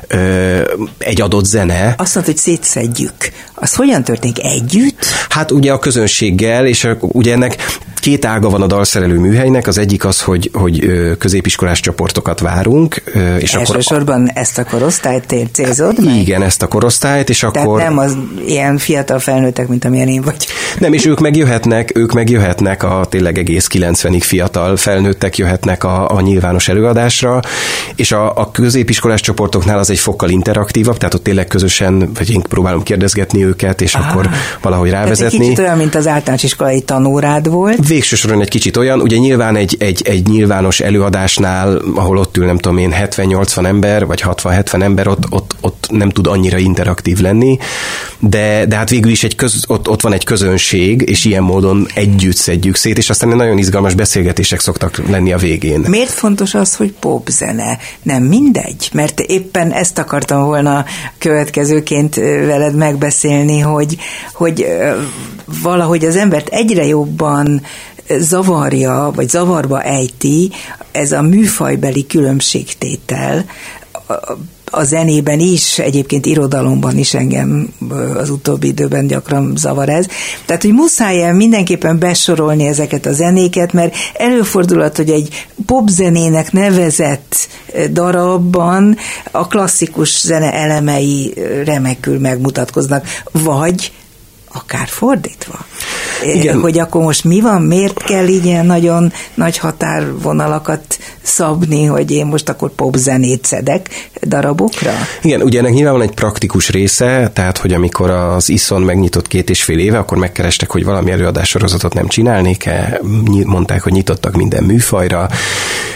ö, 0.07 0.61
egy 0.99 1.21
adott 1.21 1.45
zene. 1.45 1.95
Azt 1.97 2.15
mondta, 2.15 2.33
hogy 2.33 2.41
szétszedjük. 2.41 3.15
Az 3.55 3.75
hogyan 3.75 4.05
történik 4.05 4.45
együtt? 4.45 5.05
Hát 5.29 5.51
ugye 5.51 5.73
a 5.73 5.79
közönséggel, 5.79 6.67
és 6.67 6.85
a, 6.85 6.97
ugye 7.01 7.33
ennek 7.33 7.57
Két 8.03 8.25
ága 8.25 8.49
van 8.49 8.63
a 8.63 8.67
dalszerelő 8.67 9.19
műhelynek, 9.19 9.67
az 9.67 9.79
egyik 9.79 10.05
az, 10.05 10.21
hogy, 10.21 10.51
hogy 10.53 10.91
középiskolás 11.19 11.81
csoportokat 11.81 12.41
várunk. 12.41 13.03
És 13.39 13.55
Elsősorban 13.55 14.23
akkor, 14.23 14.43
ezt 14.43 14.59
a 14.59 14.65
korosztályt 14.65 15.35
célzod 15.53 16.05
meg? 16.05 16.17
Igen, 16.17 16.43
ezt 16.43 16.63
a 16.63 16.67
korosztályt, 16.67 17.29
és 17.29 17.39
Tehát 17.39 17.57
akkor... 17.57 17.81
nem 17.81 17.99
az 17.99 18.17
ilyen 18.47 18.79
fiatal 18.79 19.19
felnőttek, 19.19 19.69
mint 19.69 19.85
amilyen 19.85 20.09
én 20.09 20.23
vagy. 20.23 20.47
Nem, 20.79 20.93
és 20.93 21.07
ők 21.07 21.21
megjöhetnek, 21.21 21.93
ők 21.95 22.13
megjöhetnek 22.13 22.83
a 22.83 23.07
tényleg 23.09 23.39
egész 23.39 23.69
90-ig 23.73 24.23
fiatal 24.23 24.77
felnőttek 24.77 25.37
jöhetnek 25.37 25.85
a, 25.85 26.11
a 26.11 26.21
nyilvános 26.21 26.69
előadásra, 26.69 27.41
és 27.97 28.13
a, 28.13 28.37
a 28.37 28.51
középiskolás 28.51 29.21
csoportoknál 29.21 29.79
az 29.79 29.91
egy 29.91 29.99
fokkal 29.99 30.29
interaktívabb, 30.29 30.97
tehát 30.97 31.15
ott 31.15 31.23
tényleg 31.23 31.47
közösen, 31.47 32.11
vagy 32.19 32.31
én 32.31 32.43
próbálom 32.43 32.83
kérdezgetni 32.83 33.45
őket, 33.45 33.81
és 33.81 33.95
ah, 33.95 34.09
akkor 34.09 34.31
valahogy 34.63 34.91
rávezetni. 34.91 35.17
Tehát 35.17 35.33
egy 35.33 35.41
kicsit 35.41 35.59
olyan, 35.59 35.77
mint 35.77 35.95
az 35.95 36.07
általános 36.07 36.43
iskolai 36.43 36.81
tanórád 36.81 37.49
volt 37.49 37.91
végső 37.93 38.17
soron 38.17 38.41
egy 38.41 38.49
kicsit 38.49 38.77
olyan, 38.77 39.01
ugye 39.01 39.17
nyilván 39.17 39.57
egy, 39.57 39.77
egy, 39.79 40.03
egy 40.05 40.27
nyilvános 40.27 40.81
előadásnál, 40.81 41.83
ahol 41.95 42.19
ott 42.19 42.37
ül 42.37 42.47
nem 42.47 42.59
tudom 42.59 42.79
én 42.79 42.95
70-80 43.01 43.67
ember, 43.67 44.07
vagy 44.07 44.23
60-70 44.27 44.83
ember, 44.83 45.09
ott, 45.09 45.25
ott, 45.31 45.55
ott 45.61 45.87
nem 45.91 46.11
tud 46.11 46.27
annyira 46.27 46.59
interaktív 46.59 47.21
lenni, 47.21 47.59
de, 48.19 48.67
de 48.67 48.77
hát 48.77 48.91
végül 48.91 49.11
is 49.11 49.25
egy 49.25 49.35
köz, 49.35 49.65
ott, 49.67 49.89
ott 49.89 50.01
van 50.01 50.13
egy 50.13 50.25
közönség, 50.25 51.03
és 51.09 51.25
ilyen 51.25 51.43
módon 51.43 51.87
együtt 51.95 52.37
szedjük 52.37 52.77
szét, 52.77 52.99
és 52.99 53.11
aztán 53.11 53.37
nagyon 53.37 53.59
izgalmas 53.59 53.95
beszélgetések 53.95 54.61
szoktak 54.61 55.09
lenni 55.09 55.33
a 55.33 55.37
végén. 55.39 55.85
Miért 55.89 56.11
fontos 56.11 56.55
az, 56.55 56.77
hogy 56.77 56.93
popzene? 56.93 57.79
Nem 58.03 58.23
mindegy? 58.23 58.91
Mert 58.93 59.21
éppen 59.21 59.73
ezt 59.73 59.99
akartam 59.99 60.45
volna 60.45 60.85
következőként 61.19 62.15
veled 62.15 62.75
megbeszélni, 62.75 63.59
hogy, 63.59 63.97
hogy 64.33 64.67
valahogy 65.63 66.05
az 66.05 66.17
embert 66.17 66.49
egyre 66.49 66.87
jobban 66.87 67.63
zavarja, 68.19 69.11
vagy 69.15 69.29
zavarba 69.29 69.83
ejti 69.83 70.51
ez 70.91 71.13
a 71.13 71.23
műfajbeli 71.23 72.07
különbségtétel, 72.07 73.45
a 74.75 74.85
zenében 74.85 75.41
is, 75.41 75.79
egyébként 75.79 76.27
irodalomban 76.27 76.99
is 76.99 77.15
engem 77.15 77.75
az 78.17 78.31
utóbbi 78.31 78.67
időben 78.67 79.07
gyakran 79.07 79.53
zavar 79.57 79.89
ez. 79.89 80.07
Tehát, 80.47 80.63
hogy 80.63 80.73
muszáj 80.73 81.33
mindenképpen 81.33 81.99
besorolni 81.99 82.67
ezeket 82.67 83.07
a 83.07 83.13
zenéket, 83.13 83.73
mert 83.73 83.95
előfordulhat, 84.15 84.97
hogy 84.97 85.11
egy 85.11 85.47
popzenének 85.67 86.53
nevezett 86.53 87.37
darabban 87.91 88.97
a 89.31 89.47
klasszikus 89.47 90.21
zene 90.21 90.53
elemei 90.53 91.35
remekül 91.65 92.19
megmutatkoznak, 92.19 93.07
vagy 93.33 93.93
akár 94.53 94.89
fordítva. 94.89 95.65
Igen. 96.23 96.61
Hogy 96.61 96.79
akkor 96.79 97.03
most 97.03 97.25
mi 97.25 97.41
van, 97.41 97.63
miért 97.63 98.03
kell 98.03 98.29
így 98.29 98.45
ilyen 98.45 98.67
nagyon 98.67 99.13
nagy 99.35 99.59
határvonalakat 99.59 100.99
szabni, 101.23 101.85
hogy 101.85 102.11
én 102.11 102.27
most 102.27 102.49
akkor 102.49 102.71
popzenét 102.71 103.45
szedek 103.45 104.11
darabokra? 104.23 104.93
Igen, 105.23 105.43
ugye 105.43 105.59
ennek 105.59 105.73
nyilván 105.73 105.93
van 105.93 106.03
egy 106.03 106.15
praktikus 106.15 106.71
része, 106.71 107.31
tehát 107.35 107.59
hogy 107.59 107.73
amikor 107.73 108.11
az 108.11 108.49
Ison 108.49 108.83
megnyitott 108.83 109.27
két 109.27 109.51
és 109.51 109.63
fél 109.63 109.79
éve, 109.79 109.99
akkor 109.99 110.19
megkerestek, 110.19 110.71
hogy 110.71 110.85
valami 110.85 111.11
előadássorozatot 111.11 111.95
nem 111.95 112.09
csinálnék-e, 112.09 113.01
mondták, 113.45 113.83
hogy 113.83 113.93
nyitottak 113.93 114.37
minden 114.37 114.65
műfajra, 114.65 115.29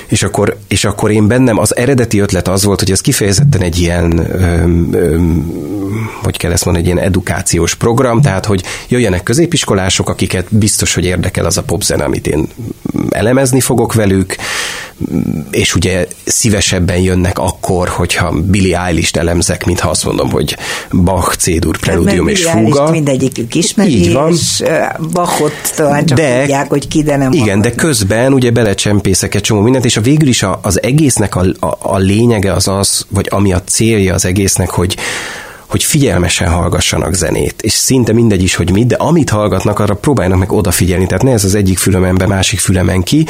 és 0.09 0.23
akkor, 0.23 0.57
és 0.69 0.85
akkor 0.85 1.11
én 1.11 1.27
bennem 1.27 1.59
az 1.59 1.77
eredeti 1.77 2.19
ötlet 2.19 2.49
az 2.49 2.65
volt, 2.65 2.81
hogy 2.81 2.91
ez 2.91 3.01
kifejezetten 3.01 3.63
egy 3.63 3.81
ilyen, 3.81 4.19
öm, 4.43 4.89
öm, 4.93 5.65
hogy 6.23 6.37
kell 6.37 6.53
ezt 6.53 6.65
mondani, 6.65 6.87
egy 6.87 6.95
ilyen 6.95 7.07
edukációs 7.07 7.75
program, 7.75 8.21
tehát 8.21 8.46
hogy 8.47 8.63
jöjjenek 8.89 9.23
középiskolások, 9.23 10.09
akiket 10.09 10.47
biztos, 10.51 10.95
hogy 10.95 11.05
érdekel 11.05 11.45
az 11.45 11.57
a 11.57 11.63
popzene, 11.63 12.05
amit 12.05 12.27
én 12.27 12.49
elemezni 13.11 13.61
fogok 13.61 13.95
velük, 13.95 14.37
és 15.51 15.75
ugye 15.75 16.07
szívesebben 16.25 16.99
jönnek 16.99 17.39
akkor, 17.39 17.89
hogyha 17.89 18.31
Billy 18.31 18.75
Eilish-t 18.75 19.17
elemzek, 19.17 19.65
mint 19.65 19.81
ha 19.81 19.91
azt 19.91 20.05
mondom, 20.05 20.31
hogy 20.31 20.57
Bach, 20.91 21.37
C-dur, 21.37 21.79
preludium 21.79 22.29
és 22.29 22.45
fuga. 22.45 22.91
mindegyikük 22.91 23.55
ismeri, 23.55 23.91
Így 24.01 24.13
van. 24.13 24.33
és 24.33 24.63
Bachot 25.13 25.53
talán 25.77 26.07
csak 26.07 26.19
de, 26.19 26.41
tudják, 26.41 26.69
hogy 26.69 26.89
ki, 26.89 27.03
de 27.03 27.17
nem 27.17 27.33
Igen, 27.33 27.47
hallgatnak. 27.47 27.75
de 27.75 27.83
közben 27.83 28.33
ugye 28.33 28.51
belecsempészek 28.51 29.35
egy 29.35 29.41
csomó 29.41 29.61
mindent, 29.61 29.85
és 29.85 29.97
a 29.97 30.01
végül 30.01 30.29
is 30.29 30.45
az 30.61 30.83
egésznek 30.83 31.37
a, 31.37 31.45
a, 31.61 31.77
a 31.81 31.97
lényege 31.99 32.53
az 32.53 32.69
az, 32.69 33.07
vagy 33.09 33.27
ami 33.31 33.53
a 33.53 33.63
célja 33.63 34.15
az 34.15 34.25
egésznek, 34.25 34.71
hogy 34.71 34.97
hogy 35.67 35.85
figyelmesen 35.85 36.49
hallgassanak 36.49 37.15
zenét, 37.15 37.63
és 37.63 37.73
szinte 37.73 38.13
mindegy 38.13 38.43
is, 38.43 38.55
hogy 38.55 38.71
mit, 38.71 38.87
de 38.87 38.97
amit 38.97 39.31
hallgatnak, 39.31 39.79
arra 39.79 39.95
próbáljanak 39.95 40.39
meg 40.39 40.53
odafigyelni, 40.53 41.07
tehát 41.07 41.23
ne 41.23 41.33
ez 41.33 41.45
az 41.45 41.55
egyik 41.55 41.79
fülemen 41.79 42.15
be, 42.15 42.27
másik 42.27 42.59
fülemen 42.59 43.03
ki, 43.03 43.27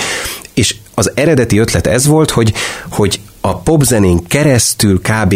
és 0.54 0.74
az 0.94 1.12
eredeti 1.14 1.58
ötlet 1.58 1.86
ez 1.86 2.06
volt, 2.06 2.30
hogy, 2.30 2.52
hogy 2.90 3.20
a 3.40 3.56
popzenén 3.56 4.24
keresztül 4.24 5.00
kb. 5.00 5.34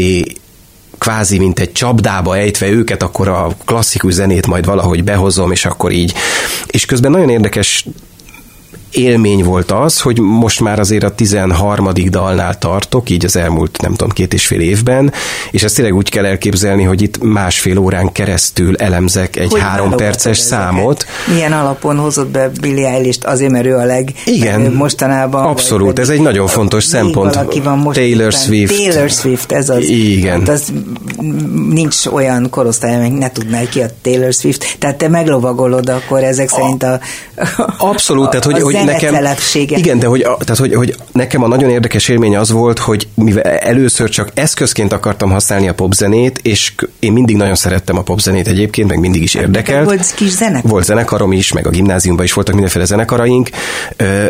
kvázi 0.98 1.38
mint 1.38 1.58
egy 1.58 1.72
csapdába 1.72 2.36
ejtve 2.36 2.68
őket, 2.68 3.02
akkor 3.02 3.28
a 3.28 3.56
klasszikus 3.64 4.12
zenét 4.12 4.46
majd 4.46 4.64
valahogy 4.64 5.04
behozom, 5.04 5.52
és 5.52 5.64
akkor 5.64 5.92
így. 5.92 6.14
És 6.66 6.84
közben 6.84 7.10
nagyon 7.10 7.30
érdekes 7.30 7.86
élmény 8.90 9.44
volt 9.44 9.70
az, 9.70 10.00
hogy 10.00 10.20
most 10.20 10.60
már 10.60 10.78
azért 10.78 11.04
a 11.04 11.14
13. 11.14 11.88
dalnál 12.10 12.58
tartok, 12.58 13.10
így 13.10 13.24
az 13.24 13.36
elmúlt 13.36 13.80
nem 13.80 13.94
tudom 13.94 14.08
két 14.08 14.34
és 14.34 14.46
fél 14.46 14.60
évben, 14.60 15.12
és 15.50 15.62
ezt 15.62 15.74
tényleg 15.74 15.94
úgy 15.94 16.08
kell 16.10 16.24
elképzelni, 16.24 16.82
hogy 16.82 17.02
itt 17.02 17.22
másfél 17.22 17.78
órán 17.78 18.12
keresztül 18.12 18.76
elemzek 18.76 19.36
egy 19.36 19.50
hogy 19.50 19.60
három 19.60 19.90
perces 19.90 20.38
számot. 20.38 21.06
Milyen 21.34 21.52
alapon 21.52 21.96
hozott 21.96 22.28
be 22.28 22.50
Billy 22.60 22.84
eilish 22.84 23.18
azért, 23.22 23.50
mert 23.50 23.66
ő 23.66 23.76
a 23.76 23.84
leg 23.84 24.12
Igen, 24.24 24.72
mostanában. 24.72 25.44
Abszolút, 25.44 25.98
ez 25.98 26.08
egy 26.08 26.20
nagyon 26.20 26.46
fontos 26.46 26.84
szempont. 26.84 27.38
Van 27.62 27.78
most 27.78 27.98
Taylor 27.98 28.32
Swift. 28.32 28.76
Taylor 28.76 29.10
Swift, 29.10 29.52
ez 29.52 29.68
az. 29.68 29.88
Igen. 29.88 30.38
Hát 30.38 30.48
az 30.48 30.72
nincs 31.70 32.06
olyan 32.06 32.50
korosztály, 32.50 32.94
amely 32.94 33.08
ne 33.08 33.30
tudná 33.30 33.62
ki 33.62 33.80
a 33.80 33.86
Taylor 34.02 34.32
Swift. 34.32 34.76
Tehát 34.78 34.96
te 34.96 35.08
meglovagolod 35.08 35.88
akkor 35.88 36.22
ezek 36.22 36.48
szerint 36.48 36.82
a, 36.82 37.00
Abszolút, 37.78 38.30
tehát 38.30 38.44
hogy, 38.44 38.60
hogy 38.60 38.79
nekem, 38.84 39.26
Igen, 39.54 39.98
de 39.98 40.06
hogy, 40.06 40.20
tehát, 40.20 40.56
hogy, 40.56 40.74
hogy 40.74 40.94
nekem 41.12 41.42
a 41.42 41.46
nagyon 41.46 41.70
érdekes 41.70 42.08
élmény 42.08 42.36
az 42.36 42.50
volt, 42.50 42.78
hogy 42.78 43.08
mivel 43.14 43.42
először 43.42 44.08
csak 44.08 44.30
eszközként 44.34 44.92
akartam 44.92 45.30
használni 45.30 45.68
a 45.68 45.74
popzenét, 45.74 46.38
és 46.42 46.72
én 46.98 47.12
mindig 47.12 47.36
nagyon 47.36 47.54
szerettem 47.54 47.98
a 47.98 48.02
popzenét 48.02 48.48
egyébként, 48.48 48.88
meg 48.88 48.98
mindig 48.98 49.22
is 49.22 49.34
érdekelt. 49.34 49.84
Volt 49.84 50.14
kis 50.14 50.30
zenekar? 50.30 50.70
Volt 50.70 50.84
zenekarom 50.84 51.32
is, 51.32 51.52
meg 51.52 51.66
a 51.66 51.70
gimnáziumban 51.70 52.24
is 52.24 52.32
voltak 52.32 52.54
mindenféle 52.54 52.84
zenekaraink, 52.84 53.48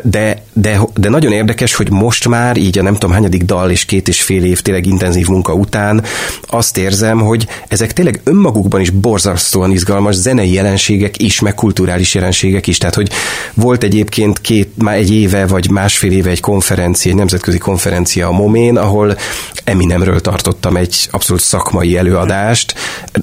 de, 0.03 0.42
de, 0.53 0.80
de 0.94 1.09
nagyon 1.09 1.32
érdekes, 1.32 1.74
hogy 1.74 1.90
most 1.90 2.28
már 2.28 2.57
így 2.57 2.78
a 2.78 2.82
nem 2.82 2.92
tudom 2.92 3.11
hányadik 3.11 3.42
dal 3.42 3.70
és 3.70 3.84
két 3.84 4.09
és 4.09 4.22
fél 4.22 4.44
év 4.44 4.61
tényleg 4.61 4.86
intenzív 4.86 5.28
munka 5.28 5.53
után 5.53 6.05
azt 6.46 6.76
érzem, 6.76 7.20
hogy 7.20 7.46
ezek 7.68 7.92
tényleg 7.92 8.20
önmagukban 8.24 8.80
is 8.80 8.90
borzasztóan 8.90 9.70
izgalmas 9.70 10.14
zenei 10.14 10.53
jelenségek 10.53 11.22
is, 11.22 11.40
meg 11.40 11.55
kulturális 11.55 12.14
jelenségek 12.14 12.66
is. 12.66 12.78
Tehát, 12.78 12.94
hogy 12.94 13.11
volt 13.55 13.82
egyébként 13.82 14.39
két, 14.41 14.68
már 14.76 14.97
egy 14.97 15.12
éve 15.12 15.47
vagy 15.47 15.70
másfél 15.70 16.12
éve 16.12 16.30
egy 16.30 16.41
konferencia, 16.41 17.11
egy 17.11 17.16
nemzetközi 17.16 17.59
konferencia 17.59 18.26
a 18.26 18.32
Momén, 18.32 18.76
ahol 18.76 19.16
Eminemről 19.64 20.20
tartottam 20.20 20.76
egy 20.76 21.09
abszolút 21.11 21.43
szakmai 21.43 21.97
előadást, 21.97 22.74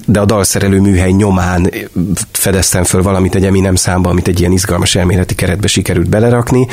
de 0.06 0.20
a 0.20 0.24
dalszerelő 0.24 0.80
műhely 0.80 1.10
nyomán 1.10 1.70
fedeztem 2.32 2.84
föl 2.84 3.02
valamit 3.02 3.34
egy 3.34 3.44
Eminem 3.44 3.74
számba, 3.74 4.10
amit 4.10 4.28
egy 4.28 4.40
ilyen 4.40 4.52
izgalmas 4.52 4.94
elméleti 4.94 5.34
keretbe 5.34 5.66
sikerült 5.66 6.08
belerakni. 6.08 6.66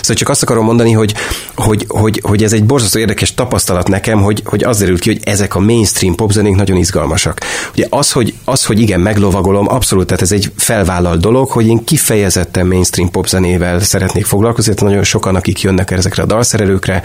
Szóval 0.00 0.16
csak 0.16 0.28
azt 0.28 0.42
akarom 0.42 0.64
mondani, 0.64 0.92
hogy, 0.92 1.14
hogy, 1.54 1.84
hogy, 1.88 2.20
hogy 2.22 2.42
ez 2.42 2.52
egy 2.52 2.64
borzasztó 2.64 2.98
érdekes 2.98 3.34
tapasztalat 3.34 3.88
nekem, 3.88 4.22
hogy, 4.22 4.42
hogy 4.44 4.64
az 4.64 4.78
derül 4.78 4.98
ki, 4.98 5.12
hogy 5.12 5.20
ezek 5.24 5.54
a 5.54 5.60
mainstream 5.60 6.14
popzenék 6.14 6.56
nagyon 6.56 6.76
izgalmasak. 6.76 7.40
Ugye 7.72 7.86
az, 7.90 8.12
hogy, 8.12 8.34
az, 8.44 8.64
hogy 8.64 8.80
igen, 8.80 9.00
meglovagolom, 9.00 9.68
abszolút, 9.68 10.06
tehát 10.06 10.22
ez 10.22 10.32
egy 10.32 10.52
felvállalt 10.56 11.20
dolog, 11.20 11.50
hogy 11.50 11.66
én 11.66 11.84
kifejezetten 11.84 12.66
mainstream 12.66 13.10
popzenével 13.10 13.80
szeretnék 13.92 14.24
foglalkozni, 14.24 14.74
tehát 14.74 14.88
nagyon 14.88 15.04
sokan, 15.04 15.34
akik 15.34 15.60
jönnek 15.60 15.90
ezekre 15.90 16.22
a 16.22 16.26
dalszerelőkre, 16.26 17.02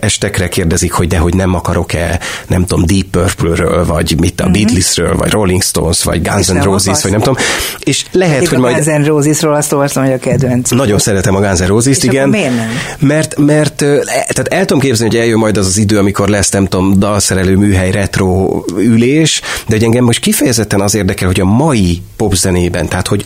estekre 0.00 0.48
kérdezik, 0.48 0.92
hogy 0.92 1.08
de 1.08 1.18
hogy 1.18 1.34
nem 1.34 1.54
akarok-e, 1.54 2.20
nem 2.46 2.66
tudom, 2.66 2.86
Deep 2.86 3.06
Purple-ről, 3.10 3.86
vagy 3.86 4.14
mit 4.18 4.40
a 4.40 4.44
mm-hmm. 4.44 4.52
Beatlesről, 4.52 5.16
vagy 5.16 5.30
Rolling 5.30 5.62
Stones, 5.62 6.02
vagy 6.02 6.28
Guns 6.28 6.46
N' 6.46 6.62
Roses, 6.62 7.02
vagy 7.02 7.10
nem 7.10 7.20
tudom. 7.20 7.36
És 7.78 8.04
lehet, 8.12 8.42
Én 8.42 8.48
hogy 8.48 8.58
majd... 8.58 8.74
Guns 8.74 8.86
N' 8.86 9.06
Rosesról 9.06 9.54
azt 9.54 9.72
olvastam, 9.72 10.04
hogy 10.04 10.12
a 10.12 10.18
kedvenc. 10.18 10.70
Nagyon 10.70 10.98
szeretem 10.98 11.34
a 11.34 11.40
Guns 11.40 11.58
N' 11.58 11.66
Roses-t, 11.66 12.04
igen. 12.04 12.28
miért 12.28 12.56
nem? 12.56 12.68
Mert, 12.98 13.36
mert 13.38 13.82
e, 13.82 14.04
tehát 14.04 14.48
el 14.48 14.64
tudom 14.64 14.82
képzelni, 14.82 15.14
hogy 15.14 15.22
eljön 15.22 15.38
majd 15.38 15.56
az 15.56 15.66
az 15.66 15.76
idő, 15.76 15.98
amikor 15.98 16.28
lesz, 16.28 16.50
nem 16.50 16.66
tudom, 16.66 16.98
dalszerelő 16.98 17.56
műhely 17.56 17.90
retro 17.90 18.62
ülés, 18.76 19.40
de 19.66 19.74
hogy 19.74 19.84
engem 19.84 20.04
most 20.04 20.20
kifejezetten 20.20 20.80
az 20.80 20.94
érdekel, 20.94 21.26
hogy 21.26 21.40
a 21.40 21.44
mai 21.44 22.02
popzenében, 22.16 22.88
tehát 22.88 23.08
hogy 23.08 23.24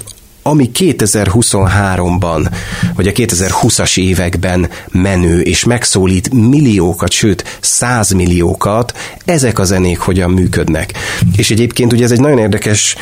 ami 0.51 0.70
2023-ban, 0.78 2.51
vagy 2.94 3.07
a 3.09 3.12
2020-as 3.12 3.98
években 3.98 4.70
menő, 4.90 5.40
és 5.40 5.64
megszólít 5.64 6.32
milliókat, 6.32 7.12
sőt, 7.12 7.59
százmilliókat, 7.61 8.96
ezek 9.24 9.59
a 9.59 9.64
zenék 9.64 9.98
hogyan 9.98 10.30
működnek. 10.30 10.92
És 11.36 11.51
egyébként 11.51 11.92
ugye 11.92 12.05
ez 12.05 12.11
egy 12.11 12.20
nagyon 12.20 12.38
érdekes 12.38 12.96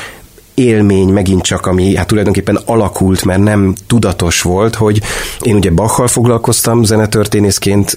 élmény 0.58 1.08
megint 1.08 1.42
csak, 1.42 1.66
ami 1.66 1.96
hát 1.96 2.06
tulajdonképpen 2.06 2.58
alakult, 2.64 3.24
mert 3.24 3.40
nem 3.40 3.74
tudatos 3.86 4.42
volt, 4.42 4.74
hogy 4.74 5.00
én 5.40 5.56
ugye 5.56 5.70
Bachal 5.70 6.08
foglalkoztam 6.08 6.84
zenetörténészként, 6.84 7.96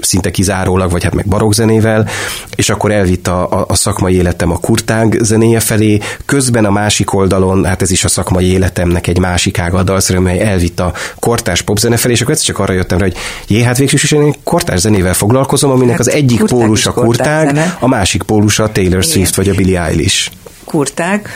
szinte 0.00 0.30
kizárólag, 0.30 0.90
vagy 0.90 1.02
hát 1.02 1.14
meg 1.14 1.26
barokzenével, 1.26 2.08
és 2.56 2.70
akkor 2.70 2.90
elvitt 2.90 3.26
a, 3.26 3.50
a, 3.50 3.64
a 3.68 3.74
szakmai 3.74 4.14
életem 4.14 4.50
a 4.50 4.58
kurtág 4.58 5.18
zenéje 5.20 5.60
felé, 5.60 5.98
közben 6.24 6.64
a 6.64 6.70
másik 6.70 7.14
oldalon, 7.14 7.64
hát 7.64 7.82
ez 7.82 7.90
is 7.90 8.04
a 8.04 8.08
szakmai 8.08 8.52
életemnek 8.52 9.06
egy 9.06 9.18
másik 9.18 9.58
ága 9.58 9.78
a 9.78 9.82
dalszerű, 9.82 10.18
mely 10.18 10.40
elvitt 10.40 10.80
a 10.80 10.92
kortárs 11.18 11.62
popzene 11.62 11.96
felé, 11.96 12.12
és 12.12 12.20
akkor 12.20 12.32
egyszer 12.32 12.48
csak 12.48 12.58
arra 12.58 12.72
jöttem 12.72 12.98
rá, 12.98 13.04
hogy 13.04 13.16
jé, 13.46 13.62
hát 13.62 13.78
végső 13.78 13.96
is 14.02 14.12
én 14.12 14.34
kortárs 14.44 14.80
zenével 14.80 15.14
foglalkozom, 15.14 15.70
aminek 15.70 15.90
hát 15.90 16.00
az 16.00 16.10
egyik 16.10 16.44
pólus 16.44 16.86
a 16.86 16.92
kurtág, 16.92 17.76
a 17.80 17.88
másik 17.88 18.22
pólus 18.22 18.58
a 18.58 18.72
Taylor 18.72 19.02
Swift 19.02 19.38
Igen. 19.38 19.44
vagy 19.44 19.48
a 19.48 19.54
Billie 19.54 19.82
Eilish. 19.82 20.30
Kurtág 20.68 21.28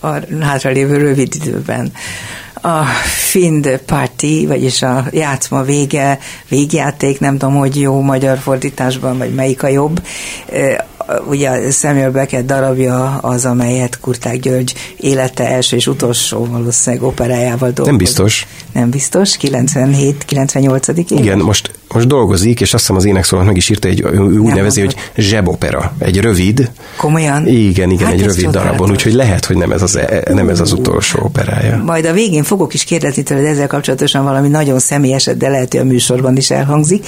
a 0.00 0.08
hátralévő 0.40 0.96
rövid 0.96 1.34
időben 1.34 1.92
a 2.62 2.84
Find 3.30 3.80
Party, 3.86 4.46
vagyis 4.46 4.82
a 4.82 5.04
játszma 5.10 5.62
vége, 5.62 6.18
végjáték, 6.48 7.20
nem 7.20 7.38
tudom, 7.38 7.56
hogy 7.56 7.80
jó 7.80 8.00
magyar 8.00 8.38
fordításban, 8.38 9.18
vagy 9.18 9.34
melyik 9.34 9.62
a 9.62 9.68
jobb, 9.68 10.02
ugye 11.28 11.70
Samuel 11.70 12.10
Beckett 12.10 12.46
darabja 12.46 13.18
az, 13.18 13.44
amelyet 13.44 14.00
Kurták 14.00 14.38
György 14.38 14.74
élete 14.96 15.48
első 15.48 15.76
és 15.76 15.86
utolsó 15.86 16.44
valószínűleg 16.44 17.04
operájával 17.04 17.70
dolgozott. 17.70 17.86
Nem 17.86 17.96
biztos. 17.96 18.46
Nem 18.72 18.90
biztos, 18.90 19.36
97-98. 19.40 21.04
Igen, 21.08 21.38
most, 21.38 21.70
most 21.92 22.06
dolgozik, 22.06 22.60
és 22.60 22.74
azt 22.74 22.82
hiszem 22.82 22.96
az 22.96 23.04
énekszólat 23.04 23.46
meg 23.46 23.56
is 23.56 23.68
írta, 23.68 23.88
egy, 23.88 24.00
ő 24.00 24.18
úgy 24.18 24.46
nem 24.46 24.56
nevezi, 24.56 24.80
hogy 24.80 24.96
zsebopera. 25.16 25.92
Egy 25.98 26.20
rövid. 26.20 26.70
Komolyan? 26.96 27.46
Igen, 27.46 27.90
igen, 27.90 28.06
hát 28.06 28.14
egy 28.14 28.24
rövid 28.24 28.48
darabon, 28.48 28.90
úgyhogy 28.90 29.12
lehet, 29.12 29.44
hogy 29.44 29.56
nem 29.56 29.72
ez, 29.72 29.82
az, 29.82 29.96
e- 29.96 30.22
nem 30.32 30.48
ez 30.48 30.60
az 30.60 30.72
utolsó 30.72 31.18
operája. 31.22 31.82
Majd 31.84 32.04
a 32.04 32.12
végén 32.12 32.42
fogok 32.42 32.74
is 32.74 32.84
kérdezni 32.84 33.22
tőled 33.22 33.44
ezzel 33.44 33.66
kapcsolatosan 33.66 34.24
valami 34.24 34.48
nagyon 34.48 34.78
személyeset, 34.78 35.36
de 35.36 35.48
lehet, 35.48 35.72
hogy 35.72 35.80
a 35.80 35.84
műsorban 35.84 36.36
is 36.36 36.50
elhangzik. 36.50 37.06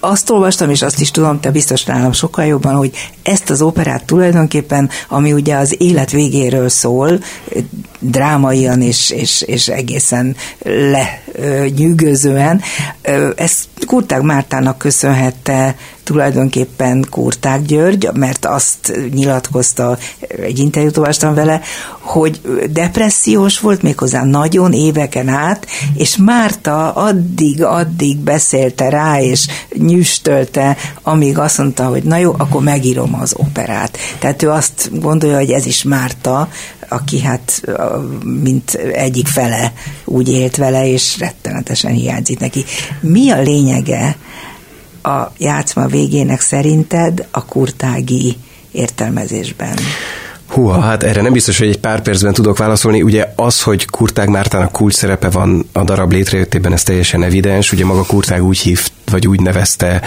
Azt 0.00 0.30
olvastam, 0.30 0.70
és 0.70 0.82
azt 0.82 1.00
is 1.00 1.10
tudom, 1.10 1.40
te 1.40 1.50
biztos 1.50 1.84
nálam 1.84 2.12
sokkal 2.12 2.44
jobban, 2.44 2.74
hogy 2.74 2.90
ezt 3.22 3.50
az 3.50 3.62
operát 3.62 4.04
tulajdonképpen, 4.04 4.90
ami 5.08 5.32
ugye 5.32 5.56
az 5.56 5.74
élet 5.78 6.10
végéről 6.10 6.68
szól, 6.68 7.18
drámaian 8.00 8.82
és, 8.82 9.10
és, 9.10 9.42
és 9.42 9.68
egészen 9.68 10.36
lenyűgözően, 11.34 12.60
ezt 13.36 13.68
Kurtág 13.86 14.22
Mártának 14.22 14.78
köszönhette 14.78 15.74
tulajdonképpen 16.04 17.06
Kurták 17.10 17.62
György, 17.62 18.08
mert 18.14 18.44
azt 18.44 18.92
nyilatkozta, 19.12 19.98
egy 20.42 20.58
interjút 20.58 20.96
olvastam 20.96 21.34
vele, 21.34 21.60
hogy 22.00 22.40
depressziós 22.70 23.60
volt 23.60 23.82
méghozzá 23.82 24.24
nagyon 24.24 24.72
éveken 24.72 25.28
át, 25.28 25.66
és 25.94 26.16
Márta 26.16 26.92
addig-addig 26.92 28.18
beszélte 28.18 28.88
rá, 28.88 29.20
és 29.20 29.46
nyüstölte, 29.78 30.76
amíg 31.02 31.38
azt 31.38 31.58
mondta, 31.58 31.84
hogy 31.84 32.02
na 32.02 32.16
jó, 32.16 32.34
akkor 32.38 32.62
megírom 32.62 33.14
az 33.20 33.34
operát. 33.36 33.98
Tehát 34.18 34.42
ő 34.42 34.50
azt 34.50 34.90
gondolja, 35.00 35.36
hogy 35.36 35.50
ez 35.50 35.66
is 35.66 35.82
Márta, 35.82 36.48
aki 36.88 37.20
hát 37.20 37.62
mint 38.24 38.74
egyik 38.74 39.26
fele 39.26 39.72
úgy 40.04 40.28
élt 40.28 40.56
vele, 40.56 40.86
és 40.86 41.18
rettenetesen 41.18 41.92
hiányzik 41.92 42.38
neki. 42.38 42.64
Mi 43.00 43.30
a 43.30 43.40
lényege 43.40 44.16
a 45.02 45.32
játszma 45.38 45.86
végének 45.86 46.40
szerinted 46.40 47.26
a 47.30 47.44
kurtági 47.44 48.36
értelmezésben? 48.72 49.78
Húha, 50.48 50.80
hát 50.80 51.02
erre 51.02 51.22
nem 51.22 51.32
biztos, 51.32 51.58
hogy 51.58 51.68
egy 51.68 51.80
pár 51.80 52.02
percben 52.02 52.32
tudok 52.32 52.58
válaszolni. 52.58 53.02
Ugye 53.02 53.32
az, 53.36 53.62
hogy 53.62 53.86
Kurtág 53.86 54.28
Mártának 54.28 54.72
kulcs 54.72 54.94
szerepe 54.94 55.28
van 55.28 55.68
a 55.72 55.84
darab 55.84 56.12
létrejöttében, 56.12 56.72
ez 56.72 56.82
teljesen 56.82 57.22
evidens. 57.22 57.72
Ugye 57.72 57.84
maga 57.84 58.04
Kurtág 58.04 58.44
úgy 58.44 58.58
hívt 58.58 58.92
vagy 59.10 59.26
úgy 59.26 59.40
nevezte 59.40 60.02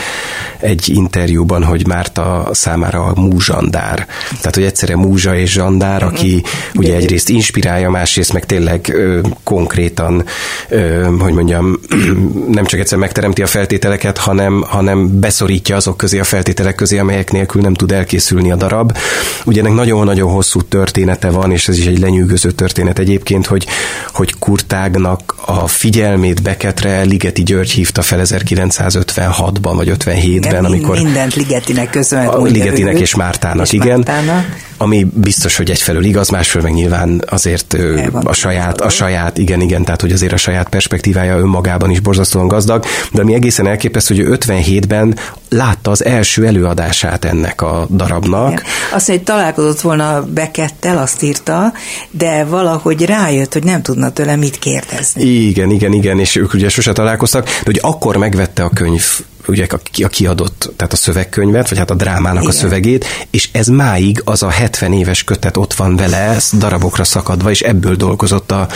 egy 0.60 0.90
interjúban, 0.90 1.64
hogy 1.64 1.88
Márta 1.88 2.50
számára 2.52 3.04
a 3.04 3.22
múzsandár. 3.22 4.08
Tehát, 4.38 4.56
hogy 4.56 4.64
egyszerre 4.64 4.96
múzsa 4.96 5.36
és 5.36 5.52
zsandár, 5.52 6.04
aki 6.04 6.36
mhm. 6.36 6.84
ugye 6.84 6.96
egyrészt 6.96 7.30
inspirálja, 7.30 7.90
másrészt 7.90 8.34
meg 8.34 8.46
tényleg 8.46 8.90
ö, 8.94 9.20
konkrétan, 9.44 10.26
ö, 10.70 11.08
hogy 11.20 11.34
mondjam, 11.34 11.80
nem 12.48 12.66
csak 12.66 12.80
egyszer 12.80 12.98
megteremti 12.98 13.42
a 13.42 13.48
feltételeket, 13.48 14.18
hanem, 14.18 14.64
hanem 14.68 15.20
beszorítja 15.20 15.76
azok 15.76 15.98
közé 15.98 16.20
a 16.20 16.24
feltételek 16.24 16.76
közé, 16.76 16.98
amelyek 16.98 17.32
nélkül 17.32 17.62
nem 17.62 17.74
tud 17.74 17.92
elkészülni 17.92 18.52
a 18.52 18.56
darab. 18.56 18.98
Ugye 19.46 19.60
ennek 19.60 19.74
nagyon-nagyon 19.74 20.31
hosszú 20.32 20.62
története 20.62 21.30
van, 21.30 21.52
és 21.52 21.68
ez 21.68 21.78
is 21.78 21.86
egy 21.86 22.00
lenyűgöző 22.00 22.52
történet 22.52 23.00
egyébként, 23.00 23.46
hogy, 23.46 23.68
hogy 24.14 24.36
Kurtágnak 24.40 25.36
a 25.46 25.68
figyelmét 25.68 26.42
Beketre 26.42 27.02
Ligeti 27.02 27.44
György 27.44 27.72
hívta 27.72 28.02
fel 28.02 28.20
1900 28.20 28.92
1956-ban 28.92 29.74
vagy 29.76 29.92
57-ben, 29.98 30.66
amikor... 30.66 30.98
Mindent 30.98 31.36
Ligetinek 31.36 31.90
köszönhet. 31.90 32.34
A 32.34 32.42
Ligetinek 32.42 33.00
és 33.00 33.16
Mártának, 33.16 33.66
és 33.66 33.72
igen. 33.72 34.04
Mártának. 34.06 34.46
Ami 34.78 35.08
biztos, 35.14 35.58
hogy 35.58 35.70
egyfelől 35.70 36.04
igaz, 36.04 36.30
másfelől 36.30 36.68
meg 36.68 36.78
nyilván 36.78 37.24
azért 37.30 37.78
a 38.24 38.34
saját, 38.34 38.82
a 38.82 38.90
saját, 38.90 39.38
igen, 39.38 39.62
igen, 39.62 39.84
tehát 39.84 40.02
hogy 40.02 40.12
azért 40.12 40.34
a 40.34 40.38
saját 40.38 40.70
perspektívája 40.70 41.38
önmagában 41.38 41.90
is 41.90 42.00
borzasztóan 42.00 42.48
gazdag, 42.48 42.86
de 43.12 43.22
ami 43.22 43.34
egészen 43.34 43.68
elképesztő, 43.68 44.16
hogy 44.16 44.40
57-ben 44.46 45.18
látta 45.50 45.92
az 45.92 46.06
első 46.06 46.46
előadását 46.46 47.26
ennek 47.26 47.62
a 47.62 47.88
darabnak. 47.90 48.52
Igen. 48.52 48.64
Azt 48.94 49.08
hogy 49.08 49.24
találkozott 49.24 49.82
volna 49.82 50.21
Bekettel, 50.34 50.98
azt 50.98 51.24
írta, 51.24 51.74
de 52.12 52.44
valahogy 52.44 53.06
rájött, 53.06 53.54
hogy 53.54 53.64
nem 53.64 53.82
tudna 53.82 54.12
tőle 54.12 54.36
mit 54.36 54.60
kérdezni. 54.60 55.24
Igen, 55.24 55.70
igen, 55.70 55.94
igen, 55.94 56.20
és 56.20 56.36
ők 56.36 56.54
ugye 56.54 56.70
sose 56.70 56.92
találkoztak, 56.92 57.46
de 57.46 57.52
hogy 57.64 57.80
akkor 57.82 58.18
megvette 58.18 58.64
a 58.64 58.70
könyv 58.70 59.04
ugye 59.48 59.68
a 60.04 60.08
kiadott, 60.08 60.72
tehát 60.76 60.94
a 60.94 60.96
szövegkönyvet, 60.96 61.70
vagy 61.70 61.78
hát 61.78 61.92
a 61.92 61.96
drámának 61.96 62.44
Igen. 62.44 62.56
a 62.56 62.60
szövegét, 62.60 63.06
és 63.30 63.50
ez 63.52 63.68
máig 63.68 64.22
az 64.26 64.44
a 64.44 64.50
70 64.50 64.94
éves 64.94 65.24
kötet 65.24 65.58
ott 65.58 65.74
van 65.74 65.96
vele, 65.96 66.38
darabokra 66.58 67.04
szakadva, 67.04 67.50
és 67.50 67.62
ebből 67.62 67.96
dolgozott 67.96 68.52
a, 68.52 68.68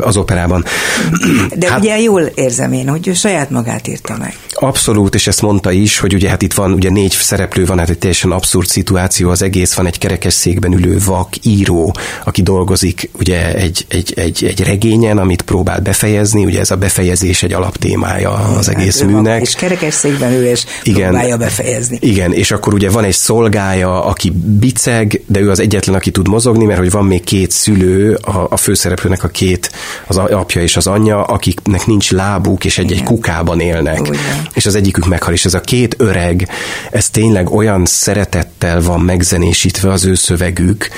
az 0.00 0.16
operában. 0.16 0.64
De 1.56 1.70
hát, 1.70 1.80
ugye 1.80 1.98
jól 2.00 2.22
érzem 2.22 2.72
én, 2.72 2.88
hogy 2.88 3.08
ő 3.08 3.12
saját 3.12 3.50
magát 3.50 3.88
írta 3.88 4.16
meg. 4.18 4.36
Abszolút, 4.52 5.14
és 5.14 5.26
ezt 5.26 5.42
mondta 5.42 5.70
is, 5.70 5.98
hogy 5.98 6.14
ugye 6.14 6.28
hát 6.28 6.42
itt 6.42 6.54
van, 6.54 6.72
ugye 6.72 6.90
négy 6.90 7.12
szereplő 7.12 7.64
van, 7.64 7.78
hát 7.78 7.88
egy 7.88 7.98
teljesen 7.98 8.30
abszurd 8.30 8.66
szituáció 8.66 9.30
az 9.30 9.42
egész, 9.42 9.74
van 9.74 9.86
egy 9.86 9.98
kerekesszékben 9.98 10.72
ülő 10.72 10.98
vak 11.04 11.28
író, 11.42 11.96
aki 12.24 12.42
dolgozik 12.42 13.10
ugye 13.18 13.54
egy, 13.54 13.84
egy, 13.88 14.12
egy, 14.16 14.44
egy 14.44 14.64
regényen, 14.64 15.18
amit 15.18 15.42
próbál 15.42 15.80
befejezni, 15.80 16.44
ugye 16.44 16.60
ez 16.60 16.70
a 16.70 16.76
befejezés 16.76 17.42
egy 17.42 17.52
alaptémája 17.52 18.30
az 18.30 18.66
hát 18.66 18.76
egész 18.76 19.00
műnek. 19.00 19.40
És 19.40 19.54
kerekesszékben 19.74 20.32
ül, 20.32 20.46
és 20.46 20.64
igen, 20.82 21.08
próbálja 21.08 21.36
befejezni. 21.36 21.98
Igen, 22.00 22.32
és 22.32 22.50
akkor 22.50 22.74
ugye 22.74 22.90
van 22.90 23.04
egy 23.04 23.14
szolgája, 23.14 24.04
aki 24.04 24.32
biceg, 24.44 25.22
de 25.26 25.40
ő 25.40 25.50
az 25.50 25.60
egyetlen, 25.60 25.94
aki 25.94 26.10
tud 26.10 26.28
mozogni, 26.28 26.64
mert 26.64 26.78
hogy 26.78 26.90
van 26.90 27.04
még 27.04 27.24
két 27.24 27.50
szülő, 27.50 28.14
a, 28.14 28.46
a 28.50 28.56
főszereplőnek 28.56 29.24
a 29.24 29.28
két, 29.28 29.72
az 30.06 30.16
apja 30.16 30.62
és 30.62 30.76
az 30.76 30.86
anyja, 30.86 31.24
akiknek 31.24 31.86
nincs 31.86 32.10
lábuk, 32.10 32.64
és 32.64 32.78
egy-egy 32.78 33.02
kukában 33.02 33.60
élnek. 33.60 34.00
Ugyan 34.00 34.16
és 34.54 34.66
az 34.66 34.74
egyikük 34.74 35.06
meghal, 35.06 35.32
és 35.32 35.44
ez 35.44 35.54
a 35.54 35.60
két 35.60 35.94
öreg, 35.98 36.48
ez 36.90 37.10
tényleg 37.10 37.50
olyan 37.50 37.84
szeretettel 37.84 38.80
van 38.80 39.00
megzenésítve 39.00 39.90
az 39.92 40.04
ő 40.04 40.14
szövegük, 40.14 40.88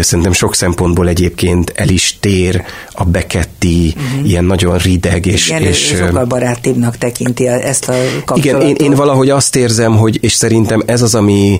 szerintem 0.00 0.32
sok 0.32 0.54
szempontból 0.54 1.08
egyébként 1.08 1.72
el 1.76 1.88
is 1.88 2.16
tér 2.20 2.64
a 2.92 3.04
Beketti, 3.04 3.94
uh-huh. 3.96 4.28
ilyen 4.28 4.44
nagyon 4.44 4.78
rideg, 4.78 5.26
és... 5.26 5.48
Igen, 5.48 5.62
és 5.62 5.78
sokkal 5.78 6.24
barátibbnak 6.24 6.98
tekinti 6.98 7.48
ezt 7.48 7.88
a 7.88 7.94
kapcsolatot. 8.24 8.62
Igen, 8.62 8.76
én, 8.76 8.90
én 8.90 8.94
valahogy 8.94 9.30
azt 9.30 9.56
érzem, 9.56 9.96
hogy, 9.96 10.18
és 10.20 10.32
szerintem 10.32 10.82
ez 10.86 11.02
az, 11.02 11.14
ami 11.14 11.58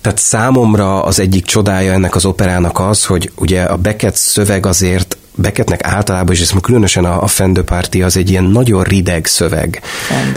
tehát 0.00 0.18
számomra 0.18 1.02
az 1.02 1.20
egyik 1.20 1.44
csodája 1.44 1.92
ennek 1.92 2.14
az 2.14 2.24
operának 2.24 2.80
az, 2.80 3.04
hogy 3.04 3.30
ugye 3.36 3.62
a 3.62 3.76
Beckett 3.76 4.16
szöveg 4.16 4.66
azért 4.66 5.16
Becketnek 5.34 5.84
általában, 5.84 6.34
és 6.34 6.52
különösen 6.62 7.04
a, 7.04 7.22
a 7.22 7.26
Fendő 7.26 7.62
Party 7.62 8.02
az 8.02 8.16
egy 8.16 8.30
ilyen 8.30 8.44
nagyon 8.44 8.82
rideg 8.82 9.26
szöveg. 9.26 9.82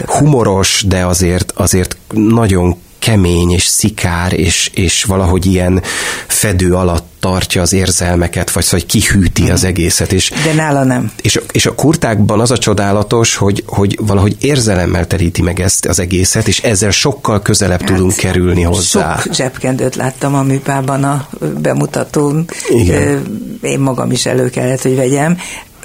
Humoros, 0.06 0.84
de 0.86 1.06
azért, 1.06 1.52
azért 1.56 1.96
nagyon 2.12 2.76
kemény 3.00 3.50
és 3.50 3.64
szikár, 3.64 4.32
és, 4.32 4.70
és 4.74 5.04
valahogy 5.04 5.46
ilyen 5.46 5.82
fedő 6.26 6.74
alatt 6.74 7.08
tartja 7.20 7.62
az 7.62 7.72
érzelmeket, 7.72 8.50
vagy 8.50 8.64
szóval 8.64 8.86
kihűti 8.86 9.50
az 9.50 9.64
egészet. 9.64 10.12
És, 10.12 10.32
De 10.44 10.52
nála 10.52 10.84
nem. 10.84 11.12
És, 11.22 11.40
és 11.52 11.66
a 11.66 11.74
kurtákban 11.74 12.40
az 12.40 12.50
a 12.50 12.58
csodálatos, 12.58 13.36
hogy, 13.36 13.62
hogy 13.66 13.98
valahogy 14.00 14.36
érzelemmel 14.40 15.06
teríti 15.06 15.42
meg 15.42 15.60
ezt 15.60 15.86
az 15.86 15.98
egészet, 15.98 16.48
és 16.48 16.60
ezzel 16.60 16.90
sokkal 16.90 17.42
közelebb 17.42 17.80
hát, 17.80 17.88
tudunk 17.88 18.14
kerülni 18.14 18.62
hozzá. 18.62 19.18
Sok 19.18 19.34
zsebkendőt 19.34 19.94
láttam 19.94 20.34
a 20.34 20.42
műpában 20.42 21.04
a 21.04 21.28
bemutatón. 21.60 22.48
Igen. 22.68 23.58
Én 23.62 23.78
magam 23.78 24.10
is 24.10 24.26
elő 24.26 24.50
kellett, 24.50 24.82
hogy 24.82 24.96
vegyem 24.96 25.36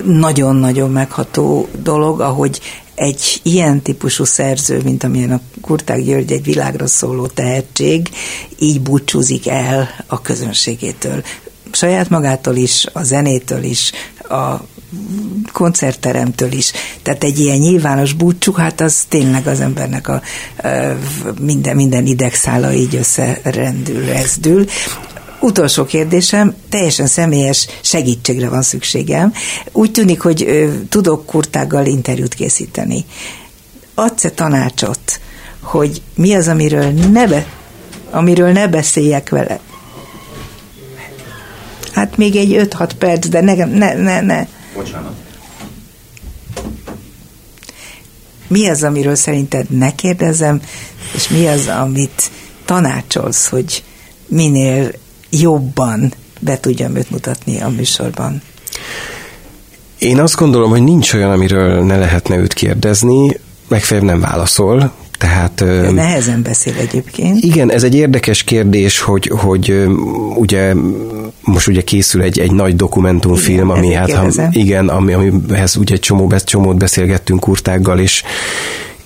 nagyon-nagyon 0.04 0.92
megható 0.92 1.68
dolog, 1.84 2.22
ahogy 2.22 2.60
egy 2.96 3.40
ilyen 3.44 3.82
típusú 3.82 4.24
szerző, 4.24 4.82
mint 4.84 5.04
amilyen 5.04 5.32
a 5.32 5.42
Kurták 5.62 6.04
György 6.04 6.32
egy 6.32 6.44
világra 6.44 6.88
szóló 6.88 7.28
tehetség, 7.28 8.10
így 8.60 8.82
búcsúzik 8.82 9.48
el 9.48 9.90
a 10.08 10.22
közönségétől. 10.22 11.24
Saját 11.72 12.10
magától 12.10 12.56
is, 12.56 12.86
a 12.94 13.04
zenétől 13.04 13.64
is, 13.64 13.92
a 14.30 14.62
koncertteremtől 15.52 16.52
is. 16.52 16.72
Tehát 17.02 17.24
egy 17.24 17.40
ilyen 17.40 17.58
nyilvános 17.58 18.14
búcsú, 18.14 18.54
hát 18.54 18.82
az 18.82 19.06
tényleg 19.10 19.48
az 19.48 19.60
embernek 19.60 20.08
a, 20.08 20.14
a 20.14 20.68
minden, 21.40 21.76
minden 21.76 22.06
idegszála 22.06 22.74
így 22.74 22.96
összerendül, 22.96 24.06
rezdül. 24.06 24.66
Utolsó 25.46 25.86
kérdésem, 25.86 26.56
teljesen 26.70 27.08
személyes 27.08 27.68
segítségre 27.82 28.50
van 28.50 28.62
szükségem. 28.62 29.34
Úgy 29.72 29.92
tűnik, 29.92 30.22
hogy 30.22 30.44
ö, 30.44 30.74
tudok 30.90 31.26
kurtággal 31.26 31.86
interjút 31.86 32.34
készíteni. 32.34 33.06
Adsz-e 33.96 34.30
tanácsot, 34.30 35.20
hogy 35.62 36.02
mi 36.16 36.36
az, 36.36 36.48
amiről 36.48 36.92
ne, 36.92 37.28
be, 37.28 37.46
amiről 38.12 38.52
ne 38.52 38.68
beszéljek 38.68 39.30
vele? 39.30 39.60
Hát 41.92 42.18
még 42.18 42.36
egy 42.36 42.68
5-6 42.70 42.90
perc, 42.98 43.28
de 43.28 43.42
ne, 43.42 43.66
ne, 43.66 43.94
ne, 43.94 44.22
ne. 44.22 44.48
Bocsánat. 44.76 45.16
Mi 48.48 48.68
az, 48.68 48.84
amiről 48.84 49.16
szerinted 49.16 49.70
ne 49.70 49.96
kérdezem, 49.96 50.62
és 51.16 51.28
mi 51.28 51.48
az, 51.48 51.68
amit 51.68 52.32
tanácsolsz, 52.66 53.48
hogy 53.48 53.84
minél 54.28 54.92
jobban 55.40 56.14
be 56.40 56.60
tudjam 56.60 56.96
őt 56.96 57.10
mutatni 57.10 57.62
a 57.62 57.70
műsorban? 57.70 58.42
Én 60.00 60.20
azt 60.20 60.36
gondolom, 60.36 60.70
hogy 60.70 60.84
nincs 60.84 61.14
olyan, 61.14 61.32
amiről 61.32 61.84
ne 61.84 61.98
lehetne 61.98 62.38
őt 62.38 62.54
kérdezni, 62.54 63.40
megfelelően 63.68 64.20
nem 64.20 64.30
válaszol, 64.30 64.92
tehát, 65.18 65.54
De 65.56 65.92
nehezen 65.92 66.42
beszél 66.42 66.74
egyébként. 66.78 67.44
Igen, 67.44 67.72
ez 67.72 67.84
egy 67.84 67.96
érdekes 67.96 68.44
kérdés, 68.44 69.00
hogy, 69.00 69.32
hogy 69.36 69.86
ugye 70.36 70.74
most 71.42 71.68
ugye 71.68 71.82
készül 71.82 72.22
egy, 72.22 72.40
egy 72.40 72.52
nagy 72.52 72.76
dokumentumfilm, 72.76 73.70
igen, 73.70 73.78
ami 73.78 73.94
hát, 73.94 74.12
ha, 74.12 74.28
igen, 74.52 74.90
ami, 74.90 75.14
amihez 75.14 75.76
ugye 75.76 75.96
csomó, 75.96 76.34
csomót 76.44 76.78
beszélgettünk 76.78 77.40
kurtággal, 77.40 78.00
és, 78.00 78.24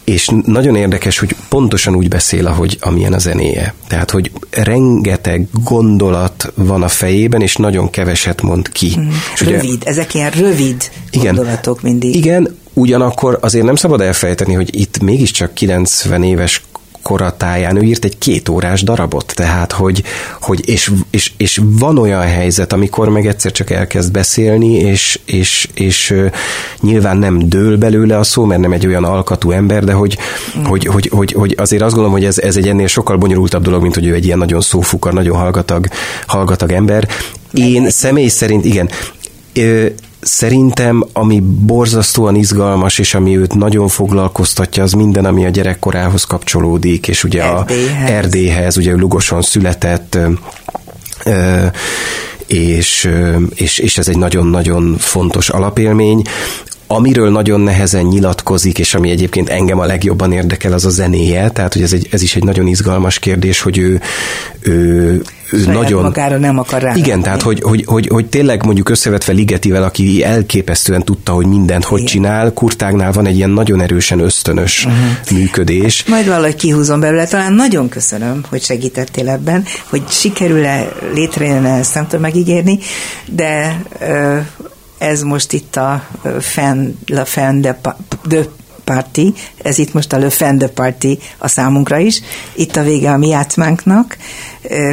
és 0.09 0.29
nagyon 0.45 0.75
érdekes, 0.75 1.19
hogy 1.19 1.35
pontosan 1.49 1.95
úgy 1.95 2.07
beszél, 2.07 2.47
ahogy 2.47 2.77
amilyen 2.81 3.13
a 3.13 3.17
zenéje. 3.17 3.73
Tehát, 3.87 4.11
hogy 4.11 4.31
rengeteg 4.49 5.47
gondolat 5.63 6.51
van 6.55 6.83
a 6.83 6.87
fejében, 6.87 7.41
és 7.41 7.55
nagyon 7.55 7.89
keveset 7.89 8.41
mond 8.41 8.69
ki. 8.71 8.91
Hmm. 8.93 9.11
Rövid, 9.39 9.69
ugye, 9.69 9.89
ezek 9.89 10.13
ilyen 10.13 10.31
rövid 10.31 10.89
igen, 11.11 11.35
gondolatok 11.35 11.81
mindig. 11.81 12.15
Igen, 12.15 12.57
ugyanakkor 12.73 13.37
azért 13.41 13.65
nem 13.65 13.75
szabad 13.75 14.01
elfejteni, 14.01 14.53
hogy 14.53 14.79
itt 14.79 15.01
mégiscsak 15.01 15.53
90 15.53 16.23
éves 16.23 16.61
koratáján 17.09 17.75
ő 17.75 17.81
írt 17.81 18.05
egy 18.05 18.17
két 18.17 18.49
órás 18.49 18.83
darabot, 18.83 19.31
tehát 19.35 19.71
hogy, 19.71 20.03
hogy 20.41 20.69
és, 20.69 20.91
és, 21.09 21.31
és, 21.37 21.61
van 21.63 21.97
olyan 21.97 22.21
helyzet, 22.21 22.73
amikor 22.73 23.09
meg 23.09 23.27
egyszer 23.27 23.51
csak 23.51 23.69
elkezd 23.69 24.11
beszélni, 24.11 24.73
és, 24.73 25.19
és, 25.25 25.69
és 25.73 26.15
nyilván 26.81 27.17
nem 27.17 27.49
dől 27.49 27.77
belőle 27.77 28.17
a 28.17 28.23
szó, 28.23 28.45
mert 28.45 28.61
nem 28.61 28.71
egy 28.71 28.87
olyan 28.87 29.03
alkatú 29.03 29.51
ember, 29.51 29.83
de 29.83 29.93
hogy, 29.93 30.17
mm. 30.57 30.63
hogy, 30.63 30.85
hogy, 30.85 31.09
hogy, 31.13 31.31
hogy 31.31 31.55
azért 31.57 31.81
azt 31.81 31.93
gondolom, 31.93 32.17
hogy 32.17 32.25
ez, 32.25 32.37
ez 32.37 32.57
egy 32.57 32.67
ennél 32.67 32.87
sokkal 32.87 33.17
bonyolultabb 33.17 33.63
dolog, 33.63 33.81
mint 33.81 33.93
hogy 33.93 34.05
ő 34.05 34.13
egy 34.13 34.25
ilyen 34.25 34.37
nagyon 34.37 34.61
szófukar, 34.61 35.13
nagyon 35.13 35.37
hallgatag, 35.37 35.87
hallgatag 36.25 36.71
ember. 36.71 37.07
Én 37.53 37.89
személy 37.89 38.27
szerint, 38.27 38.65
igen, 38.65 38.89
Szerintem, 40.21 41.05
ami 41.13 41.39
borzasztóan 41.39 42.35
izgalmas, 42.35 42.99
és 42.99 43.13
ami 43.13 43.37
őt 43.37 43.55
nagyon 43.55 43.87
foglalkoztatja, 43.87 44.83
az 44.83 44.91
minden, 44.91 45.25
ami 45.25 45.45
a 45.45 45.49
gyerekkorához 45.49 46.23
kapcsolódik, 46.23 47.07
és 47.07 47.23
ugye 47.23 47.43
Erdélyhez. 47.43 48.09
a 48.09 48.11
Erdélyhez, 48.11 48.77
ugye 48.77 48.95
Lugoson 48.95 49.41
született, 49.41 50.17
és, 52.47 53.09
és, 53.55 53.77
és 53.77 53.97
ez 53.97 54.07
egy 54.07 54.17
nagyon-nagyon 54.17 54.95
fontos 54.97 55.49
alapélmény. 55.49 56.21
Amiről 56.87 57.29
nagyon 57.29 57.61
nehezen 57.61 58.05
nyilatkozik, 58.05 58.79
és 58.79 58.93
ami 58.93 59.09
egyébként 59.09 59.49
engem 59.49 59.79
a 59.79 59.85
legjobban 59.85 60.31
érdekel, 60.31 60.73
az 60.73 60.85
a 60.85 60.89
zenéje. 60.89 61.49
Tehát, 61.49 61.73
hogy 61.73 61.81
ez, 61.81 61.93
egy, 61.93 62.07
ez 62.11 62.21
is 62.21 62.35
egy 62.35 62.43
nagyon 62.43 62.67
izgalmas 62.67 63.19
kérdés, 63.19 63.61
hogy 63.61 63.77
ő, 63.77 64.01
ő, 64.59 65.21
ő 65.51 65.65
nagyon... 65.65 66.01
magára 66.01 66.37
nem 66.37 66.59
akar 66.59 66.81
rá. 66.81 66.95
Igen, 66.95 67.21
tehát, 67.21 67.41
hogy, 67.41 67.61
hogy, 67.61 67.83
hogy, 67.85 68.07
hogy 68.07 68.25
tényleg 68.25 68.65
mondjuk 68.65 68.89
összevetve 68.89 69.33
Ligetivel, 69.33 69.83
aki 69.83 70.23
elképesztően 70.23 71.03
tudta, 71.03 71.31
hogy 71.31 71.45
mindent 71.45 71.83
hogy 71.83 71.99
Igen. 71.99 72.11
csinál, 72.11 72.53
Kurtágnál 72.53 73.11
van 73.11 73.25
egy 73.25 73.35
ilyen 73.35 73.49
nagyon 73.49 73.81
erősen 73.81 74.19
ösztönös 74.19 74.85
uh-huh. 74.85 75.37
működés. 75.39 76.05
Majd 76.07 76.27
valahogy 76.27 76.55
kihúzom 76.55 76.99
belőle. 76.99 77.27
Talán 77.27 77.53
nagyon 77.53 77.89
köszönöm, 77.89 78.43
hogy 78.49 78.63
segítettél 78.63 79.29
ebben, 79.29 79.65
hogy 79.89 80.01
sikerül-e 80.09 80.91
létrejönne 81.13 81.77
ezt 81.77 81.93
nem 81.93 82.03
tudom 82.03 82.21
megígérni, 82.21 82.79
de 83.25 83.81
ez 84.97 85.21
most 85.21 85.53
itt 85.53 85.75
a 85.75 86.07
Fan, 86.39 86.99
La 87.07 87.25
Fan 87.25 87.61
de, 87.61 87.79
de 88.27 88.39
Party, 88.89 89.33
ez 89.61 89.77
itt 89.77 89.93
most 89.93 90.13
a 90.13 90.17
Le 90.17 90.29
Fan 90.29 90.57
de 90.57 90.67
Party 90.67 91.07
a 91.37 91.47
számunkra 91.47 91.97
is. 91.97 92.21
Itt 92.53 92.75
a 92.75 92.83
vége 92.83 93.11
a 93.11 93.17
mi 93.17 93.27
játszmánknak. 93.27 94.17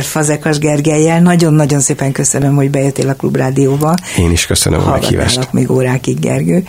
Fazekas 0.00 0.58
Gergelyel. 0.58 1.20
Nagyon-nagyon 1.20 1.80
szépen 1.80 2.12
köszönöm, 2.12 2.54
hogy 2.54 2.70
bejöttél 2.70 3.08
a 3.08 3.14
Klubrádióba. 3.14 3.94
Én 4.18 4.30
is 4.30 4.46
köszönöm 4.46 4.80
a 4.80 4.90
meghívást. 4.90 5.52
még 5.52 5.70
órákig, 5.70 6.20
Gergő. 6.20 6.64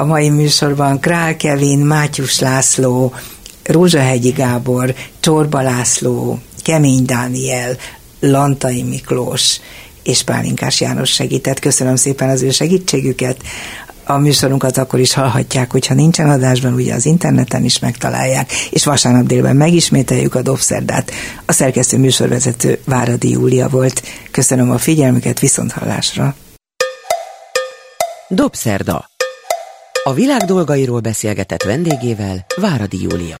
A 0.00 0.04
mai 0.04 0.28
műsorban 0.28 1.00
Král 1.00 1.36
Kevin, 1.36 1.78
Mátyus 1.78 2.38
László, 2.38 3.14
Rózsahegyi 3.62 4.30
Gábor, 4.30 4.94
Csorba 5.20 5.62
László, 5.62 6.38
Kemény 6.62 7.04
Dániel, 7.04 7.76
Lantai 8.20 8.82
Miklós, 8.82 9.60
és 10.02 10.22
Pálinkás 10.22 10.80
János 10.80 11.10
segített. 11.10 11.58
Köszönöm 11.58 11.96
szépen 11.96 12.28
az 12.28 12.42
ő 12.42 12.50
segítségüket. 12.50 13.36
A 14.06 14.18
műsorunkat 14.18 14.76
akkor 14.76 15.00
is 15.00 15.12
hallhatják, 15.12 15.70
hogyha 15.70 15.94
nincsen 15.94 16.30
adásban, 16.30 16.72
ugye 16.72 16.94
az 16.94 17.06
interneten 17.06 17.64
is 17.64 17.78
megtalálják, 17.78 18.52
és 18.70 18.84
vasárnap 18.84 19.26
délben 19.26 19.56
megismételjük 19.56 20.34
a 20.34 20.42
Dobszerdát. 20.42 21.10
A 21.46 21.52
szerkesztő 21.52 21.98
műsorvezető 21.98 22.78
Váradi 22.84 23.30
Júlia 23.30 23.68
volt. 23.68 24.02
Köszönöm 24.30 24.70
a 24.70 24.78
figyelmüket, 24.78 25.40
viszont 25.40 25.72
hallásra. 25.72 26.34
Dobszerda. 28.28 29.04
A 30.04 30.12
világ 30.12 30.40
dolgairól 30.42 31.00
beszélgetett 31.00 31.62
vendégével 31.62 32.46
Váradi 32.56 33.02
Júlia. 33.02 33.32